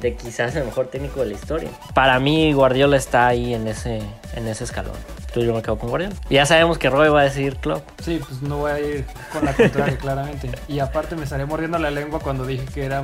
de 0.00 0.14
quizás 0.14 0.54
el 0.56 0.64
mejor 0.64 0.88
técnico 0.88 1.20
de 1.20 1.26
la 1.26 1.32
historia. 1.32 1.70
Para 1.94 2.18
mí 2.20 2.52
Guardiola 2.52 2.96
está 2.96 3.26
ahí 3.26 3.54
en 3.54 3.66
ese, 3.66 4.00
en 4.34 4.46
ese 4.46 4.64
escalón. 4.64 4.96
Entonces 5.34 5.48
yo 5.48 5.56
me 5.56 5.62
quedo 5.62 5.76
con 5.76 5.88
Guardiola. 5.88 6.14
Y 6.30 6.34
ya 6.34 6.46
sabemos 6.46 6.78
que 6.78 6.88
Roy 6.88 7.08
va 7.08 7.22
a 7.22 7.24
decir 7.24 7.56
Klopp. 7.56 7.82
Sí, 8.00 8.20
pues 8.24 8.40
no 8.40 8.58
voy 8.58 8.70
a 8.70 8.78
ir 8.78 9.04
con 9.32 9.44
la 9.44 9.52
contraria, 9.52 9.98
claramente. 10.00 10.48
Y 10.68 10.78
aparte 10.78 11.16
me 11.16 11.24
estaré 11.24 11.44
mordiendo 11.44 11.76
la 11.80 11.90
lengua 11.90 12.20
cuando 12.20 12.46
dije 12.46 12.64
que 12.72 12.84
era 12.84 13.02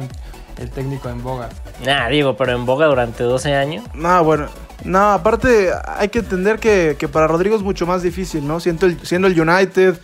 el 0.57 0.71
técnico 0.71 1.09
en 1.09 1.25
boga. 1.25 1.49
Nah, 1.85 2.09
digo, 2.09 2.37
pero 2.37 2.53
en 2.53 2.67
boga 2.67 2.87
durante 2.87 3.25
12 3.25 3.57
años. 3.57 3.85
No, 3.95 4.23
bueno, 4.23 4.47
No, 4.85 5.11
aparte 5.11 5.71
hay 5.85 6.09
que 6.11 6.21
entender 6.21 6.61
que, 6.61 6.95
que 6.97 7.09
para 7.09 7.27
Rodrigo 7.27 7.57
es 7.57 7.63
mucho 7.63 7.85
más 7.85 8.01
difícil, 8.01 8.47
¿no? 8.47 8.61
Siendo 8.61 8.87
el, 8.87 9.05
siendo 9.05 9.27
el 9.27 9.41
United, 9.41 9.97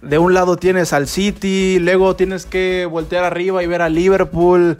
de 0.00 0.16
un 0.16 0.32
lado 0.32 0.56
tienes 0.56 0.94
al 0.94 1.06
City, 1.06 1.78
luego 1.80 2.16
tienes 2.16 2.46
que 2.46 2.88
voltear 2.90 3.24
arriba 3.24 3.62
y 3.62 3.66
ver 3.66 3.82
a 3.82 3.90
Liverpool. 3.90 4.78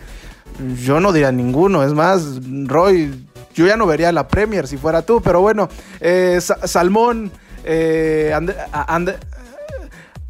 Yo 0.82 1.00
no 1.00 1.12
diría 1.12 1.32
ninguno, 1.32 1.82
es 1.82 1.92
más, 1.92 2.40
Roy, 2.66 3.12
yo 3.54 3.66
ya 3.66 3.76
no 3.76 3.86
vería 3.86 4.12
la 4.12 4.28
Premier 4.28 4.66
si 4.68 4.76
fuera 4.76 5.02
tú, 5.02 5.20
pero 5.22 5.40
bueno, 5.40 5.68
eh, 6.00 6.38
Sa- 6.40 6.66
Salmón, 6.66 7.30
eh, 7.64 8.32
And- 8.34 9.14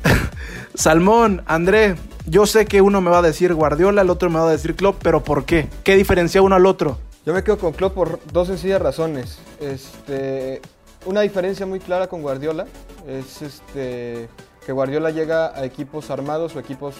Salmón, 0.75 1.43
André, 1.47 1.97
yo 2.27 2.47
sé 2.47 2.67
que 2.67 2.81
uno 2.83 3.01
me 3.01 3.11
va 3.11 3.19
a 3.19 3.23
decir 3.23 3.55
Guardiola, 3.55 4.03
el 4.03 4.11
otro 4.11 4.29
me 4.31 4.39
va 4.41 4.49
a 4.49 4.53
decir 4.53 4.75
Klopp, 4.75 5.01
pero 5.03 5.23
¿por 5.23 5.45
qué? 5.45 5.69
¿Qué 5.85 5.95
diferencia 5.97 6.43
uno 6.43 6.55
al 6.57 6.67
otro? 6.67 6.99
Yo 7.25 7.33
me 7.33 7.43
quedo 7.43 7.59
con 7.59 7.73
Klopp 7.73 7.95
por 7.95 8.19
dos 8.33 8.49
sencillas 8.49 8.83
razones. 8.83 9.39
Este, 9.61 10.61
una 11.07 11.21
diferencia 11.23 11.65
muy 11.65 11.81
clara 11.81 12.09
con 12.09 12.23
Guardiola 12.23 12.67
es 13.09 13.41
este, 13.43 14.29
que 14.67 14.73
Guardiola 14.73 15.11
llega 15.11 15.47
a 15.57 15.65
equipos 15.65 16.11
armados 16.11 16.55
o 16.57 16.61
equipos 16.61 16.95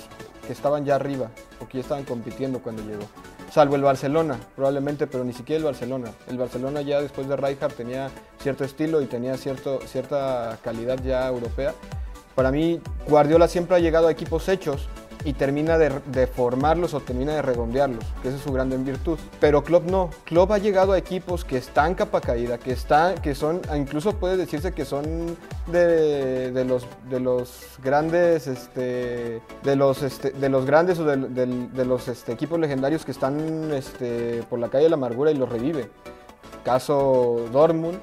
que 0.47 0.53
estaban 0.53 0.85
ya 0.85 0.97
arriba 0.97 1.31
o 1.61 1.67
que 1.67 1.79
ya 1.79 1.83
estaban 1.83 2.05
compitiendo 2.05 2.61
cuando 2.61 2.83
llegó. 2.83 3.05
Salvo 3.51 3.77
el 3.77 3.83
Barcelona, 3.83 4.39
probablemente, 4.57 5.07
pero 5.07 5.25
ni 5.25 5.33
siquiera 5.33 5.59
el 5.59 5.65
Barcelona. 5.65 6.11
El 6.29 6.39
Barcelona 6.39 6.83
ya 6.83 7.01
después 7.01 7.29
de 7.29 7.37
Rijkaard 7.37 7.73
tenía 7.73 8.11
cierto 8.43 8.65
estilo 8.65 9.01
y 9.01 9.07
tenía 9.07 9.37
cierto, 9.37 9.81
cierta 9.87 10.59
calidad 10.63 10.99
ya 11.03 11.29
europea. 11.29 11.73
Para 12.35 12.51
mí, 12.51 12.81
Guardiola 13.09 13.47
siempre 13.47 13.77
ha 13.77 13.79
llegado 13.79 14.09
a 14.09 14.11
equipos 14.11 14.49
hechos 14.49 14.89
y 15.25 15.33
termina 15.33 15.79
de, 15.79 15.91
de 16.07 16.27
formarlos 16.27 16.95
o 16.95 17.01
termina 17.01 17.35
de 17.35 17.43
redondearlos, 17.43 18.05
que 18.23 18.29
esa 18.29 18.37
es 18.37 18.43
su 18.43 18.53
grande 18.53 18.77
virtud. 18.77 19.19
Pero 19.41 19.65
Klopp 19.65 19.85
no. 19.91 20.11
Klopp 20.25 20.53
ha 20.53 20.59
llegado 20.59 20.93
a 20.93 20.99
equipos 20.99 21.45
que 21.45 21.57
están 21.57 21.95
capa 21.95 22.21
caída, 22.21 22.59
que 22.59 22.73
están, 22.73 23.17
que 23.17 23.35
son, 23.35 23.63
incluso 23.77 24.13
puede 24.15 24.37
decirse 24.37 24.73
que 24.73 24.85
son 24.85 25.37
de, 25.67 26.53
de 26.53 26.65
los, 26.65 26.87
de 27.09 27.21
los 27.21 27.79
grandes, 27.83 28.47
este, 28.47 29.41
de 29.63 29.77
los, 29.77 30.03
este, 30.03 30.31
de 30.31 30.49
los 30.49 30.67
grandes 30.67 30.99
o 30.99 31.05
de 31.05 31.85
los 31.85 32.09
este, 32.09 32.33
equipos 32.33 32.59
legendarios 32.59 33.05
que 33.05 33.13
están 33.13 33.73
este, 33.73 34.43
por 34.51 34.59
la 34.59 34.69
calle 34.69 34.85
de 34.85 34.91
la 34.91 34.97
amargura 34.97 35.31
y 35.31 35.35
los 35.35 35.49
revive. 35.49 35.91
Caso 36.65 37.47
Dortmund, 37.53 37.99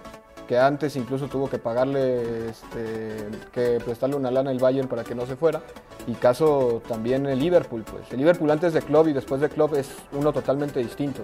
que 0.51 0.57
antes 0.57 0.97
incluso 0.97 1.29
tuvo 1.29 1.49
que 1.49 1.59
pagarle, 1.59 2.49
este, 2.49 3.29
que 3.53 3.79
prestarle 3.85 4.17
una 4.17 4.29
lana 4.29 4.51
al 4.51 4.59
Bayern 4.59 4.89
para 4.89 5.05
que 5.05 5.15
no 5.15 5.25
se 5.25 5.37
fuera. 5.37 5.61
Y 6.07 6.11
caso 6.15 6.81
también 6.89 7.25
el 7.25 7.39
Liverpool, 7.39 7.85
pues. 7.89 8.11
El 8.11 8.17
Liverpool 8.17 8.51
antes 8.51 8.73
de 8.73 8.81
Klopp 8.81 9.07
y 9.07 9.13
después 9.13 9.39
de 9.39 9.47
Klopp 9.47 9.75
es 9.75 9.89
uno 10.11 10.33
totalmente 10.33 10.81
distinto. 10.81 11.21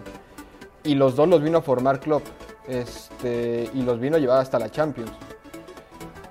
Y 0.86 0.96
los 0.96 1.18
dos 1.18 1.28
los 1.28 1.44
vino 1.44 1.58
a 1.58 1.62
formar 1.62 2.00
Klopp. 2.00 2.24
Este, 2.70 3.70
y 3.74 3.82
los 3.82 4.00
vino 4.00 4.16
a 4.16 4.20
llevar 4.20 4.40
hasta 4.40 4.60
la 4.60 4.70
Champions. 4.70 5.12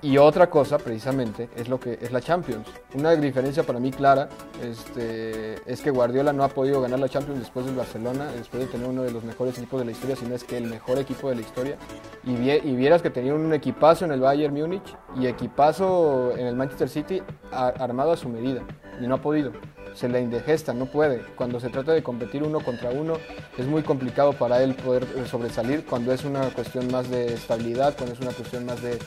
Y 0.01 0.17
otra 0.17 0.49
cosa, 0.49 0.77
precisamente, 0.77 1.49
es 1.55 1.69
lo 1.69 1.79
que 1.79 1.97
es 1.99 2.11
la 2.11 2.21
Champions. 2.21 2.67
Una 2.93 3.15
diferencia 3.15 3.63
para 3.63 3.79
mí 3.79 3.91
clara 3.91 4.29
este, 4.63 5.55
es 5.65 5.81
que 5.81 5.89
Guardiola 5.89 6.33
no 6.33 6.43
ha 6.43 6.49
podido 6.49 6.81
ganar 6.81 6.99
la 6.99 7.09
Champions 7.09 7.39
después 7.39 7.65
del 7.65 7.75
Barcelona, 7.75 8.27
después 8.37 8.63
de 8.63 8.69
tener 8.69 8.87
uno 8.87 9.03
de 9.03 9.11
los 9.11 9.23
mejores 9.23 9.57
equipos 9.57 9.79
de 9.79 9.85
la 9.85 9.91
historia, 9.91 10.15
sino 10.15 10.35
es 10.35 10.43
que 10.43 10.57
el 10.57 10.65
mejor 10.65 10.99
equipo 10.99 11.29
de 11.29 11.35
la 11.35 11.41
historia. 11.41 11.77
Y, 12.23 12.31
y 12.31 12.75
vieras 12.75 13.01
que 13.01 13.09
tenía 13.09 13.33
un 13.33 13.51
equipazo 13.53 14.05
en 14.05 14.11
el 14.11 14.19
Bayern 14.19 14.53
Múnich 14.53 14.95
y 15.19 15.25
equipazo 15.25 16.31
en 16.37 16.45
el 16.45 16.55
Manchester 16.55 16.89
City 16.89 17.23
armado 17.51 18.11
a 18.11 18.17
su 18.17 18.29
medida. 18.29 18.61
Y 19.01 19.07
no 19.07 19.15
ha 19.15 19.21
podido. 19.21 19.51
Se 19.97 20.07
le 20.07 20.21
indigesta, 20.21 20.75
no 20.75 20.85
puede. 20.85 21.23
Cuando 21.35 21.59
se 21.59 21.69
trata 21.69 21.91
de 21.91 22.03
competir 22.03 22.43
uno 22.43 22.59
contra 22.59 22.91
uno, 22.91 23.15
es 23.57 23.65
muy 23.65 23.81
complicado 23.81 24.33
para 24.33 24.61
él 24.61 24.75
poder 24.75 25.07
eh, 25.15 25.25
sobresalir 25.27 25.87
cuando 25.87 26.13
es 26.13 26.23
una 26.23 26.51
cuestión 26.51 26.91
más 26.91 27.09
de 27.09 27.33
estabilidad, 27.33 27.95
cuando 27.97 28.13
es 28.13 28.21
una 28.21 28.31
cuestión 28.31 28.67
más 28.67 28.79
de, 28.83 28.99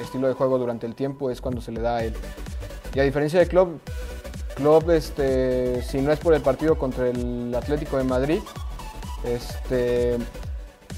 estilo 0.00 0.26
de 0.26 0.32
juego 0.32 0.56
durante 0.58 0.86
el 0.86 0.94
tiempo, 0.94 1.30
es 1.30 1.42
cuando 1.42 1.60
se 1.60 1.72
le 1.72 1.82
da 1.82 1.98
a 1.98 2.04
él. 2.04 2.14
Y 2.94 3.00
a 3.00 3.02
diferencia 3.02 3.40
de 3.40 3.46
Klopp, 3.46 3.78
Klopp, 4.56 4.88
este, 4.88 5.82
si 5.82 6.00
no 6.00 6.12
es 6.12 6.18
por 6.18 6.32
el 6.32 6.40
partido 6.40 6.78
contra 6.78 7.06
el 7.06 7.54
Atlético 7.54 7.98
de 7.98 8.04
Madrid, 8.04 8.40
este, 9.22 10.16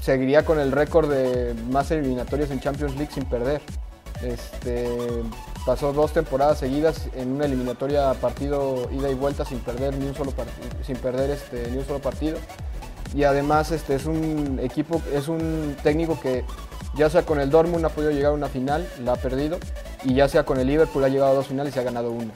seguiría 0.01 0.45
con 0.45 0.61
el 0.61 0.71
récord 0.71 1.11
de 1.11 1.53
más 1.69 1.91
eliminatorias 1.91 2.51
en 2.51 2.61
Champions 2.61 2.95
League 2.95 3.11
sin 3.13 3.25
perder. 3.25 3.61
Este, 4.23 4.87
pasó 5.65 5.93
dos 5.93 6.13
temporadas 6.13 6.59
seguidas 6.59 7.07
en 7.15 7.31
una 7.33 7.45
eliminatoria 7.45 8.13
partido 8.15 8.89
ida 8.91 9.09
y 9.09 9.13
vuelta 9.13 9.45
sin 9.45 9.59
perder 9.59 9.95
ni 9.95 10.07
un 10.07 10.15
solo 10.15 10.31
partido, 10.31 10.67
sin 10.85 10.97
perder 10.97 11.29
este, 11.31 11.69
ni 11.71 11.77
un 11.77 11.85
solo 11.85 11.99
partido. 11.99 12.37
Y 13.13 13.23
además 13.23 13.71
este, 13.71 13.95
es 13.95 14.05
un 14.05 14.59
equipo, 14.61 15.01
es 15.13 15.27
un 15.27 15.75
técnico 15.83 16.19
que 16.19 16.45
ya 16.95 17.09
sea 17.09 17.23
con 17.23 17.39
el 17.39 17.49
Dortmund 17.49 17.85
ha 17.85 17.89
podido 17.89 18.11
llegar 18.11 18.31
a 18.31 18.35
una 18.35 18.47
final, 18.47 18.87
la 19.03 19.13
ha 19.13 19.17
perdido, 19.17 19.57
y 20.03 20.13
ya 20.13 20.27
sea 20.27 20.43
con 20.43 20.59
el 20.59 20.67
Liverpool 20.67 21.03
ha 21.03 21.09
llegado 21.09 21.31
a 21.31 21.35
dos 21.35 21.47
finales 21.47 21.75
y 21.75 21.79
ha 21.79 21.83
ganado 21.83 22.11
una. 22.11 22.33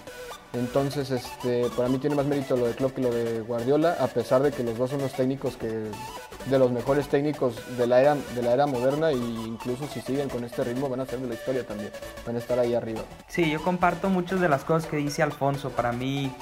Entonces, 0.56 1.12
este, 1.12 1.70
para 1.76 1.90
mí 1.90 1.98
tiene 1.98 2.16
más 2.16 2.26
mérito 2.26 2.56
lo 2.56 2.68
de 2.68 2.74
Klopp 2.74 2.96
que 2.96 3.02
lo 3.02 3.12
de 3.12 3.42
Guardiola, 3.42 3.98
a 4.00 4.08
pesar 4.08 4.42
de 4.42 4.52
que 4.52 4.64
los 4.64 4.78
dos 4.78 4.90
son 4.90 5.02
los 5.02 5.12
técnicos 5.14 5.58
que 5.58 5.68
de 5.68 6.60
los 6.60 6.72
mejores 6.72 7.08
técnicos 7.08 7.56
de 7.78 7.88
la 7.88 8.02
era 8.02 8.66
moderna 8.68 9.10
e 9.10 9.16
incluso 9.16 9.88
si 9.88 10.00
siguen 10.00 10.30
con 10.30 10.44
este 10.44 10.64
ritmo 10.64 10.88
van 10.88 11.02
a 11.02 11.06
ser 11.06 11.20
de 11.20 11.28
la 11.28 11.34
historia 11.34 11.66
también, 11.66 11.92
van 12.26 12.36
a 12.36 12.40
estar 12.40 12.60
ahí 12.60 12.74
arriba. 12.74 13.02
Sí, 13.28 13.52
yo 13.52 13.62
comparto 13.62 14.10
muchas 14.10 14.40
de 14.40 14.48
las 14.48 14.64
cosas 14.64 14.90
que 14.90 14.98
dice 14.98 15.24
Alfonso. 15.24 15.72
Para 15.72 15.92
mí, 15.92 16.34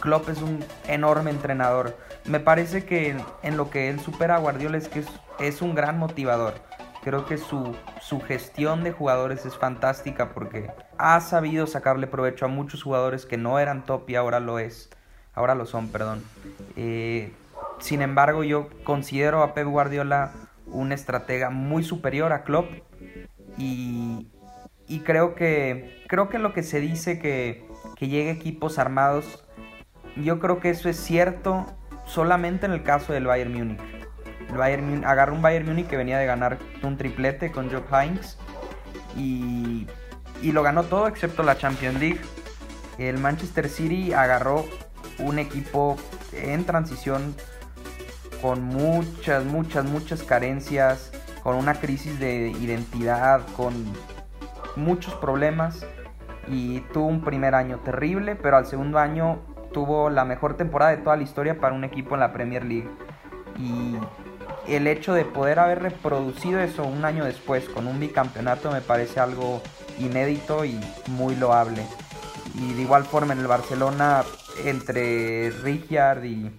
Klopp 0.00 0.28
es 0.30 0.40
un 0.40 0.64
enorme 0.86 1.30
entrenador. 1.30 1.96
Me 2.24 2.40
parece 2.40 2.84
que 2.84 3.16
en 3.42 3.56
lo 3.56 3.70
que 3.70 3.90
él 3.90 4.00
supera 4.00 4.36
a 4.36 4.38
Guardiola 4.38 4.78
es 4.78 4.88
que 4.88 5.00
es, 5.00 5.06
es 5.38 5.60
un 5.60 5.74
gran 5.74 5.98
motivador. 5.98 6.54
Creo 7.02 7.26
que 7.26 7.36
su, 7.38 7.74
su 8.00 8.20
gestión 8.20 8.84
de 8.84 8.92
jugadores 8.92 9.44
es 9.46 9.56
fantástica 9.56 10.32
porque 10.32 10.70
ha 11.00 11.20
sabido 11.20 11.66
sacarle 11.66 12.06
provecho 12.06 12.44
a 12.44 12.48
muchos 12.48 12.82
jugadores 12.82 13.26
que 13.26 13.36
no 13.36 13.58
eran 13.58 13.86
top 13.86 14.08
y 14.10 14.16
ahora 14.16 14.40
lo 14.40 14.58
es. 14.58 14.90
Ahora 15.34 15.54
lo 15.54 15.66
son, 15.66 15.88
perdón. 15.88 16.22
Eh, 16.76 17.32
sin 17.78 18.02
embargo, 18.02 18.44
yo 18.44 18.68
considero 18.84 19.42
a 19.42 19.54
Pep 19.54 19.66
Guardiola 19.66 20.32
un 20.66 20.92
estratega 20.92 21.50
muy 21.50 21.82
superior 21.82 22.32
a 22.32 22.44
Klopp 22.44 22.70
y, 23.56 24.28
creo 25.04 25.34
que 25.34 26.04
creo 26.08 26.28
que 26.28 26.38
lo 26.38 26.52
que 26.52 26.62
se 26.62 26.80
dice 26.80 27.18
que, 27.18 27.66
que 27.96 28.08
llegue 28.08 28.30
equipos 28.30 28.78
armados, 28.78 29.44
yo 30.16 30.38
creo 30.38 30.60
que 30.60 30.70
eso 30.70 30.88
es 30.88 30.96
cierto 30.96 31.66
solamente 32.04 32.66
en 32.66 32.72
el 32.72 32.82
caso 32.82 33.12
del 33.12 33.26
Bayern 33.26 33.52
Múnich. 33.52 33.80
El 34.48 34.56
Bayern 34.56 35.04
agarró 35.04 35.34
un 35.34 35.42
Bayern 35.42 35.66
Múnich 35.66 35.86
que 35.86 35.96
venía 35.96 36.18
de 36.18 36.26
ganar 36.26 36.58
un 36.82 36.96
triplete 36.96 37.52
con 37.52 37.70
Job 37.70 37.84
Heinz 37.92 38.36
y, 39.16 39.86
y 40.42 40.52
lo 40.52 40.62
ganó 40.62 40.84
todo 40.84 41.08
excepto 41.08 41.42
la 41.42 41.56
Champions 41.56 41.98
League. 42.00 42.20
El 42.98 43.18
Manchester 43.18 43.68
City 43.68 44.12
agarró 44.12 44.64
un 45.18 45.38
equipo 45.38 45.96
en 46.32 46.64
transición 46.64 47.34
con 48.42 48.62
muchas, 48.62 49.44
muchas, 49.44 49.84
muchas 49.84 50.22
carencias, 50.22 51.12
con 51.42 51.56
una 51.56 51.74
crisis 51.74 52.18
de 52.18 52.48
identidad, 52.48 53.42
con 53.56 53.74
muchos 54.76 55.14
problemas 55.14 55.84
y 56.48 56.80
tuvo 56.92 57.06
un 57.06 57.22
primer 57.22 57.54
año 57.54 57.78
terrible, 57.78 58.36
pero 58.36 58.56
al 58.56 58.66
segundo 58.66 58.98
año 58.98 59.40
tuvo 59.72 60.10
la 60.10 60.24
mejor 60.24 60.56
temporada 60.56 60.90
de 60.90 60.98
toda 60.98 61.16
la 61.16 61.22
historia 61.22 61.60
para 61.60 61.74
un 61.74 61.84
equipo 61.84 62.14
en 62.14 62.20
la 62.20 62.32
Premier 62.32 62.64
League. 62.64 62.90
Y 63.56 63.96
el 64.66 64.86
hecho 64.86 65.14
de 65.14 65.24
poder 65.24 65.58
haber 65.58 65.82
reproducido 65.82 66.60
eso 66.60 66.84
un 66.84 67.04
año 67.04 67.24
después 67.24 67.68
con 67.68 67.86
un 67.86 67.98
bicampeonato 67.98 68.70
me 68.70 68.80
parece 68.80 69.20
algo 69.20 69.62
inédito 69.98 70.64
y 70.64 70.78
muy 71.08 71.36
loable. 71.36 71.86
Y 72.54 72.74
de 72.74 72.82
igual 72.82 73.04
forma 73.04 73.32
en 73.32 73.40
el 73.40 73.46
Barcelona, 73.46 74.24
entre 74.64 75.50
Rijkaard 75.50 76.24
y, 76.24 76.50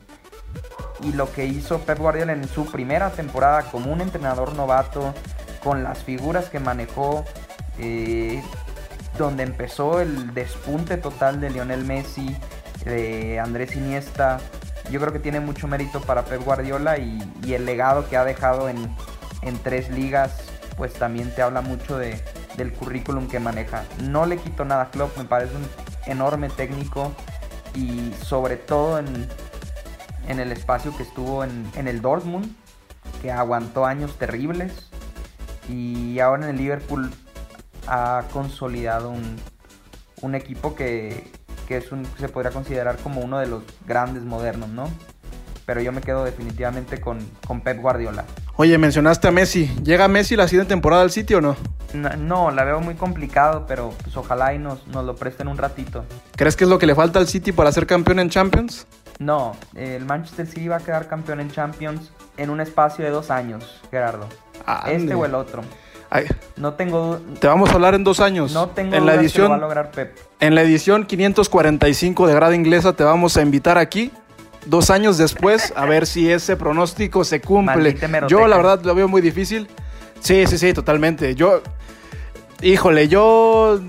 lo 1.13 1.31
que 1.31 1.45
hizo 1.45 1.79
Pep 1.79 1.97
Guardiola 1.97 2.33
en 2.33 2.47
su 2.47 2.69
primera 2.69 3.09
temporada 3.09 3.63
como 3.71 3.91
un 3.91 4.01
entrenador 4.01 4.53
novato, 4.53 5.13
con 5.63 5.83
las 5.83 6.03
figuras 6.03 6.49
que 6.49 6.59
manejó, 6.59 7.25
eh, 7.79 8.41
donde 9.17 9.43
empezó 9.43 9.99
el 9.99 10.33
despunte 10.33 10.97
total 10.97 11.41
de 11.41 11.49
Lionel 11.49 11.85
Messi, 11.85 12.35
de 12.85 13.39
Andrés 13.39 13.75
Iniesta. 13.75 14.39
Yo 14.91 14.99
creo 14.99 15.13
que 15.13 15.19
tiene 15.19 15.39
mucho 15.39 15.69
mérito 15.69 16.01
para 16.01 16.25
Pep 16.25 16.43
Guardiola 16.43 16.97
y, 16.97 17.19
el 17.53 17.65
legado 17.65 18.07
que 18.09 18.17
ha 18.17 18.25
dejado 18.25 18.67
en, 18.67 18.93
en 19.41 19.57
tres 19.59 19.89
ligas, 19.89 20.43
pues 20.77 20.93
también 20.93 21.33
te 21.33 21.41
habla 21.41 21.61
mucho 21.61 21.97
de, 21.97 22.21
del 22.57 22.73
currículum 22.73 23.27
que 23.29 23.39
maneja. 23.39 23.85
No 24.01 24.25
le 24.25 24.37
quito 24.37 24.65
nada 24.65 24.83
a 24.83 24.91
Klopp, 24.91 25.17
me 25.17 25.23
parece 25.23 25.55
un 25.55 25.65
enorme 26.07 26.49
técnico 26.49 27.13
y 27.73 28.13
sobre 28.21 28.57
todo 28.57 28.99
en, 28.99 29.27
en 30.27 30.39
el 30.39 30.51
espacio 30.51 30.95
que 30.95 31.03
estuvo 31.03 31.43
en, 31.45 31.65
en 31.75 31.87
el 31.87 32.01
Dortmund, 32.01 32.53
que 33.21 33.31
aguantó 33.31 33.85
años 33.85 34.17
terribles 34.17 34.89
y 35.69 36.19
ahora 36.19 36.43
en 36.43 36.49
el 36.49 36.57
Liverpool 36.57 37.11
ha 37.87 38.23
consolidado 38.33 39.09
un, 39.09 39.37
un 40.21 40.35
equipo 40.35 40.75
que, 40.75 41.31
que 41.71 41.77
es 41.77 41.91
un, 41.93 42.05
se 42.19 42.27
podría 42.27 42.51
considerar 42.51 42.97
como 42.97 43.21
uno 43.21 43.39
de 43.39 43.47
los 43.47 43.63
grandes 43.87 44.23
modernos, 44.23 44.67
¿no? 44.67 44.89
Pero 45.65 45.79
yo 45.79 45.93
me 45.93 46.01
quedo 46.01 46.25
definitivamente 46.25 46.99
con, 46.99 47.19
con 47.47 47.61
Pep 47.61 47.79
Guardiola. 47.79 48.25
Oye, 48.57 48.77
mencionaste 48.77 49.29
a 49.29 49.31
Messi. 49.31 49.67
¿Llega 49.81 50.09
Messi 50.09 50.35
la 50.35 50.49
siguiente 50.49 50.67
temporada 50.67 51.03
al 51.03 51.11
City 51.11 51.33
o 51.35 51.39
no? 51.39 51.55
No, 51.93 52.09
no, 52.17 52.51
la 52.51 52.65
veo 52.65 52.81
muy 52.81 52.95
complicado, 52.95 53.65
pero 53.67 53.93
pues 54.03 54.17
ojalá 54.17 54.53
y 54.53 54.59
nos, 54.59 54.85
nos 54.87 55.05
lo 55.05 55.15
presten 55.15 55.47
un 55.47 55.57
ratito. 55.57 56.03
¿Crees 56.35 56.57
que 56.57 56.65
es 56.65 56.69
lo 56.69 56.77
que 56.77 56.87
le 56.87 56.93
falta 56.93 57.19
al 57.19 57.27
City 57.27 57.53
para 57.53 57.71
ser 57.71 57.87
campeón 57.87 58.19
en 58.19 58.29
Champions? 58.29 58.85
No, 59.19 59.55
el 59.75 60.03
Manchester 60.03 60.47
City 60.47 60.67
va 60.67 60.77
a 60.77 60.81
quedar 60.81 61.07
campeón 61.07 61.39
en 61.39 61.51
Champions 61.51 62.11
en 62.35 62.49
un 62.49 62.59
espacio 62.59 63.05
de 63.05 63.11
dos 63.11 63.31
años, 63.31 63.79
Gerardo. 63.91 64.27
Ande. 64.65 64.95
Este 64.95 65.15
o 65.15 65.25
el 65.25 65.35
otro. 65.35 65.61
Ay, 66.13 66.25
No 66.57 66.73
tengo, 66.73 67.19
te 67.39 67.47
vamos 67.47 67.69
a 67.69 67.73
hablar 67.73 67.95
en 67.95 68.03
dos 68.03 68.19
años. 68.19 68.51
no 68.51 68.67
tengo 68.67 68.93
en 68.93 69.05
la 69.05 69.13
dudas 69.15 69.31
que 69.31 69.39
lo 69.39 69.47
va 69.49 69.55
a 69.55 69.55
edición, 69.55 69.61
lograr 69.61 69.91
Pep. 69.91 70.17
en 70.41 70.55
la 70.55 70.61
edición 70.61 71.05
545 71.05 72.27
de 72.27 72.35
Grada 72.35 72.53
Inglesa 72.53 72.91
te 72.93 73.05
vamos 73.05 73.37
a 73.37 73.41
invitar 73.41 73.77
aquí. 73.77 74.11
Dos 74.65 74.89
años 74.91 75.17
después, 75.17 75.73
a 75.75 75.85
ver 75.85 76.05
si 76.05 76.29
ese 76.29 76.55
pronóstico 76.57 77.23
se 77.23 77.39
cumple. 77.41 77.97
Yo, 78.27 78.45
la 78.45 78.57
verdad, 78.57 78.81
lo 78.83 78.93
veo 78.93 79.07
muy 79.07 79.21
difícil. 79.21 79.67
Sí, 80.19 80.45
sí, 80.45 80.57
sí, 80.59 80.73
totalmente. 80.73 81.33
Yo, 81.33 81.61
híjole, 82.61 83.07
yo 83.07 83.79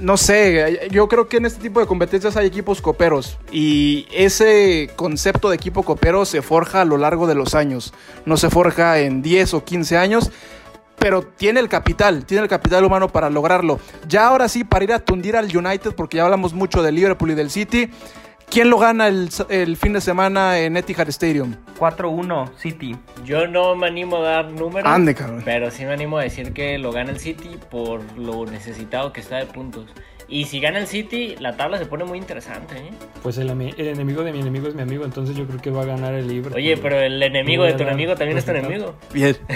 no 0.00 0.16
sé, 0.16 0.88
yo 0.90 1.08
creo 1.08 1.28
que 1.28 1.36
en 1.38 1.46
este 1.46 1.62
tipo 1.62 1.80
de 1.80 1.86
competencias 1.86 2.36
hay 2.36 2.46
equipos 2.46 2.82
coperos 2.82 3.38
y 3.52 4.06
ese 4.12 4.90
concepto 4.96 5.48
de 5.48 5.56
equipo 5.56 5.82
copero 5.84 6.24
se 6.24 6.42
forja 6.42 6.80
a 6.80 6.84
lo 6.84 6.98
largo 6.98 7.26
de 7.26 7.36
los 7.36 7.54
años, 7.54 7.94
no 8.26 8.36
se 8.36 8.50
forja 8.50 8.98
en 8.98 9.22
10 9.22 9.54
o 9.54 9.64
15 9.64 9.96
años, 9.96 10.30
pero 10.98 11.22
tiene 11.22 11.60
el 11.60 11.68
capital, 11.68 12.24
tiene 12.24 12.42
el 12.42 12.48
capital 12.48 12.84
humano 12.84 13.08
para 13.08 13.30
lograrlo. 13.30 13.78
Ya 14.08 14.26
ahora 14.26 14.48
sí, 14.48 14.64
para 14.64 14.84
ir 14.84 14.92
a 14.92 14.98
tundir 14.98 15.36
al 15.36 15.54
United, 15.54 15.94
porque 15.94 16.18
ya 16.18 16.24
hablamos 16.24 16.54
mucho 16.54 16.82
del 16.82 16.94
Liverpool 16.94 17.32
y 17.32 17.34
del 17.34 17.50
City, 17.50 17.90
¿quién 18.50 18.70
lo 18.70 18.78
gana 18.78 19.08
el, 19.08 19.28
el 19.48 19.76
fin 19.76 19.92
de 19.92 20.00
semana 20.00 20.58
en 20.58 20.76
Etihad 20.76 21.08
Stadium? 21.08 21.54
4-1, 21.78 22.56
City. 22.56 22.96
Yo 23.24 23.46
no 23.46 23.74
me 23.74 23.86
animo 23.86 24.18
a 24.18 24.22
dar 24.22 24.50
números. 24.50 24.90
Ande, 24.90 25.14
cabrón. 25.14 25.42
Pero 25.44 25.70
sí 25.70 25.84
me 25.84 25.92
animo 25.92 26.18
a 26.18 26.22
decir 26.22 26.52
que 26.52 26.78
lo 26.78 26.92
gana 26.92 27.10
el 27.10 27.18
City 27.18 27.58
por 27.70 28.00
lo 28.18 28.46
necesitado 28.46 29.12
que 29.12 29.20
está 29.20 29.36
de 29.36 29.46
puntos. 29.46 29.86
Y 30.28 30.44
si 30.46 30.58
gana 30.60 30.78
el 30.78 30.86
City, 30.86 31.36
la 31.38 31.56
tabla 31.56 31.78
se 31.78 31.86
pone 31.86 32.04
muy 32.04 32.18
interesante. 32.18 32.76
¿eh? 32.76 32.90
Pues 33.22 33.36
el, 33.38 33.50
el 33.50 33.86
enemigo 33.88 34.22
de 34.24 34.32
mi 34.32 34.40
enemigo 34.40 34.66
es 34.68 34.74
mi 34.74 34.82
amigo, 34.82 35.04
entonces 35.04 35.36
yo 35.36 35.46
creo 35.46 35.60
que 35.60 35.70
va 35.70 35.82
a 35.82 35.86
ganar 35.86 36.14
el 36.14 36.26
Liverpool. 36.28 36.56
Oye, 36.56 36.76
pero 36.78 36.98
el 37.00 37.22
enemigo 37.22 37.64
de 37.64 37.74
tu 37.74 37.82
enemigo 37.82 38.14
también 38.16 38.38
es 38.38 38.44
tu 38.44 38.50
enemigo. 38.52 38.94
Bien. 39.12 39.36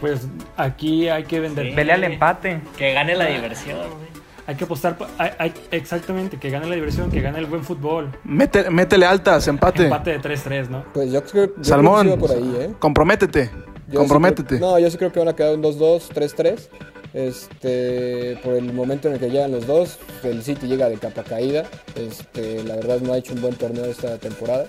Pues 0.00 0.28
aquí 0.58 1.08
hay 1.08 1.24
que 1.24 1.40
vender. 1.40 1.68
Sí. 1.68 1.72
Pelea 1.72 1.94
al 1.94 2.04
empate. 2.04 2.60
Que 2.76 2.92
gane 2.92 3.14
la 3.16 3.26
diversión. 3.26 3.78
güey. 3.78 4.06
Hay 4.46 4.54
que 4.54 4.64
apostar, 4.64 4.96
hay- 5.18 5.30
hay- 5.38 5.52
exactamente, 5.70 6.36
que 6.38 6.50
gane 6.50 6.66
la 6.66 6.74
diversión, 6.74 7.10
que 7.10 7.20
gane 7.22 7.38
el 7.38 7.46
buen 7.46 7.64
fútbol. 7.64 8.10
Mete- 8.22 8.68
métele 8.70 9.06
altas, 9.06 9.48
empate. 9.48 9.84
Empate 9.84 10.10
de 10.12 10.20
3-3, 10.20 10.68
¿no? 10.68 10.84
Pues 10.92 11.10
yo 11.10 11.24
creo, 11.24 11.50
Salmón, 11.62 12.06
que 12.08 12.12
va 12.12 12.18
por 12.18 12.30
ahí, 12.30 12.56
¿eh? 12.60 12.70
comprométete. 12.78 13.50
Yo 13.88 13.92
sí 13.92 13.96
comprométete. 13.96 14.58
creo- 14.58 14.70
no, 14.72 14.78
yo 14.78 14.90
sí 14.90 14.98
creo 14.98 15.10
que 15.12 15.18
van 15.18 15.28
a 15.28 15.34
quedar 15.34 15.54
un 15.54 15.62
2-2, 15.62 16.08
3-3. 16.12 16.68
Este, 17.16 18.38
por 18.44 18.52
el 18.52 18.74
momento 18.74 19.08
en 19.08 19.14
el 19.14 19.20
que 19.20 19.30
llegan 19.30 19.50
los 19.50 19.66
dos, 19.66 19.98
el 20.22 20.42
City 20.42 20.66
llega 20.66 20.90
de 20.90 20.98
capa 20.98 21.24
caída. 21.24 21.64
Este, 21.94 22.62
la 22.62 22.76
verdad 22.76 23.00
no 23.00 23.14
ha 23.14 23.18
hecho 23.18 23.32
un 23.32 23.40
buen 23.40 23.54
torneo 23.54 23.86
esta 23.86 24.18
temporada. 24.18 24.66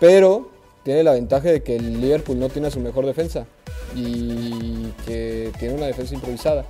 Pero 0.00 0.48
tiene 0.84 1.02
la 1.02 1.12
ventaja 1.12 1.50
de 1.50 1.62
que 1.62 1.76
el 1.76 2.00
Liverpool 2.00 2.38
no 2.38 2.48
tiene 2.48 2.68
a 2.68 2.70
su 2.70 2.80
mejor 2.80 3.04
defensa 3.04 3.44
y 3.94 4.90
que 5.04 5.52
tiene 5.58 5.74
una 5.74 5.84
defensa 5.84 6.14
improvisada. 6.14 6.64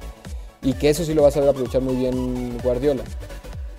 Y 0.61 0.73
que 0.73 0.91
eso 0.91 1.05
sí 1.05 1.15
lo 1.15 1.23
va 1.23 1.29
a 1.29 1.31
saber 1.31 1.51
aprovechar 1.51 1.83
muy 1.83 1.95
bien 1.95 2.59
Guardiola. 2.59 3.05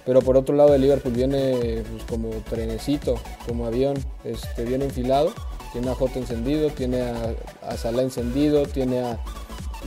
Pero 0.06 0.22
por 0.22 0.38
otro 0.38 0.56
lado 0.56 0.74
el 0.74 0.80
Liverpool 0.80 1.12
viene 1.12 1.84
pues, 1.92 2.04
como 2.10 2.30
trenecito, 2.50 3.16
como 3.46 3.66
avión, 3.66 3.98
este, 4.24 4.64
viene 4.64 4.86
enfilado. 4.86 5.34
Tiene 5.74 5.90
a 5.90 5.94
Jota 5.94 6.20
encendido, 6.20 6.70
tiene 6.70 7.02
a, 7.02 7.36
a 7.68 7.76
Salah 7.76 8.02
encendido, 8.02 8.66
tiene 8.66 9.02
a 9.02 9.20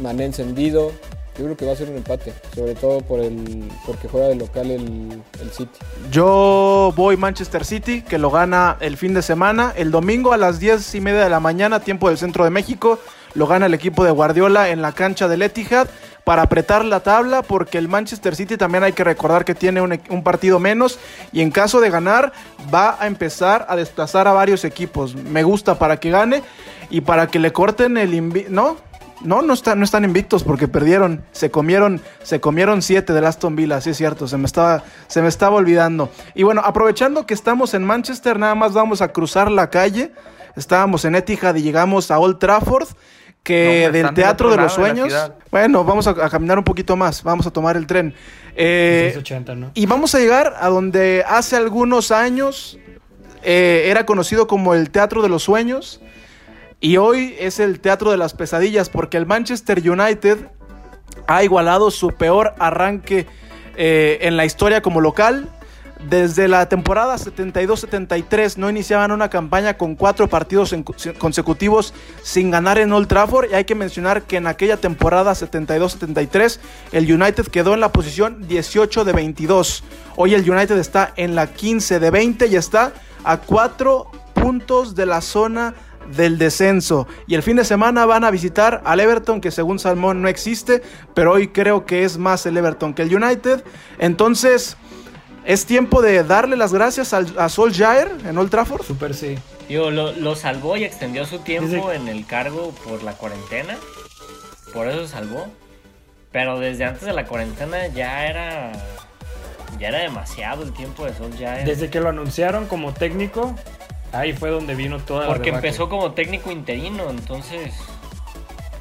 Mané 0.02 0.26
encendido. 0.26 0.92
Yo 1.36 1.44
creo 1.44 1.56
que 1.56 1.66
va 1.66 1.72
a 1.72 1.76
ser 1.76 1.90
un 1.90 1.96
empate, 1.96 2.32
sobre 2.54 2.74
todo 2.74 3.00
por 3.00 3.20
el, 3.20 3.68
porque 3.84 4.06
juega 4.08 4.28
de 4.28 4.36
local 4.36 4.70
el, 4.70 5.22
el 5.40 5.50
City. 5.50 5.78
Yo 6.10 6.92
voy 6.96 7.16
Manchester 7.16 7.64
City, 7.64 8.02
que 8.02 8.18
lo 8.18 8.30
gana 8.30 8.76
el 8.80 8.96
fin 8.96 9.14
de 9.14 9.22
semana. 9.22 9.72
El 9.76 9.90
domingo 9.90 10.32
a 10.32 10.36
las 10.36 10.60
10 10.60 10.94
y 10.94 11.00
media 11.00 11.24
de 11.24 11.30
la 11.30 11.40
mañana, 11.40 11.80
tiempo 11.80 12.08
del 12.08 12.18
centro 12.18 12.44
de 12.44 12.50
México, 12.50 13.00
lo 13.34 13.48
gana 13.48 13.66
el 13.66 13.74
equipo 13.74 14.04
de 14.04 14.12
Guardiola 14.12 14.70
en 14.70 14.80
la 14.80 14.92
cancha 14.92 15.26
del 15.26 15.42
Etihad 15.42 15.88
para 16.22 16.42
apretar 16.42 16.84
la 16.84 17.00
tabla, 17.00 17.42
porque 17.42 17.78
el 17.78 17.88
Manchester 17.88 18.34
City 18.34 18.56
también 18.56 18.84
hay 18.84 18.92
que 18.92 19.04
recordar 19.04 19.44
que 19.44 19.54
tiene 19.54 19.80
un, 19.82 20.22
partido 20.22 20.58
menos 20.58 20.98
y 21.32 21.42
en 21.42 21.50
caso 21.50 21.80
de 21.80 21.90
ganar 21.90 22.32
va 22.72 22.96
a 22.98 23.06
empezar 23.06 23.66
a 23.68 23.76
desplazar 23.76 24.26
a 24.26 24.32
varios 24.32 24.64
equipos. 24.64 25.14
Me 25.14 25.42
gusta 25.42 25.78
para 25.78 25.98
que 25.98 26.10
gane 26.10 26.42
y 26.90 27.02
para 27.02 27.26
que 27.26 27.38
le 27.38 27.52
corten 27.52 27.98
el 27.98 28.50
¿No? 28.52 28.76
No, 29.24 29.42
no, 29.42 29.54
están, 29.54 29.78
no 29.78 29.84
están 29.84 30.04
invictos 30.04 30.44
porque 30.44 30.68
perdieron. 30.68 31.24
Se 31.32 31.50
comieron, 31.50 32.00
se 32.22 32.40
comieron 32.40 32.82
siete 32.82 33.12
del 33.12 33.24
Aston 33.24 33.56
Villa, 33.56 33.80
sí 33.80 33.90
es 33.90 33.96
cierto, 33.96 34.28
se 34.28 34.36
me, 34.36 34.46
estaba, 34.46 34.84
se 35.08 35.22
me 35.22 35.28
estaba 35.28 35.56
olvidando. 35.56 36.10
Y 36.34 36.42
bueno, 36.42 36.60
aprovechando 36.64 37.26
que 37.26 37.34
estamos 37.34 37.74
en 37.74 37.84
Manchester, 37.84 38.38
nada 38.38 38.54
más 38.54 38.74
vamos 38.74 39.00
a 39.00 39.08
cruzar 39.08 39.50
la 39.50 39.70
calle. 39.70 40.12
Estábamos 40.56 41.04
en 41.04 41.14
Etihad 41.16 41.54
y 41.56 41.62
llegamos 41.62 42.10
a 42.10 42.18
Old 42.18 42.38
Trafford, 42.38 42.88
que 43.42 43.86
No, 43.86 43.90
pues, 43.90 44.02
del 44.02 44.14
Teatro 44.14 44.50
de 44.50 44.56
los 44.56 44.76
de 44.76 44.82
Sueños. 44.82 45.30
bueno, 45.50 45.84
vamos 45.84 46.06
a, 46.06 46.10
a 46.10 46.30
caminar 46.30 46.58
un 46.58 46.64
poquito 46.64 46.94
más, 46.96 47.22
vamos 47.22 47.46
a 47.46 47.50
tomar 47.50 47.76
el 47.76 47.86
tren. 47.86 48.14
Eh, 48.54 49.10
680, 49.14 49.54
¿no? 49.56 49.70
y 49.74 49.86
vamos 49.86 50.14
a 50.14 50.20
llegar 50.20 50.54
a 50.60 50.68
donde 50.68 51.24
hace 51.26 51.56
algunos 51.56 52.12
años 52.12 52.78
eh, 53.42 53.86
era 53.86 54.06
conocido 54.06 54.46
como 54.46 54.74
el 54.74 54.90
Teatro 54.90 55.22
de 55.22 55.28
los 55.28 55.42
Sueños 55.42 56.00
y 56.84 56.98
hoy 56.98 57.34
es 57.38 57.60
el 57.60 57.80
Teatro 57.80 58.10
de 58.10 58.18
las 58.18 58.34
Pesadillas 58.34 58.90
porque 58.90 59.16
el 59.16 59.24
Manchester 59.24 59.78
United 59.78 60.50
ha 61.26 61.42
igualado 61.42 61.90
su 61.90 62.08
peor 62.08 62.52
arranque 62.58 63.26
eh, 63.74 64.18
en 64.20 64.36
la 64.36 64.44
historia 64.44 64.82
como 64.82 65.00
local. 65.00 65.48
Desde 66.10 66.46
la 66.46 66.68
temporada 66.68 67.16
72-73 67.16 68.58
no 68.58 68.68
iniciaban 68.68 69.12
una 69.12 69.30
campaña 69.30 69.78
con 69.78 69.94
cuatro 69.94 70.28
partidos 70.28 70.76
consecutivos 71.16 71.94
sin 72.22 72.50
ganar 72.50 72.76
en 72.76 72.92
Old 72.92 73.08
Trafford. 73.08 73.50
Y 73.50 73.54
hay 73.54 73.64
que 73.64 73.74
mencionar 73.74 74.24
que 74.24 74.36
en 74.36 74.46
aquella 74.46 74.76
temporada 74.76 75.32
72-73 75.32 76.58
el 76.92 77.10
United 77.10 77.46
quedó 77.46 77.72
en 77.72 77.80
la 77.80 77.92
posición 77.92 78.46
18 78.46 79.06
de 79.06 79.12
22. 79.14 79.84
Hoy 80.16 80.34
el 80.34 80.50
United 80.50 80.76
está 80.76 81.14
en 81.16 81.34
la 81.34 81.46
15 81.46 81.98
de 81.98 82.10
20 82.10 82.46
y 82.48 82.56
está 82.56 82.92
a 83.24 83.38
cuatro 83.38 84.10
puntos 84.34 84.94
de 84.94 85.06
la 85.06 85.22
zona 85.22 85.74
del 86.16 86.38
descenso. 86.38 87.06
Y 87.26 87.34
el 87.34 87.42
fin 87.42 87.56
de 87.56 87.64
semana 87.64 88.06
van 88.06 88.24
a 88.24 88.30
visitar 88.30 88.82
al 88.84 89.00
Everton, 89.00 89.40
que 89.40 89.50
según 89.50 89.78
Salmón 89.78 90.22
no 90.22 90.28
existe, 90.28 90.82
pero 91.14 91.32
hoy 91.32 91.48
creo 91.48 91.86
que 91.86 92.04
es 92.04 92.18
más 92.18 92.44
el 92.46 92.56
Everton 92.56 92.94
que 92.94 93.02
el 93.02 93.14
United. 93.14 93.64
Entonces, 93.98 94.76
es 95.44 95.66
tiempo 95.66 96.00
de 96.02 96.22
darle 96.24 96.56
las 96.56 96.72
gracias 96.72 97.12
al, 97.12 97.26
a 97.38 97.48
Solskjaer 97.48 98.10
en 98.26 98.38
Old 98.38 98.50
Trafford. 98.50 98.82
Super 98.82 99.14
sí. 99.14 99.36
Digo, 99.68 99.90
lo, 99.90 100.12
lo 100.12 100.36
salvó 100.36 100.76
y 100.76 100.84
extendió 100.84 101.24
su 101.26 101.38
tiempo 101.40 101.68
Dice- 101.90 101.94
en 101.96 102.08
el 102.08 102.26
cargo 102.26 102.74
por 102.86 103.02
la 103.02 103.12
cuarentena. 103.12 103.76
Por 104.72 104.88
eso 104.88 105.06
salvó. 105.08 105.46
Pero 106.32 106.58
desde 106.58 106.84
antes 106.84 107.02
de 107.04 107.12
la 107.12 107.26
cuarentena 107.26 107.86
ya 107.88 108.26
era. 108.26 108.72
Ya 109.78 109.88
era 109.88 109.98
demasiado 109.98 110.62
el 110.62 110.72
tiempo 110.72 111.04
de 111.04 111.14
Sol 111.14 111.30
ya. 111.36 111.54
Desde 111.58 111.90
que 111.90 112.00
lo 112.00 112.08
anunciaron 112.08 112.66
como 112.66 112.92
técnico, 112.92 113.54
ahí 114.14 114.32
fue 114.32 114.50
donde 114.50 114.74
vino 114.74 114.98
toda 115.00 115.22
la 115.22 115.26
Porque 115.28 115.50
empezó 115.50 115.88
como 115.88 116.12
técnico 116.12 116.50
interino, 116.50 117.10
entonces 117.10 117.72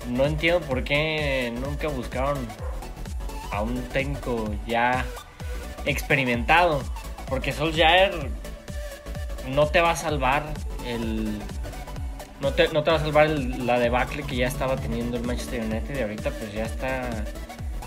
no 0.09 0.25
entiendo 0.25 0.61
por 0.61 0.84
qué 0.84 1.51
nunca 1.61 1.88
buscaron 1.88 2.38
a 3.51 3.61
un 3.61 3.81
técnico 3.89 4.53
ya 4.67 5.05
experimentado. 5.86 6.81
Porque 7.27 7.51
Solskjaer 7.51 8.13
no 9.49 9.67
te 9.67 9.81
va 9.81 9.91
a 9.91 9.95
salvar 9.95 10.43
el. 10.86 11.39
No 12.41 12.51
te, 12.53 12.67
no 12.69 12.84
te 12.84 12.91
va 12.91 12.97
a 12.97 12.99
salvar 12.99 13.27
el- 13.27 13.65
la 13.65 13.79
debacle 13.79 14.23
que 14.23 14.36
ya 14.36 14.47
estaba 14.47 14.75
teniendo 14.75 15.17
el 15.17 15.23
Manchester 15.23 15.61
United 15.61 15.97
y 15.97 16.01
ahorita 16.01 16.29
pues 16.31 16.53
ya 16.53 16.63
está. 16.65 17.09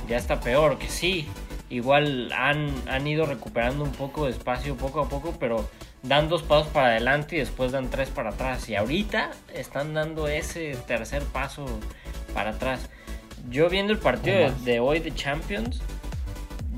Ya 0.08 0.16
está 0.16 0.40
peor, 0.40 0.78
que 0.78 0.88
sí. 0.88 1.28
Igual 1.68 2.32
han, 2.32 2.72
han 2.88 3.06
ido 3.08 3.26
recuperando 3.26 3.82
un 3.82 3.90
poco 3.90 4.26
de 4.26 4.30
espacio 4.30 4.76
poco 4.76 5.00
a 5.00 5.08
poco, 5.08 5.34
pero 5.38 5.68
dan 6.08 6.28
dos 6.28 6.42
pasos 6.42 6.68
para 6.68 6.88
adelante 6.88 7.36
y 7.36 7.38
después 7.38 7.72
dan 7.72 7.90
tres 7.90 8.08
para 8.08 8.30
atrás. 8.30 8.68
Y 8.68 8.76
ahorita 8.76 9.30
están 9.54 9.94
dando 9.94 10.28
ese 10.28 10.76
tercer 10.86 11.22
paso 11.24 11.66
para 12.34 12.50
atrás. 12.50 12.88
Yo 13.50 13.68
viendo 13.68 13.92
el 13.92 13.98
partido 13.98 14.36
de, 14.36 14.50
de 14.64 14.80
hoy 14.80 15.00
de 15.00 15.14
Champions, 15.14 15.80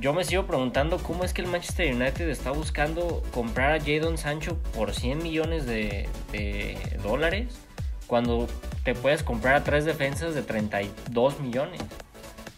yo 0.01 0.13
me 0.13 0.25
sigo 0.25 0.47
preguntando 0.47 0.99
cómo 0.99 1.25
es 1.25 1.33
que 1.33 1.43
el 1.43 1.49
Manchester 1.49 1.93
United 1.95 2.29
está 2.29 2.53
buscando 2.53 3.23
comprar 3.33 3.73
a 3.73 3.81
Jadon 3.81 4.17
Sancho 4.17 4.57
por 4.75 4.95
100 4.95 5.23
millones 5.23 5.67
de, 5.67 6.09
de 6.31 6.79
dólares 7.03 7.59
cuando 8.07 8.47
te 8.85 8.95
puedes 8.95 9.23
comprar 9.23 9.57
a 9.57 9.65
tres 9.65 9.85
defensas 9.85 10.35
de 10.35 10.43
32 10.43 11.41
millones, 11.41 11.81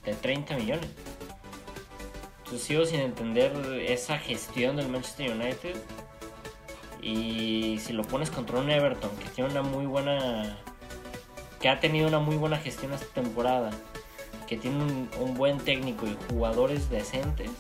de 0.04 0.14
30 0.14 0.56
millones. 0.56 0.88
Sigo 2.58 2.84
sin 2.84 3.00
entender 3.00 3.52
esa 3.88 4.18
gestión 4.18 4.76
del 4.76 4.88
Manchester 4.88 5.30
United. 5.30 5.76
Y 7.02 7.78
si 7.78 7.92
lo 7.92 8.02
pones 8.02 8.30
contra 8.30 8.58
un 8.58 8.70
Everton 8.70 9.10
que 9.16 9.28
tiene 9.30 9.50
una 9.50 9.62
muy 9.62 9.86
buena 9.86 10.58
que 11.60 11.68
ha 11.68 11.78
tenido 11.78 12.08
una 12.08 12.18
muy 12.18 12.36
buena 12.36 12.56
gestión 12.56 12.92
esta 12.92 13.06
temporada, 13.06 13.70
que 14.46 14.56
tiene 14.56 14.82
un, 14.82 15.10
un 15.20 15.34
buen 15.34 15.58
técnico 15.58 16.06
y 16.06 16.16
jugadores 16.30 16.88
decentes, 16.90 17.50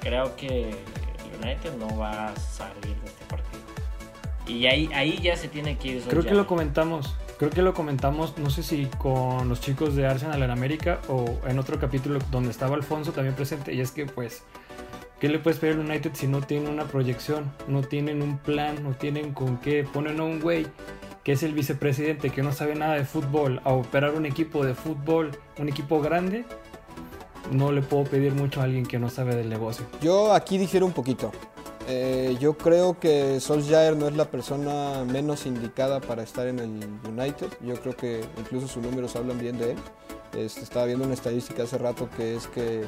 creo 0.00 0.34
que 0.36 0.74
United 1.42 1.74
no 1.76 1.96
va 1.96 2.28
a 2.28 2.36
salir 2.36 2.96
de 2.96 3.06
este 3.06 3.24
partido. 3.26 3.62
Y 4.46 4.66
ahí, 4.66 4.90
ahí 4.94 5.20
ya 5.20 5.36
se 5.36 5.48
tiene 5.48 5.76
que 5.76 5.88
ir. 5.88 6.02
Creo 6.02 6.22
que 6.22 6.34
lo 6.34 6.46
comentamos. 6.46 7.14
Creo 7.38 7.50
que 7.50 7.62
lo 7.62 7.72
comentamos, 7.72 8.36
no 8.38 8.50
sé 8.50 8.64
si 8.64 8.86
con 8.98 9.48
los 9.48 9.60
chicos 9.60 9.94
de 9.94 10.08
Arsenal 10.08 10.42
en 10.42 10.50
América 10.50 10.98
o 11.08 11.38
en 11.46 11.60
otro 11.60 11.78
capítulo 11.78 12.18
donde 12.32 12.50
estaba 12.50 12.74
Alfonso 12.74 13.12
también 13.12 13.36
presente. 13.36 13.72
Y 13.72 13.80
es 13.80 13.92
que, 13.92 14.06
pues, 14.06 14.42
¿qué 15.20 15.28
le 15.28 15.38
puedes 15.38 15.58
pedir 15.58 15.74
al 15.74 15.80
United 15.80 16.12
si 16.14 16.26
no 16.26 16.40
tiene 16.42 16.68
una 16.68 16.84
proyección? 16.84 17.52
No 17.66 17.82
tienen 17.82 18.22
un 18.22 18.38
plan, 18.38 18.82
no 18.82 18.92
tienen 18.92 19.32
con 19.32 19.58
qué. 19.58 19.84
Ponen 19.84 20.20
a 20.20 20.24
un 20.24 20.40
güey 20.40 20.66
que 21.24 21.32
es 21.32 21.42
el 21.42 21.52
vicepresidente 21.52 22.30
que 22.30 22.42
no 22.42 22.52
sabe 22.52 22.74
nada 22.74 22.94
de 22.94 23.04
fútbol 23.04 23.60
a 23.64 23.72
operar 23.72 24.14
un 24.14 24.26
equipo 24.26 24.64
de 24.64 24.74
fútbol, 24.74 25.32
un 25.58 25.68
equipo 25.68 26.00
grande. 26.00 26.44
No 27.52 27.72
le 27.72 27.82
puedo 27.82 28.04
pedir 28.04 28.32
mucho 28.32 28.60
a 28.60 28.64
alguien 28.64 28.86
que 28.86 28.98
no 28.98 29.08
sabe 29.08 29.34
del 29.34 29.48
negocio. 29.48 29.84
Yo 30.00 30.32
aquí 30.32 30.58
difiero 30.58 30.86
un 30.86 30.92
poquito. 30.92 31.32
Eh, 31.90 32.36
yo 32.38 32.58
creo 32.58 33.00
que 33.00 33.40
Solskjaer 33.40 33.96
no 33.96 34.08
es 34.08 34.14
la 34.14 34.30
persona 34.30 35.04
menos 35.04 35.46
indicada 35.46 36.00
para 36.00 36.22
estar 36.22 36.46
en 36.46 36.58
el 36.58 36.80
United. 37.08 37.48
Yo 37.62 37.80
creo 37.80 37.96
que 37.96 38.22
incluso 38.38 38.68
sus 38.68 38.82
números 38.82 39.16
hablan 39.16 39.38
bien 39.38 39.58
de 39.58 39.72
él. 39.72 39.78
Este, 40.36 40.60
estaba 40.60 40.84
viendo 40.84 41.06
una 41.06 41.14
estadística 41.14 41.62
hace 41.62 41.78
rato 41.78 42.10
que 42.14 42.36
es 42.36 42.46
que 42.48 42.84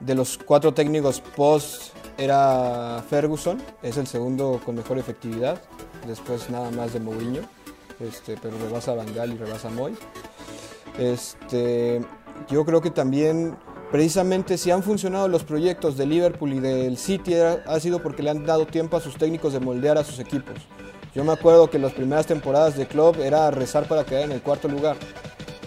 de 0.00 0.14
los 0.14 0.38
cuatro 0.38 0.72
técnicos 0.74 1.20
post 1.36 1.94
era 2.18 3.02
Ferguson, 3.08 3.62
es 3.82 3.96
el 3.96 4.06
segundo 4.06 4.60
con 4.64 4.74
mejor 4.74 4.98
efectividad, 4.98 5.60
después 6.06 6.50
nada 6.50 6.70
más 6.70 6.92
de 6.92 7.00
Mourinho, 7.00 7.42
este, 8.00 8.36
pero 8.40 8.58
rebasa 8.58 8.92
a 8.92 8.94
Van 8.96 9.14
Gaal 9.14 9.32
y 9.32 9.36
rebasa 9.36 9.68
a 9.68 9.70
Moy. 9.70 9.96
Este, 10.98 12.00
yo 12.50 12.64
creo 12.64 12.80
que 12.80 12.90
también 12.90 13.56
precisamente 13.90 14.58
si 14.58 14.70
han 14.70 14.82
funcionado 14.82 15.28
los 15.28 15.44
proyectos 15.44 15.96
de 15.96 16.06
Liverpool 16.06 16.52
y 16.52 16.60
del 16.60 16.96
City 16.96 17.34
ha 17.34 17.80
sido 17.80 18.02
porque 18.02 18.22
le 18.22 18.30
han 18.30 18.44
dado 18.44 18.66
tiempo 18.66 18.96
a 18.96 19.00
sus 19.00 19.16
técnicos 19.16 19.52
de 19.52 19.60
moldear 19.60 19.98
a 19.98 20.04
sus 20.04 20.18
equipos. 20.18 20.54
Yo 21.14 21.24
me 21.24 21.32
acuerdo 21.32 21.68
que 21.68 21.78
las 21.78 21.92
primeras 21.92 22.26
temporadas 22.26 22.76
de 22.76 22.86
club 22.86 23.20
era 23.20 23.50
rezar 23.50 23.88
para 23.88 24.04
quedar 24.04 24.24
en 24.24 24.32
el 24.32 24.42
cuarto 24.42 24.68
lugar. 24.68 24.96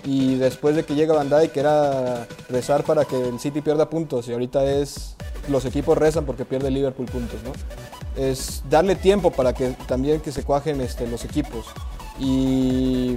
Y 0.05 0.35
después 0.35 0.75
de 0.75 0.83
que 0.83 0.95
llega 0.95 1.13
Van 1.13 1.29
Dijk 1.29 1.55
era 1.55 2.27
rezar 2.49 2.83
para 2.83 3.05
que 3.05 3.29
el 3.29 3.39
City 3.39 3.61
pierda 3.61 3.89
puntos. 3.89 4.27
Y 4.27 4.33
ahorita 4.33 4.65
es 4.65 5.15
los 5.49 5.65
equipos 5.65 5.97
rezan 5.97 6.25
porque 6.25 6.45
pierde 6.45 6.71
Liverpool 6.71 7.05
puntos, 7.05 7.39
¿no? 7.43 7.51
Es 8.21 8.63
darle 8.69 8.95
tiempo 8.95 9.31
para 9.31 9.53
que 9.53 9.69
también 9.87 10.19
que 10.21 10.31
se 10.31 10.43
cuajen 10.43 10.81
este, 10.81 11.07
los 11.07 11.23
equipos. 11.25 11.65
Y 12.19 13.15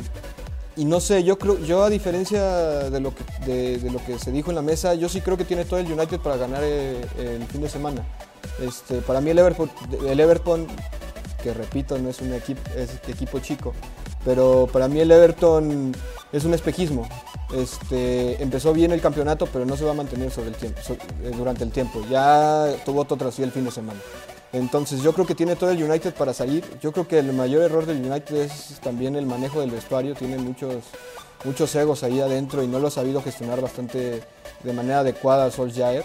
y 0.76 0.84
no 0.84 1.01
sé, 1.01 1.24
yo 1.24 1.39
creo, 1.39 1.59
yo 1.61 1.82
a 1.82 1.89
diferencia 1.89 2.43
de 2.91 3.01
lo, 3.01 3.14
que, 3.14 3.24
de, 3.47 3.91
lo 3.91 4.05
que 4.05 4.18
se 4.18 4.30
dijo 4.30 4.51
en 4.51 4.57
la 4.57 4.62
mesa, 4.62 4.95
yo 4.95 5.09
sí 5.09 5.22
creo 5.22 5.39
que 5.39 5.47
tiene 5.47 5.64
todo 5.64 5.80
el 5.80 5.91
United 5.91 6.20
para 6.20 6.37
ganar 6.37 6.61
eh, 6.62 7.01
el, 7.18 7.45
fin 7.47 7.62
de 7.62 7.70
semana. 7.70 8.05
Este, 8.61 9.01
para 9.01 9.22
mí 9.22 9.30
el 9.30 9.39
Everton, 9.39 9.70
el 10.07 10.20
Everton, 10.20 10.66
que 11.43 11.55
repito, 11.55 11.99
no 11.99 12.11
es 12.11 12.20
un 12.20 12.34
equipo, 12.34 12.61
es 12.76 12.91
equipo 13.09 13.39
chico, 13.39 13.72
pero 14.27 14.68
para 14.72 14.89
mí 14.89 14.99
el 14.99 15.11
Everton 15.12 15.95
es 16.33 16.45
un 16.45 16.53
espejismo. 16.53 17.09
Este, 17.55 18.43
empezó 18.43 18.72
bien 18.72 18.91
el 18.91 19.01
campeonato, 19.01 19.47
pero 19.53 19.64
no 19.64 19.77
se 19.77 19.85
va 19.85 19.93
a 19.93 19.95
mantener 19.95 20.33
sobre 20.33 20.49
el 20.49 20.57
tiempo, 20.57 20.81
eh, 21.22 21.31
durante 21.37 21.62
el 21.62 21.70
tiempo. 21.70 22.03
Ya 22.11 22.66
tuvo 22.85 23.03
otro 23.03 23.16
tras 23.16 23.39
el 23.39 23.53
fin 23.53 23.64
de 23.64 23.70
semana. 23.70 24.01
Entonces 24.53 25.01
yo 25.01 25.12
creo 25.12 25.27
que 25.27 25.37
tiene 25.37 25.55
todo 25.55 25.70
el 25.70 25.81
United 25.81 26.12
para 26.14 26.35
salir. 26.35 26.64
Yo 26.83 26.91
creo 26.91 27.07
que 27.07 27.20
el 27.20 27.33
mayor 27.33 27.62
error 27.62 27.87
del 27.87 28.05
United 28.05 28.37
es 28.37 28.81
también 28.83 29.14
el 29.14 29.27
manejo 29.27 29.61
del 29.61 29.70
vestuario. 29.70 30.16
Tiene 30.16 30.39
muchos, 30.39 30.83
muchos 31.45 31.72
egos 31.77 32.03
ahí 32.03 32.20
adentro 32.20 32.64
y 32.64 32.66
no 32.66 32.81
lo 32.81 32.89
ha 32.89 32.91
sabido 32.91 33.22
gestionar 33.22 33.61
bastante 33.61 34.24
de 34.64 34.72
manera 34.72 35.01
adecuada 35.01 35.53
Solskjaer. 35.53 36.05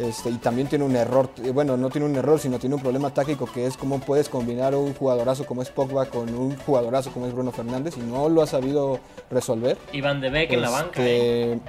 Este, 0.00 0.30
y 0.30 0.38
también 0.38 0.66
tiene 0.66 0.84
un 0.84 0.96
error, 0.96 1.28
bueno, 1.52 1.76
no 1.76 1.90
tiene 1.90 2.06
un 2.06 2.16
error, 2.16 2.40
sino 2.40 2.58
tiene 2.58 2.74
un 2.74 2.80
problema 2.80 3.12
táctico 3.12 3.44
que 3.44 3.66
es 3.66 3.76
cómo 3.76 4.00
puedes 4.00 4.30
combinar 4.30 4.74
un 4.74 4.94
jugadorazo 4.94 5.44
como 5.44 5.60
es 5.60 5.68
Pogba 5.68 6.06
con 6.06 6.34
un 6.34 6.56
jugadorazo 6.56 7.10
como 7.12 7.26
es 7.26 7.34
Bruno 7.34 7.52
Fernández 7.52 7.98
y 7.98 8.00
no 8.00 8.30
lo 8.30 8.40
ha 8.40 8.46
sabido 8.46 8.98
resolver. 9.28 9.76
Iván 9.92 10.22
de 10.22 10.30
Beek 10.30 10.52
en 10.52 10.62
la 10.62 10.70
banca. 10.70 11.02
Este, 11.02 11.52
¿eh? 11.52 11.60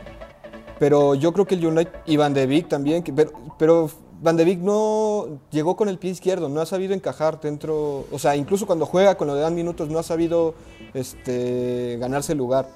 Pero 0.80 1.14
yo 1.16 1.34
creo 1.34 1.46
que 1.46 1.56
el 1.56 1.66
United, 1.66 1.92
Iván 2.06 2.34
de 2.34 2.48
Beek 2.48 2.70
también, 2.70 3.04
pero, 3.04 3.32
pero 3.60 3.90
Van 4.22 4.38
de 4.38 4.46
Beek 4.46 4.60
no 4.60 5.40
llegó 5.50 5.76
con 5.76 5.90
el 5.90 5.98
pie 5.98 6.12
izquierdo, 6.12 6.48
no 6.48 6.62
ha 6.62 6.66
sabido 6.68 6.94
encajar 6.94 7.42
dentro, 7.42 8.06
o 8.12 8.20
sea, 8.20 8.36
incluso 8.36 8.68
cuando 8.68 8.86
juega, 8.86 9.16
cuando 9.16 9.34
le 9.34 9.42
dan 9.42 9.56
minutos, 9.56 9.90
no 9.90 9.98
ha 9.98 10.04
sabido 10.04 10.54
este, 10.94 11.98
ganarse 12.00 12.34
el 12.34 12.38
lugar. 12.38 12.70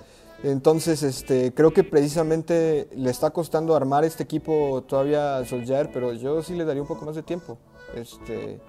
Entonces, 0.45 1.01
este, 1.01 1.55
creo 1.55 1.73
que 1.73 1.83
precisamente 1.83 2.87
le 2.95 3.09
está 3.09 3.31
costando 3.31 3.75
armar 3.75 4.03
este 4.03 4.21
equipo 4.21 4.83
todavía 4.87 5.37
a 5.37 5.45
Solskjaer, 5.45 5.89
pero 5.91 6.13
yo 6.13 6.43
sí 6.43 6.53
le 6.53 6.65
daría 6.65 6.83
un 6.83 6.87
poco 6.87 7.03
más 7.03 7.15
de 7.15 7.23
tiempo. 7.23 7.57
Este, 7.95 8.59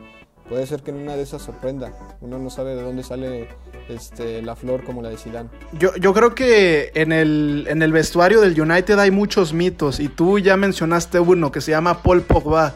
puede 0.48 0.66
ser 0.66 0.82
que 0.82 0.90
en 0.90 0.96
una 0.96 1.16
de 1.16 1.22
esas 1.22 1.42
sorprenda. 1.42 1.92
Uno 2.22 2.38
no 2.38 2.48
sabe 2.48 2.74
de 2.74 2.80
dónde 2.80 3.02
sale 3.02 3.48
este, 3.90 4.40
la 4.40 4.56
flor 4.56 4.84
como 4.84 5.02
la 5.02 5.10
de 5.10 5.18
Zidane. 5.18 5.50
Yo, 5.78 5.94
yo 5.96 6.14
creo 6.14 6.34
que 6.34 6.92
en 6.94 7.12
el, 7.12 7.66
en 7.68 7.82
el 7.82 7.92
vestuario 7.92 8.40
del 8.40 8.58
United 8.58 8.98
hay 8.98 9.10
muchos 9.10 9.52
mitos 9.52 10.00
y 10.00 10.08
tú 10.08 10.38
ya 10.38 10.56
mencionaste 10.56 11.20
uno 11.20 11.52
que 11.52 11.60
se 11.60 11.72
llama 11.72 12.02
Paul 12.02 12.22
Pogba. 12.22 12.72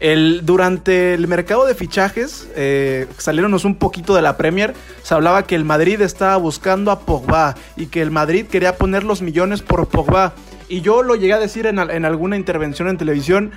Durante 0.00 1.14
el 1.14 1.28
mercado 1.28 1.66
de 1.66 1.74
fichajes, 1.74 2.48
eh, 2.56 3.06
salieronnos 3.16 3.64
un 3.64 3.76
poquito 3.76 4.14
de 4.14 4.22
la 4.22 4.36
Premier, 4.36 4.74
se 5.02 5.14
hablaba 5.14 5.44
que 5.44 5.54
el 5.54 5.64
Madrid 5.64 6.00
estaba 6.02 6.36
buscando 6.36 6.90
a 6.90 7.00
Pogba 7.00 7.54
y 7.76 7.86
que 7.86 8.02
el 8.02 8.10
Madrid 8.10 8.46
quería 8.46 8.76
poner 8.76 9.04
los 9.04 9.22
millones 9.22 9.62
por 9.62 9.86
Pogba. 9.88 10.34
Y 10.68 10.80
yo 10.80 11.02
lo 11.02 11.14
llegué 11.14 11.32
a 11.32 11.38
decir 11.38 11.66
en, 11.66 11.78
en 11.78 12.04
alguna 12.04 12.36
intervención 12.36 12.88
en 12.88 12.98
televisión, 12.98 13.52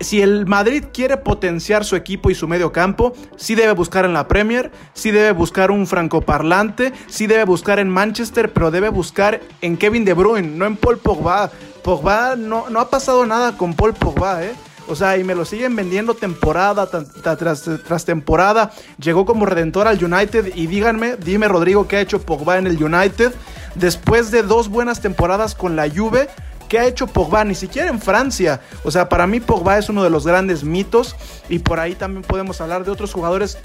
si 0.00 0.20
el 0.22 0.46
Madrid 0.46 0.84
quiere 0.92 1.16
potenciar 1.16 1.84
su 1.84 1.96
equipo 1.96 2.30
y 2.30 2.34
su 2.34 2.46
medio 2.46 2.72
campo, 2.72 3.14
sí 3.36 3.54
debe 3.54 3.72
buscar 3.72 4.04
en 4.04 4.12
la 4.12 4.28
Premier, 4.28 4.70
sí 4.92 5.10
debe 5.10 5.32
buscar 5.32 5.70
un 5.70 5.86
francoparlante, 5.86 6.92
sí 7.06 7.26
debe 7.26 7.44
buscar 7.44 7.78
en 7.78 7.88
Manchester, 7.88 8.52
pero 8.52 8.70
debe 8.70 8.88
buscar 8.88 9.40
en 9.62 9.76
Kevin 9.76 10.04
De 10.04 10.12
Bruyne, 10.12 10.48
no 10.48 10.66
en 10.66 10.76
Paul 10.76 10.98
Pogba. 10.98 11.50
Pogba 11.82 12.36
no, 12.36 12.68
no 12.70 12.80
ha 12.80 12.90
pasado 12.90 13.24
nada 13.26 13.56
con 13.56 13.74
Paul 13.74 13.94
Pogba, 13.94 14.44
¿eh? 14.44 14.52
O 14.86 14.94
sea, 14.94 15.16
y 15.16 15.24
me 15.24 15.34
lo 15.34 15.44
siguen 15.44 15.74
vendiendo 15.76 16.14
temporada 16.14 16.86
tras, 16.86 18.04
temporada. 18.04 18.72
Llegó 18.98 19.24
como 19.24 19.46
redentor 19.46 19.88
al 19.88 20.02
United 20.02 20.54
y 20.54 20.66
díganme, 20.66 21.16
dime 21.16 21.48
Rodrigo, 21.48 21.88
¿qué 21.88 21.96
ha 21.96 22.00
hecho 22.00 22.20
Pogba 22.20 22.58
en 22.58 22.66
el 22.66 22.82
United? 22.82 23.32
Después 23.74 24.30
de 24.30 24.42
dos 24.42 24.68
buenas 24.68 25.00
temporadas 25.00 25.54
con 25.54 25.76
la 25.76 25.88
Juve, 25.88 26.28
¿Qué 26.68 26.78
ha 26.78 26.86
hecho 26.86 27.06
Pogba? 27.06 27.44
Ni 27.44 27.54
siquiera 27.54 27.88
en 27.88 28.00
Francia. 28.00 28.60
O 28.84 28.90
sea, 28.90 29.08
para 29.08 29.26
mí 29.26 29.38
Pogba 29.38 29.78
es 29.78 29.90
uno 29.90 30.02
de 30.02 30.10
los 30.10 30.26
grandes 30.26 30.64
mitos 30.64 31.14
y 31.48 31.58
por 31.58 31.78
ahí 31.78 31.94
también 31.94 32.22
podemos 32.22 32.60
hablar 32.60 32.84
de 32.84 32.90
otros 32.90 33.12
jugadores 33.12 33.58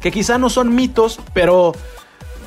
que 0.00 0.10
quizá 0.10 0.38
no 0.38 0.48
son 0.48 0.74
mitos, 0.74 1.20
pero 1.34 1.72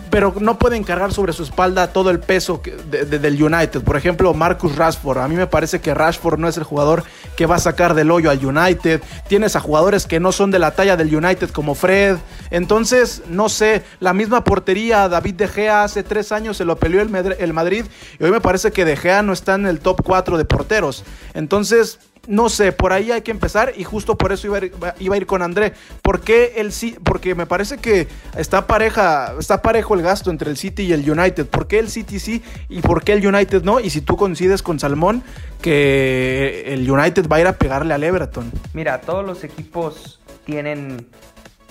pero 0.09 0.33
no 0.39 0.57
pueden 0.57 0.83
cargar 0.83 1.13
sobre 1.13 1.33
su 1.33 1.43
espalda 1.43 1.91
todo 1.93 2.09
el 2.09 2.19
peso 2.19 2.61
del 2.89 3.43
United. 3.43 3.81
Por 3.81 3.97
ejemplo, 3.97 4.33
Marcus 4.33 4.75
Rashford. 4.75 5.19
A 5.19 5.27
mí 5.27 5.35
me 5.35 5.47
parece 5.47 5.79
que 5.81 5.93
Rashford 5.93 6.39
no 6.39 6.47
es 6.47 6.57
el 6.57 6.63
jugador 6.63 7.03
que 7.35 7.45
va 7.45 7.55
a 7.55 7.59
sacar 7.59 7.93
del 7.93 8.11
hoyo 8.11 8.29
al 8.29 8.43
United. 8.43 9.01
Tienes 9.27 9.55
a 9.55 9.59
jugadores 9.59 10.05
que 10.05 10.19
no 10.19 10.31
son 10.31 10.51
de 10.51 10.59
la 10.59 10.71
talla 10.71 10.97
del 10.97 11.15
United 11.15 11.49
como 11.51 11.75
Fred. 11.75 12.17
Entonces, 12.51 13.23
no 13.27 13.49
sé, 13.49 13.83
la 13.99 14.13
misma 14.13 14.43
portería, 14.43 15.07
David 15.07 15.35
De 15.35 15.47
Gea 15.47 15.83
hace 15.83 16.03
tres 16.03 16.31
años 16.31 16.57
se 16.57 16.65
lo 16.65 16.77
peleó 16.77 17.01
el, 17.01 17.35
el 17.39 17.53
Madrid 17.53 17.85
y 18.19 18.23
hoy 18.23 18.31
me 18.31 18.41
parece 18.41 18.71
que 18.71 18.85
De 18.85 18.97
Gea 18.97 19.21
no 19.21 19.33
está 19.33 19.55
en 19.55 19.67
el 19.67 19.79
top 19.79 20.01
4 20.03 20.37
de 20.37 20.45
porteros. 20.45 21.03
Entonces, 21.33 21.99
no 22.27 22.49
sé, 22.49 22.71
por 22.71 22.93
ahí 22.93 23.11
hay 23.11 23.21
que 23.21 23.31
empezar 23.31 23.73
y 23.75 23.83
justo 23.83 24.17
por 24.17 24.31
eso 24.31 24.47
iba 24.47 24.57
a 24.57 25.17
ir, 25.17 25.25
con 25.25 25.41
André. 25.41 25.73
¿Por 26.01 26.21
qué 26.21 26.53
el 26.57 26.71
Porque 27.03 27.35
me 27.35 27.45
parece 27.45 27.77
que 27.77 28.07
está 28.37 28.67
pareja, 28.67 29.33
está 29.39 29.61
parejo 29.61 29.95
el 29.95 30.01
gasto 30.01 30.29
entre 30.29 30.49
el 30.51 30.57
City 30.57 30.83
y 30.83 30.93
el 30.93 31.09
United. 31.09 31.47
¿Por 31.47 31.67
qué 31.67 31.79
el 31.79 31.89
City 31.89 32.19
sí 32.19 32.43
y 32.67 32.81
por 32.81 33.03
qué 33.03 33.13
el 33.13 33.25
United 33.25 33.63
no? 33.63 33.79
Y 33.79 33.89
si 33.89 34.01
tú 34.01 34.17
coincides 34.17 34.61
con 34.61 34.79
Salmón 34.79 35.23
que 35.61 36.65
el 36.67 36.89
United 36.89 37.27
va 37.27 37.37
a 37.37 37.41
ir 37.41 37.47
a 37.47 37.53
pegarle 37.53 37.93
al 37.93 38.03
Everton. 38.03 38.51
Mira, 38.73 39.01
todos 39.01 39.25
los 39.25 39.43
equipos 39.43 40.19
tienen 40.45 41.07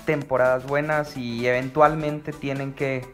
temporadas 0.05 0.67
buenas 0.67 1.17
y 1.17 1.47
eventualmente 1.47 2.33
tienen 2.33 2.73
que 2.73 3.05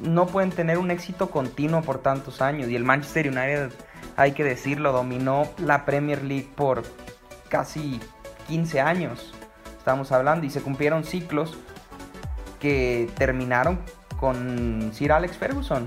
no 0.00 0.26
pueden 0.26 0.50
tener 0.50 0.78
un 0.78 0.90
éxito 0.90 1.30
continuo 1.30 1.82
por 1.82 1.98
tantos 1.98 2.42
años 2.42 2.68
y 2.68 2.76
el 2.76 2.84
Manchester 2.84 3.28
United 3.28 3.70
hay 4.16 4.32
que 4.32 4.44
decirlo, 4.44 4.92
dominó 4.92 5.46
la 5.58 5.84
Premier 5.84 6.22
League 6.24 6.48
por 6.54 6.82
casi 7.48 8.00
15 8.48 8.80
años. 8.80 9.32
Estamos 9.78 10.10
hablando 10.10 10.46
y 10.46 10.50
se 10.50 10.62
cumplieron 10.62 11.04
ciclos 11.04 11.56
que 12.58 13.10
terminaron 13.16 13.78
con 14.18 14.90
Sir 14.94 15.12
Alex 15.12 15.36
Ferguson. 15.36 15.86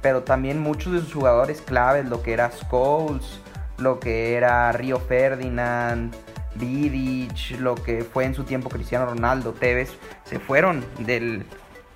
Pero 0.00 0.22
también 0.22 0.60
muchos 0.60 0.92
de 0.92 1.00
sus 1.00 1.14
jugadores 1.14 1.60
claves, 1.60 2.06
lo 2.06 2.22
que 2.22 2.32
era 2.32 2.50
Scholes, 2.50 3.40
lo 3.78 4.00
que 4.00 4.34
era 4.34 4.72
Río 4.72 4.98
Ferdinand, 4.98 6.14
Vidic, 6.54 7.58
lo 7.58 7.74
que 7.74 8.02
fue 8.02 8.24
en 8.24 8.34
su 8.34 8.44
tiempo 8.44 8.70
Cristiano 8.70 9.06
Ronaldo, 9.06 9.52
Tevez, 9.52 9.96
se 10.24 10.38
fueron 10.38 10.84
del, 10.98 11.44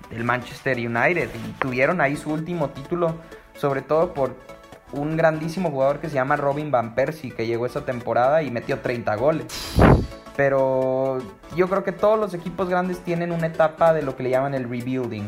del 0.09 0.23
Manchester 0.23 0.77
United 0.77 1.29
y 1.33 1.51
tuvieron 1.53 2.01
ahí 2.01 2.15
su 2.15 2.31
último 2.31 2.69
título, 2.69 3.15
sobre 3.55 3.81
todo 3.81 4.13
por 4.13 4.35
un 4.91 5.17
grandísimo 5.17 5.69
jugador 5.71 5.99
que 5.99 6.09
se 6.09 6.15
llama 6.15 6.35
Robin 6.35 6.71
Van 6.71 6.95
Persie, 6.95 7.31
que 7.31 7.45
llegó 7.45 7.65
esa 7.65 7.85
temporada 7.85 8.41
y 8.43 8.51
metió 8.51 8.79
30 8.79 9.15
goles. 9.15 9.45
Pero 10.35 11.19
yo 11.55 11.67
creo 11.67 11.83
que 11.83 11.91
todos 11.91 12.17
los 12.17 12.33
equipos 12.33 12.69
grandes 12.69 12.99
tienen 12.99 13.31
una 13.31 13.47
etapa 13.47 13.93
de 13.93 14.01
lo 14.01 14.15
que 14.15 14.23
le 14.23 14.29
llaman 14.29 14.53
el 14.53 14.69
rebuilding. 14.69 15.25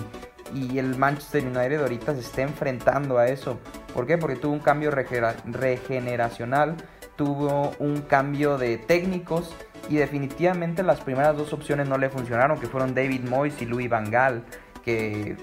Y 0.54 0.80
el 0.80 0.98
Manchester 0.98 1.46
United 1.46 1.82
ahorita 1.82 2.14
se 2.14 2.22
está 2.22 2.42
enfrentando 2.42 3.18
a 3.18 3.28
eso. 3.28 3.60
¿Por 3.94 4.08
qué? 4.08 4.18
Porque 4.18 4.36
tuvo 4.36 4.54
un 4.54 4.60
cambio 4.60 4.92
regeneracional, 4.92 6.76
tuvo 7.16 7.72
un 7.80 8.02
cambio 8.02 8.58
de 8.58 8.78
técnicos 8.78 9.54
y 9.90 9.98
definitivamente 9.98 10.84
las 10.84 11.02
primeras 11.02 11.36
dos 11.36 11.54
opciones 11.54 11.88
no 11.88 11.98
le 11.98 12.10
funcionaron, 12.10 12.60
que 12.60 12.68
fueron 12.68 12.96
David 12.96 13.28
Moyes 13.30 13.62
y 13.62 13.66
Louis 13.66 13.90
Van 13.90 14.10
Gaal, 14.10 14.44
que 14.84 15.36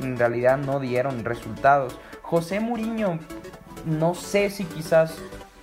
en 0.00 0.18
realidad 0.18 0.56
no 0.56 0.80
dieron 0.80 1.24
resultados. 1.24 1.98
José 2.22 2.60
Mourinho, 2.60 3.18
no 3.86 4.14
sé 4.14 4.50
si 4.50 4.64
quizás 4.64 5.16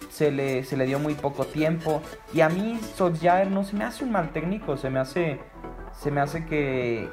se 0.10 0.32
le, 0.32 0.64
se 0.64 0.76
le 0.78 0.86
dio 0.86 1.00
muy 1.00 1.14
poco 1.14 1.46
tiempo. 1.46 2.02
Y 2.34 2.42
a 2.42 2.50
mí 2.50 2.80
Solskjaer 2.96 3.52
no 3.52 3.64
se 3.64 3.76
me 3.76 3.86
hace 3.86 4.04
un 4.04 4.12
mal 4.12 4.32
técnico, 4.32 4.78
se 4.78 4.90
me 4.90 5.00
hace, 5.00 5.40
se 5.94 6.12
me 6.12 6.22
hace 6.22 6.46
que 6.46 7.08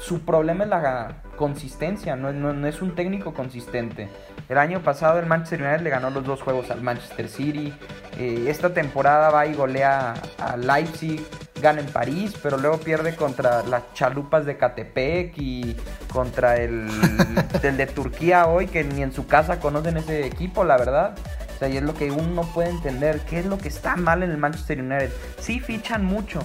su 0.00 0.20
problema 0.20 0.64
es 0.64 0.70
la 0.70 1.22
consistencia, 1.36 2.16
no, 2.16 2.32
no, 2.32 2.66
es 2.66 2.82
un 2.82 2.94
técnico 2.94 3.32
consistente. 3.32 4.08
El 4.48 4.56
año 4.56 4.82
pasado 4.82 5.18
el 5.18 5.26
Manchester 5.26 5.62
United 5.62 5.82
le 5.82 5.90
ganó 5.90 6.08
los 6.10 6.24
dos 6.24 6.40
juegos 6.40 6.70
al 6.70 6.80
Manchester 6.80 7.28
City. 7.28 7.74
Eh, 8.18 8.46
esta 8.48 8.72
temporada 8.72 9.30
va 9.30 9.46
y 9.46 9.52
golea 9.52 10.14
a 10.38 10.56
Leipzig, 10.56 11.22
gana 11.60 11.80
en 11.80 11.86
París, 11.86 12.34
pero 12.42 12.56
luego 12.56 12.78
pierde 12.78 13.14
contra 13.14 13.62
las 13.64 13.92
chalupas 13.92 14.46
de 14.46 14.56
Catepec 14.56 15.36
y 15.36 15.76
contra 16.10 16.56
el, 16.56 16.88
el 17.62 17.76
de 17.76 17.86
Turquía 17.86 18.46
hoy, 18.46 18.68
que 18.68 18.84
ni 18.84 19.02
en 19.02 19.12
su 19.12 19.26
casa 19.26 19.60
conocen 19.60 19.98
ese 19.98 20.26
equipo, 20.26 20.64
la 20.64 20.78
verdad. 20.78 21.14
O 21.54 21.58
sea, 21.58 21.68
y 21.68 21.76
es 21.76 21.82
lo 21.82 21.92
que 21.92 22.10
uno 22.10 22.42
puede 22.54 22.70
entender, 22.70 23.20
qué 23.28 23.40
es 23.40 23.46
lo 23.46 23.58
que 23.58 23.68
está 23.68 23.96
mal 23.96 24.22
en 24.22 24.30
el 24.30 24.38
Manchester 24.38 24.80
United. 24.80 25.10
Sí 25.40 25.60
fichan 25.60 26.04
mucho, 26.04 26.40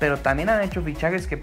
pero 0.00 0.16
también 0.16 0.48
han 0.48 0.62
hecho 0.62 0.82
fichajes 0.82 1.28
que 1.28 1.42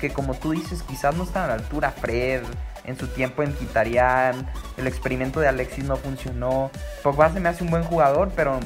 que 0.00 0.12
como 0.12 0.34
tú 0.34 0.50
dices, 0.50 0.82
quizás 0.82 1.16
no 1.16 1.24
están 1.24 1.44
a 1.44 1.46
la 1.48 1.54
altura. 1.54 1.90
Fred, 1.90 2.42
en 2.84 2.98
su 2.98 3.08
tiempo 3.08 3.42
en 3.42 3.52
Quitarian, 3.52 4.46
el 4.76 4.86
experimento 4.86 5.40
de 5.40 5.48
Alexis 5.48 5.84
no 5.84 5.96
funcionó. 5.96 6.70
Pogba 7.02 7.32
se 7.32 7.40
me 7.40 7.48
hace 7.48 7.64
un 7.64 7.70
buen 7.70 7.84
jugador, 7.84 8.32
pero 8.36 8.60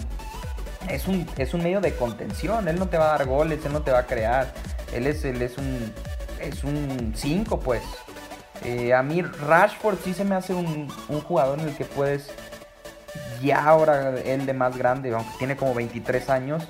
es 0.89 1.07
un, 1.07 1.27
es 1.37 1.55
un 1.55 1.63
medio 1.63 1.81
de 1.81 1.95
contención. 1.95 2.69
Él 2.69 2.79
no 2.79 2.89
te 2.89 2.99
va 2.99 3.15
a 3.15 3.19
dar 3.19 3.27
goles, 3.27 3.65
él 3.65 3.73
no 3.73 3.83
te 3.83 3.91
va 3.91 4.01
a 4.01 4.07
crear. 4.07 4.53
Él 4.93 5.07
es, 5.07 5.25
él 5.25 5.43
es 5.43 5.59
un 5.59 5.93
es 6.41 6.65
un 6.65 7.13
5, 7.15 7.61
pues. 7.61 7.83
Eh, 8.65 8.93
a 8.93 9.03
mí 9.03 9.23
Rashford 9.23 9.99
sí 10.03 10.15
se 10.15 10.25
me 10.25 10.35
hace 10.35 10.55
un, 10.55 10.93
un 11.09 11.21
jugador 11.21 11.61
en 11.61 11.69
el 11.69 11.77
que 11.77 11.85
puedes, 11.85 12.31
ya 13.41 13.65
ahora 13.65 14.19
él 14.19 14.47
de 14.47 14.53
más 14.53 14.77
grande, 14.77 15.13
aunque 15.15 15.31
tiene 15.39 15.57
como 15.57 15.75
23 15.75 16.29
años, 16.29 16.65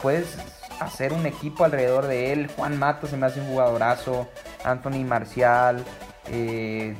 puedes 0.00 0.38
hacer 0.80 1.12
un 1.12 1.26
equipo 1.26 1.64
alrededor 1.64 2.06
de 2.06 2.32
él. 2.32 2.50
Juan 2.56 2.78
Mato 2.78 3.06
se 3.06 3.16
me 3.16 3.26
hace 3.26 3.40
un 3.40 3.48
jugadorazo, 3.48 4.28
Anthony 4.64 5.04
Marcial. 5.04 5.84
Eh, 6.30 6.94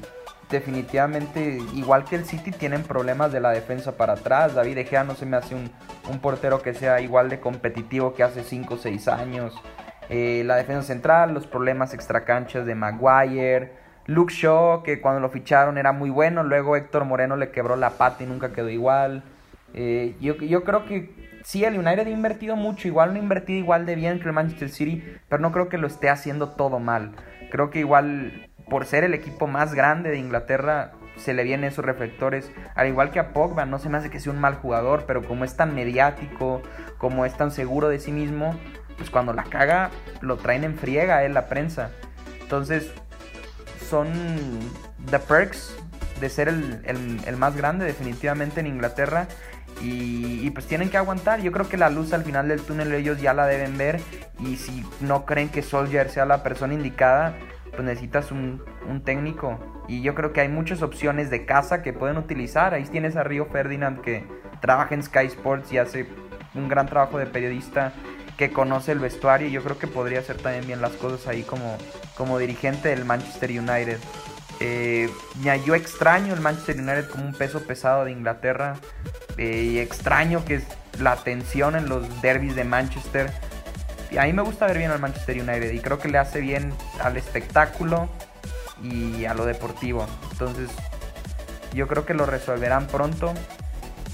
definitivamente, 0.51 1.59
igual 1.75 2.05
que 2.05 2.17
el 2.17 2.25
City, 2.25 2.51
tienen 2.51 2.83
problemas 2.83 3.33
de 3.33 3.41
la 3.41 3.51
defensa 3.51 3.97
para 3.97 4.15
atrás. 4.15 4.55
David 4.55 4.79
Egea 4.79 5.05
no 5.05 5.15
se 5.15 5.27
me 5.27 5.37
hace 5.37 5.55
un, 5.55 5.71
portero 6.21 6.63
que 6.63 6.75
sea 6.75 7.01
igual 7.01 7.29
de 7.29 7.39
competitivo 7.39 8.15
que 8.15 8.23
hace 8.23 8.43
5 8.43 8.75
o 8.75 8.79
6 8.79 9.09
años. 9.09 9.55
Eh, 10.09 10.43
la 10.47 10.57
defensa 10.57 10.83
central, 10.83 11.35
los 11.35 11.47
problemas 11.47 11.93
extracanchas 11.93 12.65
de 12.65 12.75
Maguire. 12.75 13.73
Luke 14.07 14.33
Shaw, 14.33 14.83
que 14.83 15.03
cuando 15.03 15.21
lo 15.21 15.29
ficharon 15.29 15.77
era 15.77 15.93
muy 15.93 16.09
bueno. 16.09 16.43
Luego 16.43 16.77
Héctor 16.77 17.05
Moreno 17.05 17.37
le 17.37 17.51
quebró 17.51 17.77
la 17.77 17.91
pata 17.91 18.25
y 18.25 18.27
nunca 18.27 18.53
quedó 18.53 18.71
igual. 18.71 19.23
Eh, 19.75 20.17
yo, 20.19 20.37
yo 20.37 20.65
creo 20.65 20.87
que 20.87 21.29
sí, 21.45 21.65
el 21.65 21.79
United 21.79 22.07
ha 22.07 22.11
invertido 22.11 22.57
mucho, 22.57 22.89
igual 22.89 23.13
no 23.13 23.21
ha 23.21 23.23
invertido 23.23 23.59
igual 23.59 23.85
de 23.87 23.97
bien 23.97 24.19
que 24.19 24.27
el 24.27 24.33
Manchester 24.33 24.71
City, 24.71 25.05
pero 25.29 25.43
no 25.43 25.53
creo 25.53 25.69
que 25.69 25.79
lo 25.79 25.87
esté 25.87 26.09
haciendo 26.09 26.51
todo 26.51 26.79
mal. 26.79 27.13
Creo 27.51 27.71
que 27.71 27.81
igual 27.81 28.48
por 28.69 28.87
ser 28.87 29.05
el 29.05 29.15
equipo 29.15 29.47
más 29.47 29.75
grande 29.75 30.11
de 30.11 30.19
Inglaterra 30.19 30.93
se 31.17 31.35
le 31.35 31.43
vienen 31.43 31.71
esos 31.71 31.85
reflectores, 31.85 32.51
al 32.75 32.87
igual 32.87 33.11
que 33.11 33.19
a 33.19 33.33
Pogba, 33.33 33.67
no 33.67 33.79
se 33.79 33.89
me 33.89 33.99
hace 33.99 34.11
que 34.11 34.21
sea 34.21 34.33
un 34.33 34.41
mal 34.41 34.55
jugador, 34.55 35.05
pero 35.07 35.25
como 35.25 35.45
es 35.45 35.57
tan 35.57 35.75
mediático, 35.75 36.63
como 36.97 37.25
es 37.25 37.37
tan 37.37 37.51
seguro 37.51 37.89
de 37.89 37.99
sí 37.99 38.13
mismo, 38.13 38.55
pues 38.97 39.11
cuando 39.11 39.33
la 39.33 39.45
caga 39.45 39.91
lo 40.21 40.37
traen 40.37 40.65
en 40.65 40.77
friega 40.77 41.25
en 41.25 41.35
la 41.35 41.49
prensa. 41.49 41.91
Entonces 42.41 42.93
son 43.89 44.09
the 45.11 45.19
perks 45.19 45.77
de 46.21 46.29
ser 46.29 46.49
el, 46.49 47.21
el 47.27 47.37
más 47.37 47.57
grande 47.57 47.85
definitivamente 47.85 48.61
en 48.61 48.67
Inglaterra 48.67 49.27
y, 49.81 50.51
pues 50.51 50.67
tienen 50.67 50.91
que 50.91 50.97
aguantar. 50.97 51.41
Yo 51.41 51.53
creo 51.53 51.69
que 51.69 51.77
la 51.77 51.91
luz 51.91 52.13
al 52.13 52.25
final 52.25 52.49
del 52.49 52.61
túnel 52.61 52.93
ellos 52.93 53.21
ya 53.21 53.33
la 53.33 53.47
deben 53.47 53.79
ver. 53.79 54.01
Y 54.41 54.57
si 54.57 54.85
no 55.01 55.25
creen 55.25 55.49
que 55.49 55.63
Soldier 55.63 56.11
sea 56.11 56.25
la 56.25 56.43
persona 56.43 56.75
indicada, 56.75 57.35
pues 57.71 57.83
necesitas 57.83 58.31
un, 58.31 58.63
técnico. 59.05 59.59
Y 59.87 60.03
yo 60.03 60.15
creo 60.15 60.33
que 60.33 60.41
hay 60.41 60.49
muchas 60.49 60.83
opciones 60.83 61.31
de 61.31 61.45
casa 61.45 61.83
que 61.83 61.93
pueden 61.93 62.17
utilizar. 62.17 62.75
Ahí 62.75 62.85
tienes 62.85 63.17
a 63.17 63.23
Río 63.23 63.47
Ferdinand 63.47 64.01
que 64.01 64.25
trabaja 64.61 64.95
en 64.95 65.03
Sky 65.03 65.27
Sports 65.27 65.73
y 65.73 65.79
hace 65.79 66.07
un 66.55 66.69
gran 66.69 66.87
trabajo 66.87 67.19
de 67.19 67.27
periodista 67.27 67.93
que 68.37 68.51
conoce 68.51 68.93
el 68.93 68.99
vestuario. 68.99 69.49
Y 69.49 69.53
yo 69.53 69.63
creo 69.63 69.79
que 69.79 69.87
podría 69.87 70.21
hacer 70.21 70.37
también 70.37 70.67
bien 70.67 70.81
las 70.81 70.93
cosas 70.93 71.27
ahí 71.29 71.43
como, 71.43 71.77
como 72.17 72.39
dirigente 72.39 72.89
del 72.89 73.05
Manchester 73.05 73.51
United. 73.51 73.99
Eh, 74.61 75.09
yo 75.65 75.75
extraño 75.75 76.35
el 76.35 76.41
Manchester 76.41 76.77
United 76.77 77.09
como 77.11 77.27
un 77.27 77.35
peso 77.35 77.63
pesado 77.67 78.05
de 78.05 78.13
Inglaterra. 78.13 78.77
Eh, 79.37 79.71
y 79.73 79.79
extraño 79.79 80.45
que 80.45 80.57
es 80.57 80.65
la 81.01 81.17
tensión 81.17 81.77
en 81.77 81.89
los 81.89 82.21
derbis 82.23 82.57
de 82.57 82.65
Manchester. 82.65 83.31
A 84.17 84.25
mí 84.25 84.33
me 84.33 84.43
gusta 84.43 84.67
ver 84.67 84.79
bien 84.79 84.91
al 84.91 85.01
Manchester 85.01 85.37
United 85.37 85.73
y 85.73 85.81
creo 85.81 85.99
que 85.99 86.09
le 86.09 86.19
hace 86.19 86.41
bien 86.41 86.73
al 87.03 87.17
espectáculo 87.17 88.09
y 88.83 89.25
a 89.27 89.35
lo 89.35 89.45
deportivo. 89.45 90.07
Entonces, 90.33 90.71
yo 91.75 91.87
creo 91.89 92.07
que 92.07 92.15
lo 92.15 92.25
resolverán 92.25 92.87
pronto. 92.87 93.35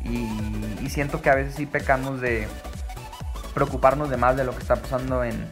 Y, 0.05 0.29
y 0.83 0.91
siento 0.91 1.23
que 1.23 1.31
a 1.31 1.35
veces 1.35 1.55
sí 1.55 1.67
pecamos 1.67 2.21
de 2.21 2.47
preocuparnos 3.55 4.11
de 4.11 4.17
más 4.17 4.37
de 4.37 4.45
lo 4.45 4.53
que 4.53 4.61
está 4.61 4.77
pasando 4.77 5.25
en, 5.25 5.49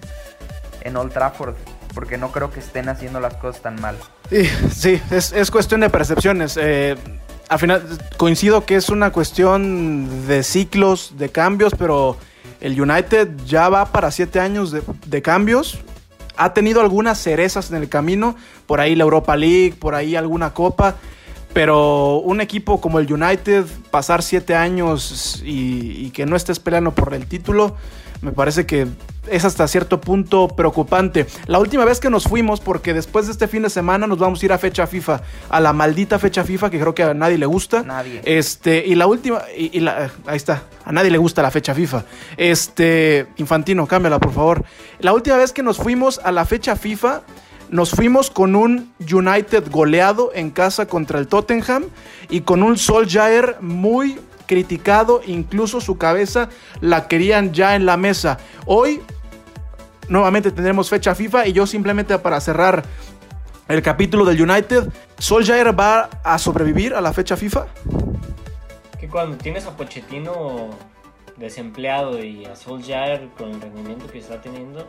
en 0.83 0.97
Old 0.97 1.13
Trafford 1.13 1.55
porque 1.95 2.19
no 2.19 2.33
creo 2.33 2.51
que 2.51 2.61
estén 2.61 2.89
haciendo 2.89 3.21
las 3.21 3.35
cosas 3.35 3.63
tan 3.63 3.81
mal. 3.81 3.97
Sí, 4.31 4.47
sí 4.73 5.03
es, 5.11 5.33
es 5.33 5.51
cuestión 5.51 5.81
de 5.81 5.91
percepciones. 5.91 6.59
Eh, 6.61 6.97
al 7.49 7.59
final 7.59 7.83
coincido 8.17 8.65
que 8.65 8.77
es 8.77 8.89
una 8.89 9.13
cuestión 9.13 10.27
de 10.27 10.43
ciclos, 10.43 11.15
de 11.19 11.31
cambios, 11.31 11.75
pero 11.79 12.17
el 12.63 12.81
United 12.81 13.29
ya 13.45 13.69
va 13.69 13.87
para 13.87 14.13
siete 14.13 14.39
años 14.39 14.71
de, 14.71 15.23
cambios. 15.23 15.81
Ha 16.37 16.55
tenido 16.55 16.81
algunas 16.81 17.19
cerezas 17.19 17.71
en 17.71 17.77
el 17.77 17.89
camino, 17.89 18.37
por 18.67 18.81
ahí 18.81 18.95
la 18.95 19.03
Europa 19.03 19.37
League, 19.37 19.75
por 19.79 19.97
ahí 19.97 20.15
alguna 20.15 20.55
copa, 20.55 20.95
pero 21.53 22.19
un 22.19 22.41
equipo 22.41 22.81
como 22.81 23.01
el 23.01 23.13
United, 23.13 23.67
pasar 23.91 24.23
siete 24.23 24.55
años 24.55 25.43
y, 25.45 26.07
y 26.07 26.11
que 26.13 26.25
no 26.25 26.37
estés 26.37 26.61
peleando 26.61 26.93
por 26.93 27.13
el 27.15 27.27
título, 27.27 27.77
me 28.23 28.33
parece 28.33 28.67
que 28.67 28.87
es 29.29 29.45
hasta 29.45 29.67
cierto 29.69 30.01
punto 30.01 30.49
preocupante. 30.49 31.27
La 31.47 31.59
última 31.59 31.85
vez 31.85 32.01
que 32.01 32.09
nos 32.09 32.25
fuimos, 32.25 32.61
porque 32.61 32.95
después 32.95 33.27
de 33.27 33.33
este 33.33 33.49
fin 33.49 33.63
de 33.63 33.71
semana 33.71 34.07
nos 34.07 34.19
vamos 34.19 34.43
a 34.43 34.47
ir 34.47 34.53
a 34.53 34.59
fecha 34.59 34.87
FIFA, 34.87 35.23
a 35.49 35.61
la 35.61 35.73
maldita 35.73 36.19
fecha 36.19 36.45
FIFA 36.45 36.71
que 36.71 36.81
creo 36.81 36.95
que 36.95 37.03
a 37.03 37.15
nadie 37.15 37.37
le 37.37 37.47
gusta. 37.47 37.83
Nadie. 37.83 38.21
Este, 38.25 38.85
y 38.87 38.95
la 38.95 39.07
última, 39.07 39.43
y, 39.57 39.81
la, 39.81 40.11
ahí 40.27 40.37
está, 40.37 40.63
a 40.85 40.93
nadie 40.93 41.11
le 41.11 41.19
gusta 41.19 41.43
la 41.43 41.51
fecha 41.51 41.75
FIFA. 41.75 42.05
Este, 42.37 43.27
Infantino, 43.37 43.87
cámbiala 43.87 44.19
por 44.19 44.33
favor. 44.33 44.65
La 45.01 45.13
última 45.13 45.37
vez 45.37 45.53
que 45.53 45.63
nos 45.63 45.79
fuimos 45.79 46.21
a 46.23 46.31
la 46.31 46.45
fecha 46.45 46.77
FIFA, 46.77 47.23
nos 47.71 47.91
fuimos 47.91 48.31
con 48.31 48.55
un 48.55 48.93
United 49.01 49.71
goleado 49.71 50.31
en 50.35 50.51
casa 50.51 50.87
contra 50.87 51.19
el 51.19 51.27
Tottenham 51.27 51.85
y 52.29 52.43
con 52.43 52.63
un 52.63 52.79
Solskjaer 52.79 53.57
muy 53.61 54.19
criticado, 54.47 55.21
incluso 55.27 55.81
su 55.81 55.99
cabeza 55.99 56.49
la 56.81 57.09
querían 57.09 57.53
ya 57.53 57.77
en 57.77 57.87
la 57.87 57.97
mesa. 57.97 58.39
Hoy 58.67 59.01
nuevamente 60.09 60.51
tendremos 60.51 60.89
fecha 60.89 61.15
FIFA 61.15 61.47
y 61.47 61.53
yo 61.53 61.67
simplemente 61.67 62.19
para 62.19 62.41
cerrar 62.41 62.85
el 63.69 63.83
capítulo 63.83 64.25
del 64.25 64.43
United, 64.43 64.93
¿Solskjaer 65.19 65.79
va 65.79 66.11
a 66.25 66.39
sobrevivir 66.39 66.95
a 66.95 67.01
la 67.01 67.13
fecha 67.13 67.37
FIFA? 67.37 67.67
Que 68.99 69.09
cuando 69.09 69.37
tienes 69.39 69.67
a 69.67 69.77
Pochettino 69.77 70.71
desempleado 71.37 72.23
y 72.23 72.45
a 72.45 72.57
Solskjaer 72.57 73.31
con 73.39 73.51
el 73.51 73.61
rendimiento 73.61 74.07
que 74.09 74.19
está 74.19 74.41
teniendo, 74.41 74.87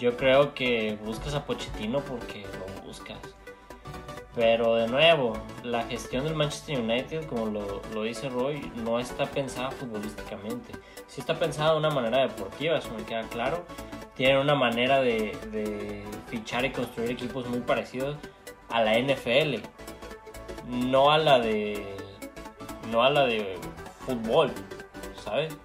yo 0.00 0.16
creo 0.16 0.54
que 0.54 0.98
buscas 1.04 1.34
a 1.34 1.44
Pochettino 1.44 2.00
porque 2.00 2.42
lo 2.42 2.86
buscas. 2.86 3.18
Pero 4.34 4.76
de 4.76 4.86
nuevo, 4.86 5.32
la 5.62 5.82
gestión 5.84 6.24
del 6.24 6.34
Manchester 6.34 6.80
United, 6.80 7.26
como 7.26 7.46
lo, 7.46 8.02
dice 8.02 8.28
Roy, 8.28 8.70
no 8.76 9.00
está 9.00 9.26
pensada 9.26 9.70
futbolísticamente. 9.70 10.72
Sí 11.06 11.20
está 11.20 11.38
pensada 11.38 11.72
de 11.72 11.78
una 11.78 11.90
manera 11.90 12.18
deportiva, 12.18 12.78
eso 12.78 12.90
me 12.96 13.02
queda 13.04 13.22
claro. 13.22 13.64
Tienen 14.14 14.38
una 14.38 14.54
manera 14.54 15.00
de, 15.00 16.04
fichar 16.26 16.64
y 16.64 16.70
construir 16.70 17.10
equipos 17.10 17.48
muy 17.48 17.60
parecidos, 17.60 18.16
a 18.68 18.82
la 18.82 18.98
NFL, 18.98 19.62
no 20.68 21.10
a 21.10 21.18
la 21.18 21.38
de 21.38 21.96
no 22.90 23.02
a 23.02 23.10
la 23.10 23.24
de 23.24 23.56
fútbol, 24.04 24.52
¿sabes? 25.24 25.56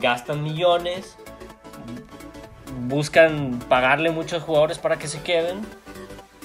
Gastan 0.00 0.42
millones, 0.42 1.16
buscan 2.88 3.60
pagarle 3.68 4.10
muchos 4.10 4.42
jugadores 4.42 4.78
para 4.78 4.98
que 4.98 5.08
se 5.08 5.22
queden, 5.22 5.60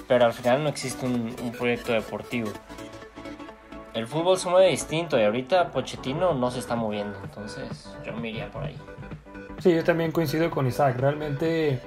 pero 0.07 0.25
al 0.25 0.33
final 0.33 0.63
no 0.63 0.69
existe 0.69 1.05
un, 1.05 1.35
proyecto 1.57 1.93
deportivo. 1.93 2.49
El 3.93 4.07
fútbol 4.07 4.37
se 4.37 4.49
mueve 4.49 4.69
distinto 4.69 5.17
y 5.17 5.23
ahorita 5.23 5.71
Pochettino 5.71 6.33
no 6.33 6.51
se 6.51 6.59
está 6.59 6.75
moviendo, 6.75 7.17
entonces 7.23 7.95
yo 8.05 8.13
me 8.13 8.33
por 8.47 8.63
ahí. 8.63 8.75
Sí, 9.59 9.73
yo 9.73 9.83
también 9.83 10.11
coincido 10.11 10.51
con 10.51 10.67
Isaac. 10.67 10.97
Realmente 10.97 11.79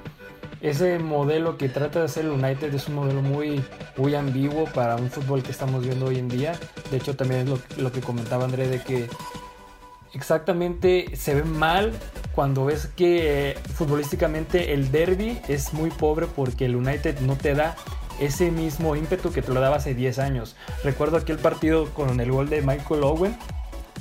ese 0.63 0.99
modelo 0.99 1.59
que 1.59 1.69
trata 1.69 2.01
de 2.01 2.07
hacer 2.07 2.25
el 2.25 2.33
United 2.33 2.73
es 2.75 2.89
un 2.89 2.95
modelo 2.95 3.21
muy, 3.21 3.63
muy 3.97 4.15
ambiguo 4.15 4.65
para 4.65 4.97
un 4.97 5.11
fútbol 5.11 5.43
que 5.43 5.51
estamos 5.51 5.85
viendo 5.85 6.07
hoy 6.07 6.19
en 6.19 6.29
día. 6.29 6.53
De 6.91 6.97
hecho, 6.97 7.15
también 7.15 7.43
es 7.43 7.49
lo, 7.49 7.59
lo 7.77 7.93
que 7.93 8.01
comentaba 8.01 8.45
André 8.45 8.69
de 8.69 8.83
que 8.83 9.09
exactamente 10.15 11.15
se 11.15 11.35
ve 11.35 11.45
mal 11.45 11.93
cuando 12.35 12.65
ves 12.65 12.87
que 12.87 13.51
eh, 13.51 13.55
futbolísticamente 13.75 14.73
el 14.73 14.91
derby 14.91 15.41
es 15.49 15.75
muy 15.75 15.91
pobre 15.91 16.27
porque 16.27 16.65
el 16.65 16.77
United 16.77 17.21
no 17.21 17.37
te 17.37 17.55
da 17.55 17.77
ese 18.21 18.51
mismo 18.51 18.97
ímpetu 18.97 19.33
que 19.33 19.43
te 19.43 19.53
lo 19.53 19.61
daba 19.61 19.77
hace 19.77 19.95
10 19.95 20.19
años. 20.19 20.57
Recuerdo 20.85 21.17
aquel 21.17 21.39
partido 21.39 21.87
con 21.95 22.21
el 22.21 22.31
gol 22.31 22.49
de 22.49 22.63
Michael 22.63 23.03
Owen, 23.03 23.37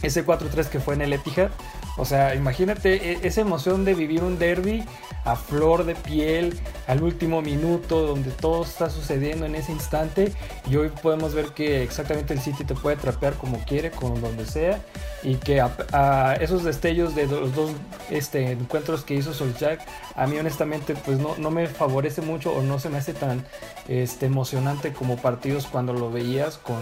ese 0.02 0.26
4-3 0.26 0.68
que 0.68 0.80
fue 0.80 0.96
en 0.96 1.02
el 1.02 1.14
Etihad. 1.14 1.50
O 1.98 2.06
sea, 2.06 2.36
imagínate 2.36 3.14
e- 3.14 3.28
esa 3.28 3.42
emoción 3.42 3.84
de 3.84 3.96
vivir 3.96 4.24
un 4.24 4.38
derby 4.38 4.86
a 5.26 5.36
flor 5.36 5.84
de 5.84 5.96
piel, 5.96 6.58
al 6.88 7.04
último 7.04 7.42
minuto, 7.42 8.08
donde 8.08 8.32
todo 8.32 8.64
está 8.64 8.90
sucediendo 8.90 9.46
en 9.46 9.56
ese 9.56 9.74
instante. 9.74 10.32
Y 10.70 10.78
hoy 10.78 10.90
podemos 10.90 11.34
ver 11.34 11.48
que 11.48 11.84
exactamente 11.84 12.34
el 12.34 12.40
City 12.40 12.64
te 12.64 12.76
puede 12.76 12.96
trapear 12.96 13.34
como 13.34 13.58
quiere, 13.66 13.92
con 13.92 14.22
donde 14.22 14.46
sea. 14.46 14.80
Y 15.24 15.36
que 15.36 15.60
a, 15.60 16.38
esos 16.40 16.64
destellos 16.64 17.14
de 17.14 17.26
los 17.26 17.54
dos 17.54 17.72
este, 18.10 18.52
encuentros 18.52 19.04
que 19.04 19.16
hizo 19.16 19.34
Solskjaer, 19.34 19.80
a 20.16 20.28
mí 20.28 20.38
honestamente 20.38 20.96
pues 20.96 21.20
no, 21.20 21.36
no 21.38 21.52
me 21.52 21.68
favorece 21.68 22.22
mucho 22.22 22.54
o 22.54 22.62
no 22.62 22.80
se 22.80 22.90
me 22.90 22.98
hace 22.98 23.14
tan 23.14 23.44
este, 23.90 24.28
emocionante 24.28 24.94
como 24.94 25.18
partidos 25.18 25.66
cuando 25.66 25.94
lo 25.94 26.10
veías 26.10 26.58
con 26.58 26.78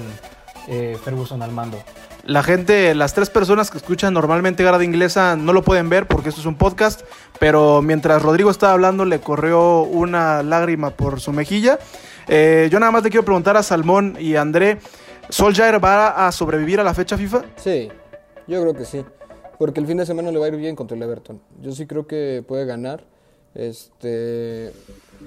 eh, 0.67 0.97
Ferguson 1.03 1.41
al 1.41 1.51
mando. 1.51 1.81
La 2.25 2.41
gente, 2.41 2.95
las 2.95 3.13
tres 3.13 3.29
personas 3.29 3.69
que 3.69 3.77
escuchan 3.77 4.11
normalmente 4.11 4.63
Grada 4.63 4.83
Inglesa 4.83 5.35
no 5.35 5.53
lo 5.53 5.61
pueden 5.61 5.89
ver 5.89 6.07
porque 6.07 6.29
esto 6.29 6.41
es 6.41 6.47
un 6.47 6.55
podcast, 6.55 7.01
pero 7.39 7.83
mientras 7.83 8.19
Rodrigo 8.19 8.49
estaba 8.49 8.73
hablando 8.73 9.05
le 9.05 9.19
corrió 9.19 9.81
una 9.81 10.41
lágrima 10.41 10.89
por 10.89 11.21
su 11.21 11.31
mejilla. 11.31 11.77
Eh, 12.27 12.67
yo 12.71 12.79
nada 12.79 12.91
más 12.91 13.03
le 13.03 13.11
quiero 13.11 13.23
preguntar 13.25 13.57
a 13.57 13.61
Salmón 13.61 14.17
y 14.19 14.37
André, 14.37 14.79
¿Solskjaer 15.29 15.83
va 15.83 16.27
a 16.27 16.31
sobrevivir 16.31 16.79
a 16.79 16.83
la 16.83 16.95
fecha 16.95 17.15
FIFA? 17.15 17.43
Sí, 17.57 17.89
yo 18.47 18.59
creo 18.59 18.73
que 18.73 18.85
sí. 18.85 19.05
Porque 19.59 19.79
el 19.79 19.85
fin 19.85 19.97
de 19.97 20.05
semana 20.07 20.31
le 20.31 20.39
va 20.39 20.45
a 20.45 20.49
ir 20.49 20.55
bien 20.55 20.75
contra 20.75 20.97
el 20.97 21.03
Everton. 21.03 21.39
Yo 21.61 21.73
sí 21.73 21.85
creo 21.85 22.07
que 22.07 22.43
puede 22.47 22.65
ganar. 22.65 23.03
Este 23.53 24.73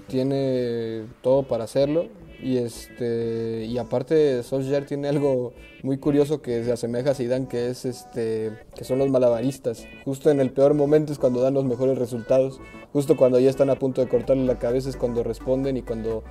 tiene 0.09 1.05
todo 1.23 1.45
para 1.45 1.63
hacerlo. 1.63 2.09
Y 2.41 2.59
este 2.59 3.65
y 3.65 3.79
aparte 3.79 4.43
Solskjaer 4.43 4.87
tiene 4.87 5.09
algo 5.09 5.55
muy 5.83 5.99
curioso 5.99 6.41
que 6.41 6.63
se 6.65 6.73
asemeja 6.73 7.11
a 7.11 7.15
Zidane, 7.15 7.49
que 7.49 7.69
es 7.69 7.85
este 7.85 8.53
que 8.77 8.85
son 8.85 8.99
los 8.99 9.11
malabaristas. 9.11 9.87
Justo 10.05 10.31
en 10.31 10.41
el 10.41 10.51
peor 10.53 10.75
momento 10.75 11.13
es 11.13 11.19
cuando 11.19 11.41
dan 11.41 11.55
los 11.55 11.65
mejores 11.65 11.99
resultados. 11.99 12.61
Justo 12.93 13.17
cuando 13.17 13.39
ya 13.39 13.51
están 13.51 13.71
a 13.71 13.77
punto 13.77 14.01
de 14.01 14.09
cortarle 14.09 14.45
la 14.45 14.59
cabeza 14.59 14.89
es 14.89 14.97
cuando 14.97 15.23
responden 15.23 15.77
y 15.77 15.83
cuando 15.83 16.23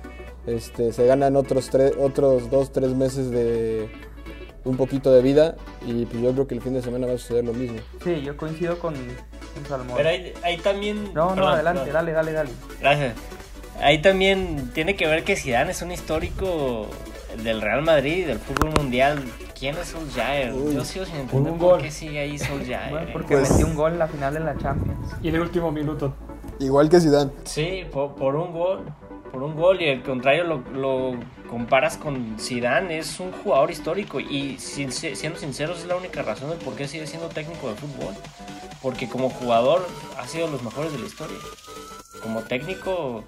este, 0.46 0.92
se 0.92 1.06
ganan 1.06 1.36
otros 1.36 1.68
tres, 1.70 1.92
otros 1.98 2.50
dos, 2.50 2.72
tres 2.72 2.94
meses 2.94 3.30
de 3.30 3.88
un 4.64 4.76
poquito 4.76 5.12
de 5.12 5.22
vida. 5.22 5.56
Y 5.86 6.06
pues 6.06 6.22
yo 6.22 6.32
creo 6.32 6.46
que 6.46 6.54
el 6.54 6.62
fin 6.62 6.74
de 6.74 6.82
semana 6.82 7.06
va 7.06 7.14
a 7.14 7.18
suceder 7.18 7.44
lo 7.44 7.52
mismo. 7.52 7.78
Sí, 8.02 8.22
yo 8.22 8.36
coincido 8.36 8.78
con, 8.78 8.94
con 8.94 9.66
Salmón. 9.68 9.96
Pero 9.96 10.08
ahí, 10.08 10.32
ahí 10.42 10.56
también... 10.58 11.12
No, 11.14 11.30
no, 11.30 11.34
perdón, 11.34 11.52
adelante, 11.54 11.80
perdón. 11.80 11.94
dale, 11.94 12.12
dale, 12.12 12.32
dale. 12.32 12.50
Gracias. 12.80 13.14
Ahí 13.80 14.00
también 14.02 14.70
tiene 14.74 14.96
que 14.96 15.06
ver 15.06 15.24
que 15.24 15.36
Zidane 15.36 15.70
es 15.70 15.82
un 15.82 15.92
histórico 15.92 16.88
del 17.42 17.60
Real 17.60 17.82
Madrid 17.82 18.18
y 18.18 18.22
del 18.22 18.38
fútbol 18.38 18.72
mundial. 18.76 19.22
¿Quién 19.58 19.76
es 19.76 19.88
Solskjaer? 19.88 20.52
Uy. 20.52 20.74
Yo 20.74 20.84
sigo 20.84 21.04
sin 21.04 21.16
entender 21.16 21.52
un 21.52 21.58
por 21.58 21.70
gol. 21.72 21.82
qué 21.82 21.90
sigue 21.90 22.18
ahí 22.20 22.38
Solskjaer. 22.38 22.90
Bueno, 22.90 23.08
eh. 23.08 23.10
porque 23.12 23.36
Pues- 23.36 23.50
metió 23.50 23.66
un 23.66 23.74
gol 23.74 23.92
en 23.92 23.98
la 23.98 24.08
final 24.08 24.34
de 24.34 24.40
la 24.40 24.56
Champions. 24.58 25.14
Y 25.22 25.30
de 25.30 25.40
último 25.40 25.70
minuto. 25.70 26.14
Igual 26.60 26.88
que 26.88 27.00
Zidane. 27.00 27.30
Sí, 27.44 27.82
por, 27.92 28.14
por 28.16 28.34
un 28.36 28.52
gol. 28.52 28.84
Por 29.30 29.42
un 29.42 29.54
gol 29.56 29.80
y 29.82 29.90
al 29.90 30.02
contrario 30.02 30.44
lo, 30.44 30.58
lo 30.72 31.12
comparas 31.50 31.98
con 31.98 32.36
Zidane, 32.40 32.98
es 32.98 33.20
un 33.20 33.30
jugador 33.30 33.70
histórico 33.70 34.20
y 34.20 34.58
sin- 34.58 34.90
siendo 34.90 35.38
sinceros 35.38 35.80
es 35.80 35.86
la 35.86 35.96
única 35.96 36.22
razón 36.22 36.48
del 36.48 36.58
por 36.58 36.74
qué 36.74 36.88
sigue 36.88 37.06
siendo 37.06 37.28
técnico 37.28 37.68
de 37.68 37.74
fútbol. 37.76 38.14
Porque 38.80 39.06
como 39.08 39.28
jugador 39.28 39.86
ha 40.18 40.26
sido 40.26 40.46
de 40.46 40.52
los 40.52 40.62
mejores 40.62 40.92
de 40.92 40.98
la 40.98 41.06
historia. 41.06 41.36
Como 42.22 42.40
técnico 42.42 43.22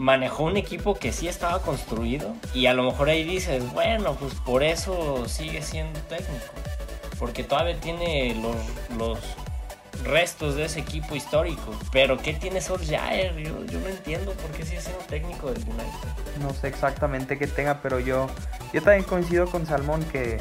manejó 0.00 0.44
un 0.44 0.56
equipo 0.56 0.94
que 0.94 1.12
sí 1.12 1.28
estaba 1.28 1.60
construido 1.60 2.34
y 2.54 2.66
a 2.66 2.72
lo 2.72 2.84
mejor 2.84 3.10
ahí 3.10 3.22
dices, 3.22 3.70
bueno, 3.74 4.14
pues 4.14 4.32
por 4.34 4.62
eso 4.62 5.28
sigue 5.28 5.60
siendo 5.60 6.00
técnico. 6.00 6.54
Porque 7.18 7.44
todavía 7.44 7.78
tiene 7.78 8.34
los, 8.40 8.56
los 8.96 9.18
restos 10.02 10.56
de 10.56 10.64
ese 10.64 10.80
equipo 10.80 11.14
histórico. 11.16 11.78
Pero 11.92 12.16
¿qué 12.16 12.32
tiene 12.32 12.62
Solskjaer? 12.62 13.36
Yo, 13.36 13.62
yo 13.66 13.78
no 13.78 13.88
entiendo 13.88 14.32
por 14.32 14.50
qué 14.52 14.64
sigue 14.64 14.80
siendo 14.80 15.04
técnico 15.04 15.52
del 15.52 15.62
United. 15.64 16.40
No 16.40 16.54
sé 16.54 16.68
exactamente 16.68 17.36
qué 17.38 17.46
tenga, 17.46 17.82
pero 17.82 18.00
yo, 18.00 18.28
yo 18.72 18.82
también 18.82 19.04
coincido 19.04 19.50
con 19.50 19.66
Salmón 19.66 20.02
que 20.04 20.40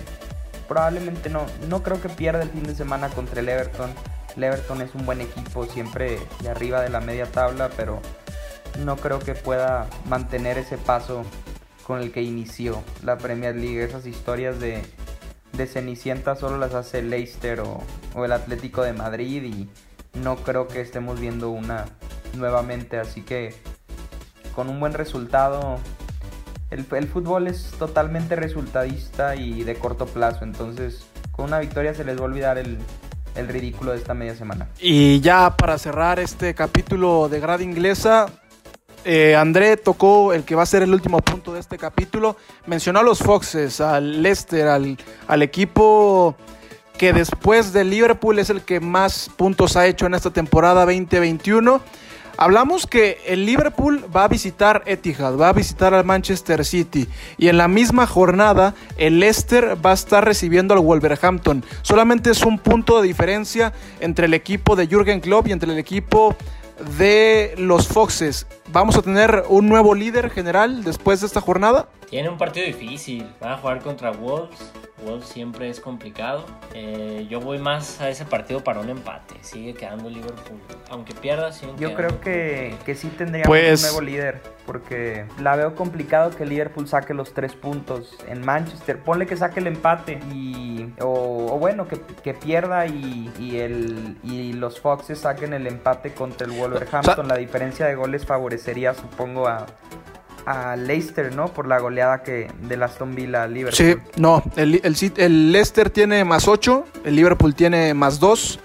probablemente 0.70 1.30
no, 1.30 1.46
no 1.68 1.84
creo 1.84 2.02
que 2.02 2.08
pierda 2.08 2.44
el 2.44 2.50
fin 2.50 2.64
de 2.64 2.76
semana 2.76 3.10
contra 3.10 3.42
el 3.42 3.50
Everton. 3.50 3.92
El 4.38 4.44
Everton 4.46 4.82
es 4.82 4.96
un 4.96 5.06
buen 5.06 5.20
equipo, 5.20 5.66
siempre 5.66 6.18
de 6.42 6.50
arriba 6.50 6.80
de 6.80 6.88
la 6.88 7.02
media 7.02 7.26
tabla, 7.26 7.70
pero 7.76 8.02
no 8.80 8.98
creo 8.98 9.20
que 9.20 9.36
pueda 9.36 9.88
mantener 10.06 10.58
ese 10.58 10.78
paso 10.78 11.24
con 11.86 12.00
el 12.02 12.12
que 12.12 12.22
inició 12.22 12.84
la 13.04 13.18
Premier 13.18 13.56
League. 13.56 13.84
Esas 13.84 14.06
historias 14.06 14.60
de, 14.60 14.82
de 15.54 15.68
Cenicienta 15.68 16.36
solo 16.36 16.58
las 16.58 16.74
hace 16.74 17.02
Leicester 17.02 17.62
o, 17.62 17.82
o 18.16 18.26
el 18.26 18.32
Atlético 18.32 18.84
de 18.84 18.94
Madrid 18.94 19.44
y 19.44 19.70
no 20.20 20.38
creo 20.38 20.68
que 20.68 20.82
estemos 20.82 21.20
viendo 21.20 21.50
una 21.50 21.86
nuevamente, 22.38 22.98
así 22.98 23.22
que 23.22 23.56
con 24.56 24.70
un 24.70 24.80
buen 24.80 24.94
resultado. 24.94 25.78
El, 26.70 26.86
el 26.92 27.08
fútbol 27.08 27.48
es 27.48 27.72
totalmente 27.80 28.36
resultadista 28.36 29.36
y 29.36 29.64
de 29.64 29.76
corto 29.76 30.06
plazo, 30.06 30.44
entonces 30.44 31.08
con 31.32 31.46
una 31.46 31.60
victoria 31.60 31.96
se 31.96 32.04
les 32.04 32.18
va 32.18 32.22
a 32.22 32.26
olvidar 32.26 32.60
el, 32.60 32.78
el 33.36 33.48
ridículo 33.48 33.92
de 33.92 33.98
esta 33.98 34.14
media 34.14 34.36
semana. 34.36 34.68
Y 34.80 35.20
ya 35.22 35.56
para 35.58 35.80
cerrar 35.80 36.20
este 36.20 36.54
capítulo 36.54 37.28
de 37.28 37.40
Grada 37.40 37.64
Inglesa, 37.64 38.28
eh, 39.06 39.36
André 39.36 39.78
tocó 39.78 40.34
el 40.34 40.44
que 40.44 40.56
va 40.56 40.64
a 40.64 40.66
ser 40.66 40.84
el 40.84 40.94
último 40.94 41.20
punto 41.20 41.54
de 41.54 41.60
este 41.60 41.78
capítulo. 41.78 42.36
Mencionó 42.66 43.00
a 43.00 43.04
los 43.04 43.20
Foxes, 43.20 43.82
al 43.82 44.22
Leicester, 44.22 44.68
al, 44.68 44.98
al 45.28 45.42
equipo 45.42 46.36
que 46.98 47.14
después 47.14 47.72
del 47.72 47.90
Liverpool 47.90 48.40
es 48.40 48.50
el 48.50 48.62
que 48.62 48.82
más 48.82 49.32
puntos 49.38 49.78
ha 49.78 49.88
hecho 49.88 50.06
en 50.06 50.16
esta 50.16 50.32
temporada 50.32 50.86
2021. 50.86 51.82
Hablamos 52.42 52.88
que 52.88 53.20
el 53.26 53.46
Liverpool 53.46 54.06
va 54.16 54.24
a 54.24 54.28
visitar 54.30 54.84
Etihad, 54.86 55.38
va 55.38 55.50
a 55.50 55.54
visitar 55.54 55.94
al 55.94 56.06
Manchester 56.06 56.64
City 56.64 57.08
y 57.38 57.50
en 57.50 57.58
la 57.58 57.68
misma 57.68 58.08
jornada 58.08 58.76
el 58.98 59.20
Leicester 59.20 59.78
va 59.86 59.92
a 59.92 59.94
estar 59.94 60.24
recibiendo 60.24 60.74
al 60.74 60.80
Wolverhampton. 60.80 61.66
Solamente 61.82 62.32
es 62.32 62.44
un 62.44 62.58
punto 62.60 63.02
de 63.02 63.08
diferencia 63.08 63.74
entre 64.00 64.28
el 64.28 64.34
equipo 64.34 64.78
de 64.78 64.88
Jürgen 64.88 65.20
Klopp 65.20 65.48
y 65.48 65.52
entre 65.52 65.72
el 65.72 65.78
equipo 65.78 66.36
de 66.98 67.56
los 67.58 67.88
Foxes. 67.88 68.48
¿Vamos 68.72 68.96
a 68.98 69.02
tener 69.02 69.44
un 69.50 69.68
nuevo 69.68 69.96
líder 69.96 70.30
general 70.30 70.84
después 70.84 71.22
de 71.22 71.28
esta 71.28 71.42
jornada? 71.42 71.88
Tiene 72.08 72.30
un 72.30 72.38
partido 72.38 72.66
difícil, 72.68 73.26
van 73.42 73.54
a 73.54 73.58
jugar 73.58 73.80
contra 73.82 74.12
Wolves. 74.12 74.72
Wolves 75.04 75.28
siempre 75.28 75.70
es 75.70 75.80
complicado. 75.80 76.46
Eh, 76.74 77.26
yo 77.30 77.40
voy 77.40 77.58
más 77.58 78.02
a 78.02 78.10
ese 78.10 78.26
partido 78.26 78.64
para 78.64 78.82
un 78.82 78.90
empate. 78.90 79.36
Sigue 79.42 79.74
quedando 79.74 80.10
Liverpool. 80.10 80.60
Aunque 80.90 81.14
pierda, 81.14 81.52
sigue 81.54 81.72
Yo 81.80 81.94
creo 81.96 82.20
que, 82.20 82.76
que 82.86 82.96
sí 82.96 83.08
tendríamos 83.08 83.48
Pues- 83.48 83.82
un 83.82 83.88
nuevo 83.88 84.02
líder, 84.02 84.42
porque 84.66 85.26
la 85.40 85.56
veo 85.56 85.74
complicado 85.76 86.32
que 86.32 86.46
Liverpool 86.46 86.88
saque 86.88 87.14
los 87.14 87.34
tres 87.34 87.54
puntos 87.54 88.18
en 88.28 88.46
Manchester. 88.46 89.00
Ponle 89.00 89.26
que 89.26 89.38
saque 89.38 89.62
el 89.62 89.68
empate 89.68 90.20
y 90.34 90.92
o, 91.00 91.48
o 91.54 91.60
bueno 91.60 91.88
que, 91.88 92.02
que 92.24 92.34
pierda 92.34 92.86
y, 92.86 93.32
y 93.40 93.58
el 93.60 94.18
y 94.24 94.52
los 94.54 94.80
Foxes 94.82 95.20
saquen 95.20 95.54
el 95.54 95.66
empate 95.66 96.14
contra 96.14 96.46
el 96.46 96.54
Wolverhampton. 96.60 97.28
la 97.28 97.38
diferencia 97.38 97.86
de 97.86 97.96
goles 97.96 98.26
favorecería, 98.60 98.94
supongo, 98.94 99.48
a 99.48 99.66
a 100.46 100.76
Leicester, 100.76 101.36
¿no? 101.36 101.50
Por 101.50 101.68
la 101.68 101.80
goleada 101.80 102.24
que 102.24 102.50
del 102.64 102.82
Aston 102.82 103.14
Villa 103.14 103.44
a 103.44 103.48
Liverpool. 103.48 103.76
Sí, 103.76 103.96
no, 104.16 104.42
el, 104.56 104.82
el, 104.84 104.96
el 105.18 105.52
Leicester 105.52 105.92
tiene 105.92 106.24
más 106.24 106.48
8, 106.48 106.86
el 107.04 107.16
Liverpool 107.16 107.54
tiene 107.54 107.94
más 107.94 108.20
2 108.20 108.60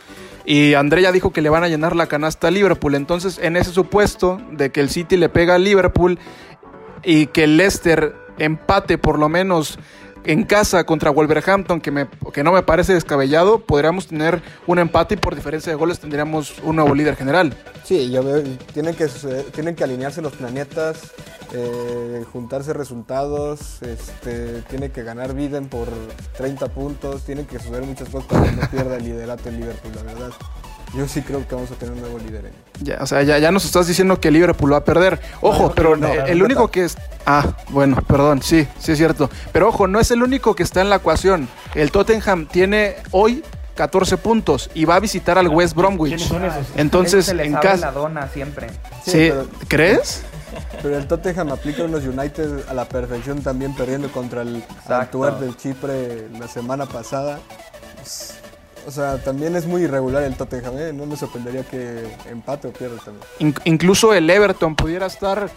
y 0.46 0.74
André 0.74 1.02
ya 1.02 1.12
dijo 1.12 1.30
que 1.30 1.42
le 1.42 1.50
van 1.50 1.62
a 1.62 1.68
llenar 1.68 1.94
la 1.94 2.06
canasta 2.06 2.48
a 2.48 2.50
Liverpool. 2.50 2.94
Entonces, 2.94 3.38
en 3.38 3.56
ese 3.56 3.70
supuesto 3.70 4.40
de 4.52 4.70
que 4.70 4.80
el 4.80 4.88
City 4.88 5.18
le 5.18 5.28
pega 5.28 5.56
al 5.56 5.64
Liverpool 5.64 6.18
y 7.02 7.26
que 7.26 7.44
el 7.44 7.58
Leicester 7.58 8.14
empate 8.38 8.96
por 8.96 9.18
lo 9.18 9.28
menos 9.28 9.78
en 10.24 10.44
casa 10.44 10.84
contra 10.84 11.10
Wolverhampton, 11.10 11.80
que, 11.80 11.90
me, 11.90 12.08
que 12.32 12.42
no 12.42 12.52
me 12.52 12.62
parece 12.62 12.94
descabellado, 12.94 13.60
podríamos 13.60 14.06
tener 14.06 14.42
un 14.66 14.78
empate 14.78 15.14
y 15.14 15.16
por 15.18 15.34
diferencia 15.34 15.70
de 15.70 15.76
goles 15.76 16.00
tendríamos 16.00 16.54
un 16.62 16.76
nuevo 16.76 16.94
líder 16.94 17.16
general. 17.16 17.54
Sí, 17.84 18.10
yo 18.10 18.22
veo, 18.22 18.42
tienen 18.72 18.94
que, 18.94 19.06
tienen 19.52 19.74
que 19.74 19.84
alinearse 19.84 20.22
los 20.22 20.32
planetas, 20.34 21.12
eh, 21.52 22.24
juntarse 22.32 22.72
resultados, 22.72 23.82
este, 23.82 24.62
tiene 24.62 24.90
que 24.90 25.02
ganar 25.02 25.34
Biden 25.34 25.68
por 25.68 25.88
30 26.36 26.68
puntos, 26.68 27.24
tienen 27.24 27.46
que 27.46 27.58
suceder 27.58 27.82
muchas 27.84 28.08
cosas 28.08 28.28
para 28.28 28.44
que 28.44 28.52
no 28.52 28.70
pierda 28.70 28.96
el 28.96 29.04
liderato 29.04 29.48
en 29.48 29.60
Liverpool, 29.60 29.92
la 29.94 30.02
verdad. 30.02 30.30
Yo 30.96 31.08
sí 31.08 31.22
creo 31.22 31.46
que 31.46 31.54
vamos 31.54 31.70
a 31.70 31.74
tener 31.74 31.94
un 31.94 32.00
nuevo 32.00 32.18
líder. 32.18 32.46
en- 32.46 32.84
Ya, 32.84 32.98
o 33.00 33.06
sea, 33.06 33.22
ya, 33.22 33.38
ya 33.38 33.50
nos 33.50 33.64
estás 33.64 33.86
diciendo 33.86 34.20
que 34.20 34.30
Liverpool 34.30 34.72
va 34.72 34.78
a 34.78 34.84
perder. 34.84 35.20
Ojo, 35.40 35.64
No, 35.64 35.74
pero 35.74 35.96
no, 35.96 36.06
eh, 36.08 36.24
el 36.28 36.42
único 36.42 36.70
que 36.70 36.84
es... 36.84 36.96
Ah, 37.26 37.46
bueno, 37.70 37.96
perdón, 38.06 38.42
sí, 38.42 38.66
sí 38.78 38.92
es 38.92 38.98
cierto. 38.98 39.28
Pero 39.52 39.68
ojo, 39.68 39.86
no 39.88 39.98
es 39.98 40.10
el 40.10 40.22
único 40.22 40.54
que 40.54 40.62
está 40.62 40.80
en 40.82 40.90
la 40.90 40.96
ecuación. 40.96 41.48
El 41.74 41.90
Tottenham 41.90 42.46
tiene 42.46 42.96
hoy 43.10 43.42
14 43.74 44.16
puntos 44.18 44.70
y 44.74 44.84
va 44.84 44.96
a 44.96 45.00
visitar 45.00 45.36
al 45.38 45.48
West 45.48 45.74
Bromwich. 45.74 46.10
¿Quiénes 46.16 46.28
son 46.28 46.44
esos? 46.44 46.66
Entonces, 46.76 47.26
Se 47.26 47.34
les 47.34 47.46
en 47.48 47.54
casa... 47.54 47.86
la 47.86 47.92
dona 47.92 48.28
siempre. 48.28 48.68
Sí, 49.04 49.10
Sí, 49.10 49.28
pero- 49.30 49.46
¿crees? 49.68 50.22
Pero 50.82 50.96
el 50.96 51.08
Tottenham 51.08 51.50
aplica 51.50 51.82
unos 51.82 52.04
United 52.04 52.68
a 52.68 52.74
la 52.74 52.84
perfección 52.84 53.42
también 53.42 53.74
perdiendo 53.74 54.12
contra 54.12 54.42
el. 54.42 54.62
Antwerp 54.88 55.40
del 55.40 55.56
Chipre 55.56 56.28
la 56.38 56.46
semana 56.46 56.86
pasada. 56.86 57.40
Pues, 57.96 58.34
O 58.86 58.90
sea, 58.90 59.16
también 59.18 59.56
es 59.56 59.66
muy 59.66 59.82
irregular 59.82 60.22
el 60.24 60.34
Tottenham, 60.36 60.78
¿eh? 60.78 60.92
no 60.92 61.06
me 61.06 61.16
sorprendería 61.16 61.62
que 61.62 62.04
empate 62.30 62.68
o 62.68 62.72
pierda 62.72 62.96
también. 63.04 63.24
In- 63.38 63.54
incluso 63.64 64.12
el 64.12 64.28
Everton 64.28 64.76
pudiera 64.76 65.06
estar 65.06 65.48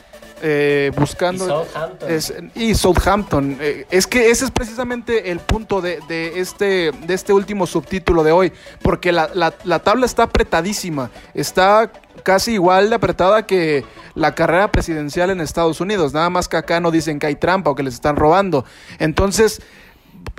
eh, 0.41 0.91
buscando... 0.97 1.43
Y 1.45 1.47
Southampton. 1.49 2.09
Es- 2.11 2.34
y 2.55 2.75
Southampton. 2.75 3.57
Eh, 3.59 3.86
es 3.91 4.07
que 4.07 4.30
ese 4.30 4.45
es 4.45 4.51
precisamente 4.51 5.32
el 5.32 5.39
punto 5.39 5.82
de, 5.82 5.99
de 6.07 6.39
este, 6.39 6.91
de 6.91 7.13
este 7.13 7.34
último 7.34 7.67
subtítulo 7.67 8.23
de 8.23 8.32
hoy. 8.32 8.53
Porque 8.82 9.11
la, 9.11 9.30
la- 9.34 9.53
la 9.65 9.80
tabla 9.80 10.05
está 10.05 10.23
apretadísima. 10.23 11.09
Está 11.34 11.91
casi 12.23 12.53
igual 12.53 12.89
de 12.89 12.95
apretada 12.95 13.45
que 13.45 13.84
la 14.15 14.36
carrera 14.36 14.71
presidencial 14.71 15.32
en 15.32 15.41
Estados 15.41 15.82
Unidos. 15.82 16.13
Nada 16.13 16.30
más 16.30 16.47
que 16.47 16.55
acá 16.57 16.80
no 16.80 16.91
dicen 16.91 17.19
que 17.19 17.28
hay 17.28 17.36
trampa 17.36 17.71
o 17.71 17.75
que 17.75 17.84
les 17.84 17.95
están 17.95 18.15
robando. 18.15 18.63
Entonces, 18.99 19.61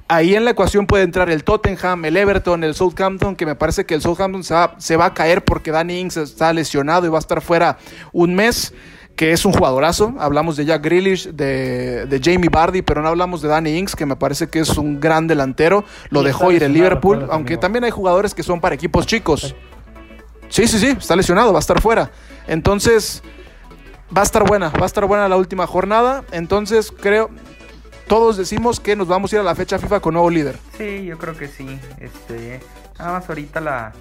ahí 0.08 0.34
en 0.34 0.44
la 0.44 0.52
ecuación 0.52 0.86
puede 0.86 1.04
entrar 1.04 1.30
el 1.30 1.44
Tottenham, 1.44 2.04
el 2.06 2.16
Everton, 2.16 2.64
el 2.64 2.74
Southampton, 2.74 3.36
que 3.36 3.46
me 3.46 3.54
parece 3.54 3.84
que 3.84 3.94
el 3.94 4.02
Southampton 4.02 4.42
se 4.42 4.54
va, 4.54 4.74
se 4.78 4.96
va 4.96 5.06
a 5.06 5.14
caer 5.14 5.44
porque 5.44 5.70
Danny 5.70 6.00
Ings 6.00 6.16
está 6.16 6.52
lesionado 6.52 7.06
y 7.06 7.10
va 7.10 7.18
a 7.18 7.20
estar 7.20 7.40
fuera 7.40 7.78
un 8.12 8.34
mes, 8.34 8.74
que 9.14 9.32
es 9.32 9.44
un 9.44 9.52
jugadorazo. 9.52 10.14
Hablamos 10.18 10.56
de 10.56 10.64
Jack 10.64 10.82
Grealish, 10.82 11.28
de, 11.30 12.06
de 12.06 12.20
Jamie 12.22 12.48
Vardy, 12.50 12.82
pero 12.82 13.02
no 13.02 13.08
hablamos 13.08 13.42
de 13.42 13.48
Danny 13.48 13.76
Ings, 13.76 13.94
que 13.94 14.06
me 14.06 14.16
parece 14.16 14.48
que 14.48 14.60
es 14.60 14.76
un 14.78 15.00
gran 15.00 15.26
delantero. 15.26 15.84
Lo 16.10 16.22
dejó 16.22 16.52
ir 16.52 16.62
el 16.62 16.72
Liverpool, 16.72 17.28
aunque 17.30 17.56
también 17.56 17.84
hay 17.84 17.90
jugadores 17.90 18.34
que 18.34 18.42
son 18.42 18.60
para 18.60 18.74
equipos 18.74 19.06
chicos. 19.06 19.54
Sí, 20.48 20.66
sí, 20.66 20.78
sí, 20.78 20.94
está 20.98 21.14
lesionado, 21.14 21.52
va 21.52 21.58
a 21.58 21.60
estar 21.60 21.80
fuera. 21.82 22.10
Entonces, 22.46 23.22
va 24.16 24.22
a 24.22 24.24
estar 24.24 24.44
buena, 24.44 24.70
va 24.70 24.84
a 24.84 24.86
estar 24.86 25.04
buena 25.04 25.28
la 25.28 25.36
última 25.36 25.66
jornada. 25.66 26.24
Entonces, 26.32 26.90
creo, 26.90 27.28
todos 28.08 28.36
decimos 28.36 28.80
que 28.80 28.96
nos 28.96 29.06
vamos 29.06 29.32
a 29.32 29.36
ir 29.36 29.40
a 29.40 29.44
la 29.44 29.54
fecha 29.54 29.78
FIFA 29.78 30.00
con 30.00 30.14
nuevo 30.14 30.30
líder. 30.30 30.58
Sí, 30.76 31.04
yo 31.04 31.18
creo 31.18 31.36
que 31.36 31.46
sí. 31.46 31.78
Este, 32.00 32.60
nada 32.98 33.12
más 33.12 33.28
ahorita 33.28 33.60
la, 33.60 33.92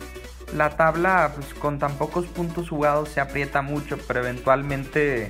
la 0.56 0.70
tabla, 0.78 1.32
pues 1.36 1.54
con 1.54 1.78
tan 1.78 1.94
pocos 1.98 2.26
puntos 2.26 2.70
jugados 2.70 3.10
se 3.10 3.20
aprieta 3.20 3.62
mucho, 3.62 3.98
pero 4.08 4.22
eventualmente 4.22 5.30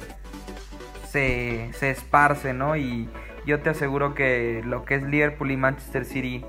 se, 1.11 1.71
se 1.77 1.89
esparce, 1.89 2.53
¿no? 2.53 2.75
Y 2.77 3.09
yo 3.45 3.59
te 3.61 3.71
aseguro 3.71 4.13
que 4.13 4.61
lo 4.65 4.85
que 4.85 4.95
es 4.95 5.03
Liverpool 5.03 5.51
y 5.51 5.57
Manchester 5.57 6.05
City 6.05 6.45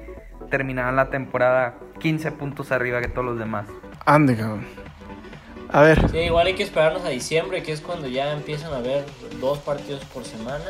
terminarán 0.51 0.97
la 0.97 1.11
temporada 1.11 1.75
15 2.01 2.33
puntos 2.33 2.73
arriba 2.73 3.01
que 3.01 3.09
todos 3.09 3.25
los 3.25 3.39
demás. 3.39 3.67
Ande, 4.05 4.37
cabrón. 4.37 4.67
A 5.71 5.83
ver, 5.83 6.11
Sí, 6.11 6.19
igual 6.19 6.47
hay 6.47 6.55
que 6.55 6.63
esperarnos 6.63 7.05
a 7.05 7.11
diciembre, 7.11 7.63
que 7.63 7.73
es 7.73 7.81
cuando 7.83 8.09
ya 8.09 8.33
empiezan 8.33 8.73
a 8.73 8.79
haber 8.79 9.05
dos 9.39 9.59
partidos 9.59 10.03
por 10.07 10.25
semana, 10.25 10.65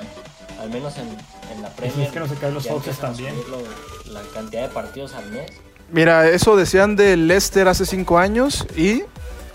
al 0.60 0.70
menos 0.70 0.96
en, 0.98 1.08
en 1.54 1.62
la 1.62 1.68
Premier. 1.70 2.06
es 2.06 2.12
que 2.12 2.20
no 2.20 2.28
se 2.28 2.34
caen 2.36 2.54
los 2.54 2.66
Foxes 2.66 2.98
también. 2.98 3.34
lo- 3.50 4.12
la 4.12 4.20
cantidad 4.34 4.62
de 4.62 4.68
partidos 4.68 5.14
al 5.14 5.30
mes. 5.30 5.50
mira, 5.92 6.28
eso 6.28 6.56
decían 6.56 6.96
del 6.96 7.28
Leicester 7.28 7.68
hace 7.68 7.84
cinco 7.84 8.18
años 8.18 8.66
y, 8.76 9.02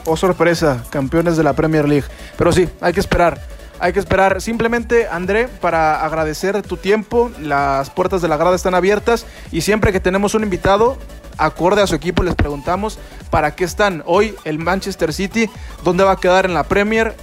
oh 0.06 0.16
sorpresa, 0.16 0.84
campeones 0.92 1.38
de 1.38 1.44
la 1.44 1.54
Premier 1.54 1.88
League. 1.90 2.08
Pero 2.38 2.52
sí, 2.52 2.70
hay 2.82 2.94
que 2.94 3.00
esperar. 3.00 3.42
Hay 3.80 3.92
que 3.94 4.00
esperar. 4.00 4.42
Simplemente, 4.42 5.08
André, 5.08 5.48
para 5.48 6.06
agradecer 6.06 6.62
tu 6.62 6.78
tiempo, 6.78 7.32
las 7.42 7.90
puertas 7.90 8.22
de 8.22 8.28
la 8.28 8.38
grada 8.38 8.56
están 8.56 8.76
abiertas 8.76 9.26
y 9.52 9.62
siempre 9.62 9.92
que 9.92 10.00
tenemos 10.00 10.36
un 10.36 10.44
invitado, 10.44 10.98
acorde 11.38 11.82
a 11.82 11.88
su 11.88 11.96
equipo, 11.96 12.22
les 12.24 12.36
preguntamos 12.36 13.00
para 13.32 13.56
qué 13.56 13.64
están 13.64 14.04
hoy 14.06 14.36
el 14.46 14.60
Manchester 14.60 15.12
City, 15.14 15.50
dónde 15.84 16.04
va 16.04 16.12
a 16.12 16.18
quedar 16.18 16.46
en 16.46 16.54
la 16.54 16.64
Premier 16.64 17.16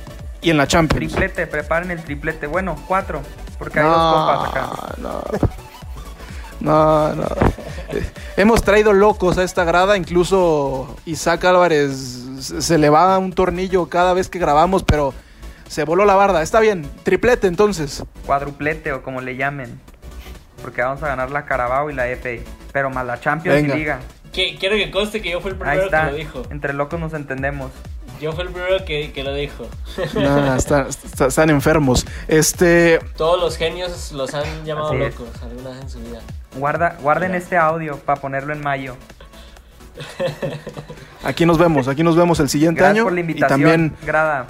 y 0.43 0.51
en 0.51 0.57
la 0.57 0.67
Champions. 0.67 1.13
Triplete, 1.13 1.47
preparen 1.47 1.91
el 1.91 2.03
triplete. 2.03 2.47
Bueno, 2.47 2.77
cuatro, 2.87 3.23
porque 3.59 3.81
hay 3.81 3.87
dos 3.87 3.97
copas 3.97 4.49
acá. 4.51 4.95
No, 4.99 5.23
no, 6.61 7.15
no. 7.15 7.27
Hemos 8.37 8.63
traído 8.63 8.93
locos 8.93 9.39
a 9.39 9.43
esta 9.45 9.65
grada, 9.65 9.97
incluso 9.97 10.97
Isaac 11.07 11.45
Álvarez 11.45 11.93
se 12.41 12.79
le 12.79 12.89
va 12.91 13.19
un 13.19 13.33
tornillo 13.33 13.89
cada 13.89 14.15
vez 14.15 14.29
que 14.29 14.39
grabamos, 14.39 14.83
pero 14.83 15.13
se 15.69 15.85
voló 15.85 16.05
la 16.05 16.15
barda. 16.15 16.43
Está 16.43 16.61
bien, 16.61 16.89
triplete 17.03 17.47
entonces. 17.47 18.03
Cuadruplete 18.27 18.93
o 18.93 19.03
como 19.03 19.21
le 19.21 19.37
llamen. 19.37 19.81
Porque 20.63 20.83
vamos 20.83 21.03
a 21.03 21.09
ganar 21.09 21.31
la 21.31 21.47
Carabao 21.47 21.91
y 21.91 21.95
la 21.95 22.05
FA. 22.17 22.31
Pero 22.73 22.91
más 22.91 23.07
la 23.07 23.19
Champions 23.19 23.63
Venga. 23.63 23.75
y 23.75 23.79
Liga. 23.79 24.01
Que- 24.33 24.57
quiero 24.59 24.77
que 24.77 24.91
conste 24.91 25.21
que 25.23 25.31
yo 25.31 25.41
fui 25.41 25.51
el 25.53 25.57
Ahí 25.57 25.61
primero 25.61 25.85
está. 25.87 26.05
que 26.07 26.11
lo 26.13 26.17
dijo. 26.19 26.43
Entre 26.51 26.73
locos 26.75 27.01
nos 27.01 27.15
entendemos. 27.15 27.71
Yo 28.21 28.33
fui 28.33 28.43
el 28.45 28.51
primero 28.51 28.85
que, 28.85 29.13
que 29.13 29.25
lo 29.25 29.33
dijo. 29.35 29.67
No, 30.15 30.55
está- 30.55 30.87
está- 30.89 31.27
están 31.27 31.51
enfermos. 31.51 32.07
Este, 32.29 32.99
Todos 33.17 33.41
los 33.41 33.57
genios 33.57 34.13
los 34.13 34.35
han 34.35 34.65
llamado 34.65 34.89
Así 34.89 35.03
es. 35.03 35.19
locos 35.19 35.43
alguna 35.43 35.71
vez 35.71 35.81
en 35.83 35.91
su 35.91 35.99
vida. 36.01 36.21
Guarda, 36.57 36.97
guarden 37.01 37.31
Mira. 37.33 37.43
este 37.43 37.57
audio 37.57 37.97
para 37.99 38.21
ponerlo 38.21 38.53
en 38.53 38.61
mayo. 38.63 38.97
aquí 41.25 41.45
nos 41.47 41.59
vemos, 41.59 41.89
aquí 41.89 42.03
nos 42.03 42.17
vemos 42.17 42.41
el 42.41 42.49
siguiente 42.49 42.81
Gracias 42.81 42.97
año. 42.99 43.05
por 43.05 43.13
la 43.13 43.21
y 43.21 43.23
invitación. 43.23 43.61
también 43.61 43.95
Grada. 44.05 44.47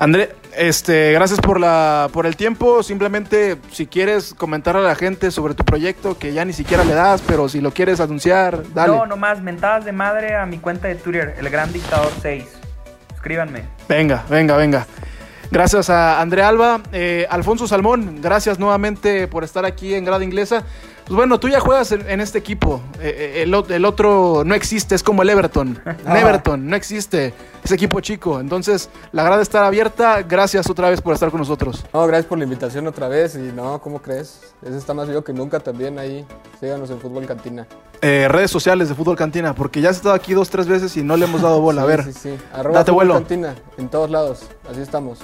André, 0.00 0.32
este, 0.56 1.12
gracias 1.12 1.40
por 1.40 1.58
la 1.58 2.08
por 2.12 2.24
el 2.26 2.36
tiempo. 2.36 2.84
Simplemente 2.84 3.56
si 3.72 3.86
quieres 3.86 4.32
comentar 4.32 4.76
a 4.76 4.80
la 4.80 4.94
gente 4.94 5.30
sobre 5.32 5.54
tu 5.54 5.64
proyecto 5.64 6.16
que 6.16 6.32
ya 6.32 6.44
ni 6.44 6.52
siquiera 6.52 6.84
le 6.84 6.94
das, 6.94 7.20
pero 7.26 7.48
si 7.48 7.60
lo 7.60 7.72
quieres 7.72 7.98
anunciar, 7.98 8.62
dale. 8.74 8.94
No, 8.94 9.06
nomás, 9.06 9.42
mentadas 9.42 9.84
de 9.84 9.90
madre 9.92 10.36
a 10.36 10.46
mi 10.46 10.58
cuenta 10.58 10.86
de 10.88 10.94
Twitter, 10.94 11.34
el 11.38 11.50
gran 11.50 11.72
dictador 11.72 12.12
6. 12.22 12.44
Escríbanme. 13.18 13.64
Venga, 13.88 14.24
venga, 14.30 14.56
venga. 14.56 14.86
Gracias 15.50 15.90
a 15.90 16.20
André 16.20 16.42
Alba, 16.42 16.80
Eh, 16.92 17.26
Alfonso 17.30 17.66
Salmón, 17.66 18.20
gracias 18.22 18.60
nuevamente 18.60 19.26
por 19.26 19.42
estar 19.42 19.64
aquí 19.64 19.94
en 19.94 20.04
Grada 20.04 20.22
Inglesa. 20.22 20.62
Pues 21.08 21.16
bueno, 21.16 21.40
tú 21.40 21.48
ya 21.48 21.58
juegas 21.58 21.90
en, 21.92 22.06
en 22.06 22.20
este 22.20 22.36
equipo. 22.36 22.82
Eh, 23.00 23.42
eh, 23.42 23.42
el, 23.44 23.84
otro 23.86 24.42
no 24.44 24.54
existe, 24.54 24.94
es 24.94 25.02
como 25.02 25.22
el 25.22 25.30
Everton. 25.30 25.80
Everton, 26.06 26.68
no 26.68 26.76
existe. 26.76 27.32
Es 27.64 27.72
equipo 27.72 28.00
chico. 28.00 28.38
Entonces, 28.40 28.90
la 29.12 29.22
grada 29.22 29.40
está 29.40 29.66
abierta. 29.66 30.20
Gracias 30.20 30.68
otra 30.68 30.90
vez 30.90 31.00
por 31.00 31.14
estar 31.14 31.30
con 31.30 31.40
nosotros. 31.40 31.82
No, 31.94 32.06
gracias 32.06 32.26
por 32.26 32.36
la 32.36 32.44
invitación 32.44 32.86
otra 32.86 33.08
vez 33.08 33.36
y 33.36 33.38
no, 33.38 33.80
¿cómo 33.80 34.02
crees? 34.02 34.52
Ese 34.60 34.76
está 34.76 34.92
más 34.92 35.08
vivo 35.08 35.24
que 35.24 35.32
nunca 35.32 35.60
también 35.60 35.98
ahí. 35.98 36.26
Síganos 36.60 36.90
en 36.90 37.00
Fútbol 37.00 37.24
Cantina. 37.24 37.66
Eh, 38.02 38.28
redes 38.28 38.50
sociales 38.50 38.90
de 38.90 38.94
Fútbol 38.94 39.16
Cantina, 39.16 39.54
porque 39.54 39.80
ya 39.80 39.88
has 39.88 39.96
estado 39.96 40.14
aquí 40.14 40.34
dos, 40.34 40.50
tres 40.50 40.66
veces 40.66 40.94
y 40.98 41.02
no 41.02 41.16
le 41.16 41.24
hemos 41.24 41.40
dado 41.40 41.62
bola. 41.62 41.82
A 41.82 41.86
ver, 41.86 42.04
Sí, 42.04 42.12
sí. 42.12 42.38
Arroba 42.52 42.80
date 42.80 42.92
Fútbol 42.92 43.06
vuelo. 43.06 43.14
Cantina, 43.14 43.54
en 43.78 43.88
todos 43.88 44.10
lados. 44.10 44.42
Así 44.70 44.82
estamos. 44.82 45.20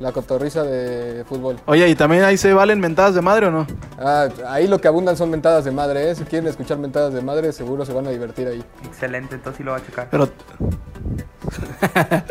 La 0.00 0.12
cotorriza 0.12 0.62
de 0.64 1.24
fútbol. 1.24 1.60
Oye, 1.66 1.88
¿y 1.88 1.94
también 1.94 2.24
ahí 2.24 2.36
se 2.36 2.52
valen 2.52 2.80
mentadas 2.80 3.14
de 3.14 3.22
madre 3.22 3.46
o 3.46 3.50
no? 3.50 3.66
Ah, 3.98 4.28
ahí 4.48 4.66
lo 4.66 4.80
que 4.80 4.88
abundan 4.88 5.16
son 5.16 5.30
mentadas 5.30 5.64
de 5.64 5.70
madre, 5.70 6.10
¿eh? 6.10 6.14
Si 6.14 6.24
quieren 6.24 6.48
escuchar 6.48 6.78
mentadas 6.78 7.14
de 7.14 7.22
madre, 7.22 7.52
seguro 7.52 7.84
se 7.84 7.92
van 7.92 8.06
a 8.06 8.10
divertir 8.10 8.48
ahí. 8.48 8.64
Excelente, 8.84 9.36
entonces 9.36 9.58
sí 9.58 9.62
lo 9.62 9.72
voy 9.72 9.80
a 9.80 9.86
checar. 9.86 10.08
Pero. 10.10 10.28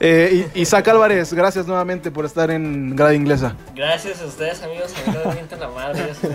eh, 0.00 0.48
Isaac 0.54 0.88
Álvarez, 0.88 1.32
gracias 1.34 1.66
nuevamente 1.66 2.10
por 2.10 2.24
estar 2.24 2.50
en 2.50 2.96
Grada 2.96 3.14
Inglesa. 3.14 3.56
Gracias 3.74 4.22
a 4.22 4.26
ustedes, 4.26 4.62
amigos. 4.62 4.92
A 4.94 5.10
mí 5.10 5.16
no 5.16 5.28
me 5.28 5.34
mienten 5.34 5.60
la 5.60 5.68
madre, 5.68 6.12
yo. 6.22 6.28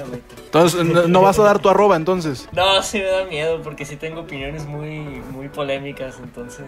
Entonces, 0.45 0.85
no, 0.85 1.07
no 1.07 1.21
vas 1.21 1.39
a 1.39 1.43
dar 1.43 1.59
tu 1.59 1.69
arroba 1.69 1.95
entonces. 1.95 2.47
No, 2.51 2.81
sí 2.83 2.99
me 2.99 3.05
da 3.05 3.25
miedo 3.25 3.61
porque 3.61 3.85
sí 3.85 3.95
tengo 3.95 4.21
opiniones 4.21 4.65
muy, 4.65 5.21
muy 5.31 5.47
polémicas, 5.47 6.17
entonces. 6.21 6.65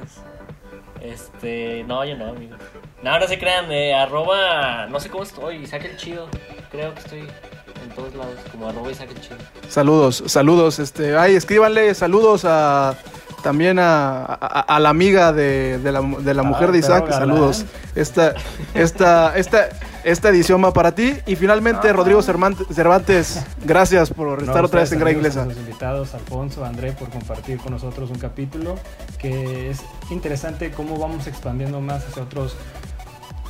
Este. 1.02 1.84
No, 1.86 2.06
yo 2.06 2.16
no, 2.16 2.30
amigo. 2.30 2.56
No, 3.02 3.20
no 3.20 3.28
se 3.28 3.40
crean, 3.40 3.72
eh, 3.72 3.94
arroba. 3.94 4.88
No 4.88 5.00
sé 5.00 5.10
cómo 5.10 5.24
estoy, 5.24 5.58
Isaac 5.58 5.86
el 5.86 5.98
Chido. 5.98 6.28
Creo 6.72 6.94
que 6.94 7.00
estoy 7.00 7.20
en 7.20 7.90
todos 7.96 8.14
lados, 8.16 8.36
como 8.52 8.70
arroba 8.70 8.92
Isaac 8.92 9.10
el 9.12 9.22
Chido. 9.22 9.38
Saludos, 9.68 10.24
saludos. 10.28 10.80
Este, 10.80 11.18
ay, 11.18 11.36
escríbanle 11.36 11.94
saludos 11.96 12.46
a 12.46 12.96
también 13.44 13.80
a, 13.80 14.24
a- 14.26 14.60
a 14.76 14.80
la 14.80 14.90
amiga 14.90 15.34
de, 15.34 15.78
de 15.80 15.92
la, 15.92 16.02
de 16.02 16.34
la 16.34 16.42
Ah, 16.42 16.46
mujer 16.46 16.72
de 16.72 16.78
Isaac, 16.80 17.10
saludos. 17.10 17.66
Esta, 17.96 18.34
esta, 18.74 19.36
esta, 19.38 19.70
esta 20.04 20.30
edición 20.30 20.64
va 20.64 20.72
para 20.74 20.94
ti. 20.94 21.16
Y 21.26 21.36
finalmente, 21.36 21.92
Rodrigo 21.94 22.22
Cervantes, 22.22 22.68
Cervantes, 22.74 23.44
gracias 23.66 24.10
por 24.12 24.42
No, 24.42 24.46
estar 24.48 24.64
otra 24.66 24.82
vez 24.82 24.92
en 24.92 25.00
Gran 25.00 25.14
Inglesa. 25.16 25.42
a 25.42 25.46
Nuestros 25.46 25.68
invitados, 25.68 26.14
Alfonso, 26.14 26.64
André, 26.66 26.92
por 26.94 27.10
compartir 27.10 27.58
con 27.58 27.74
nosotros 27.74 28.10
un 28.10 28.18
capítulo 28.20 28.76
que 29.20 29.70
es 29.70 29.80
interesante 30.10 30.72
cómo 30.72 30.98
vamos 30.98 31.28
expandiendo 31.28 31.82
más 31.82 32.06
hacia 32.08 32.24
otros 32.24 32.56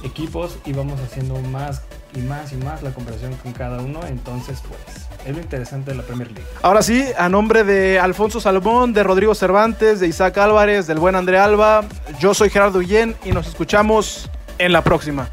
equipos 0.04 0.58
y 0.66 0.74
vamos 0.74 1.00
haciendo 1.00 1.36
más 1.42 1.82
y 2.16 2.20
más 2.22 2.52
y 2.52 2.58
más 2.58 2.84
la 2.84 2.92
conversación 2.92 3.34
con 3.36 3.54
cada 3.54 3.82
uno. 3.82 4.02
Entonces, 4.08 4.62
pues, 4.68 5.08
es 5.26 5.36
lo 5.36 5.42
interesante 5.42 5.92
de 5.92 5.98
la 5.98 6.04
Premier 6.04 6.32
League. 6.32 6.48
Ahora 6.62 6.82
sí, 6.82 7.06
a 7.18 7.30
nombre 7.30 7.64
de 7.64 8.00
Alfonso 8.00 8.40
Salmón, 8.40 8.94
de 8.94 9.04
Rodrigo 9.04 9.36
Cervantes, 9.36 10.00
de 10.00 10.08
Isaac 10.08 10.38
Álvarez, 10.38 10.88
del 10.88 11.00
buen 11.00 11.16
André 11.16 11.40
Alba, 11.40 11.84
yo 12.20 12.34
soy 12.34 12.50
Gerardo 12.50 12.80
Guillén 12.80 13.16
y 13.24 13.32
nos 13.32 13.48
escuchamos 13.48 14.30
en 14.58 14.74
la 14.74 14.84
próxima. 14.84 15.30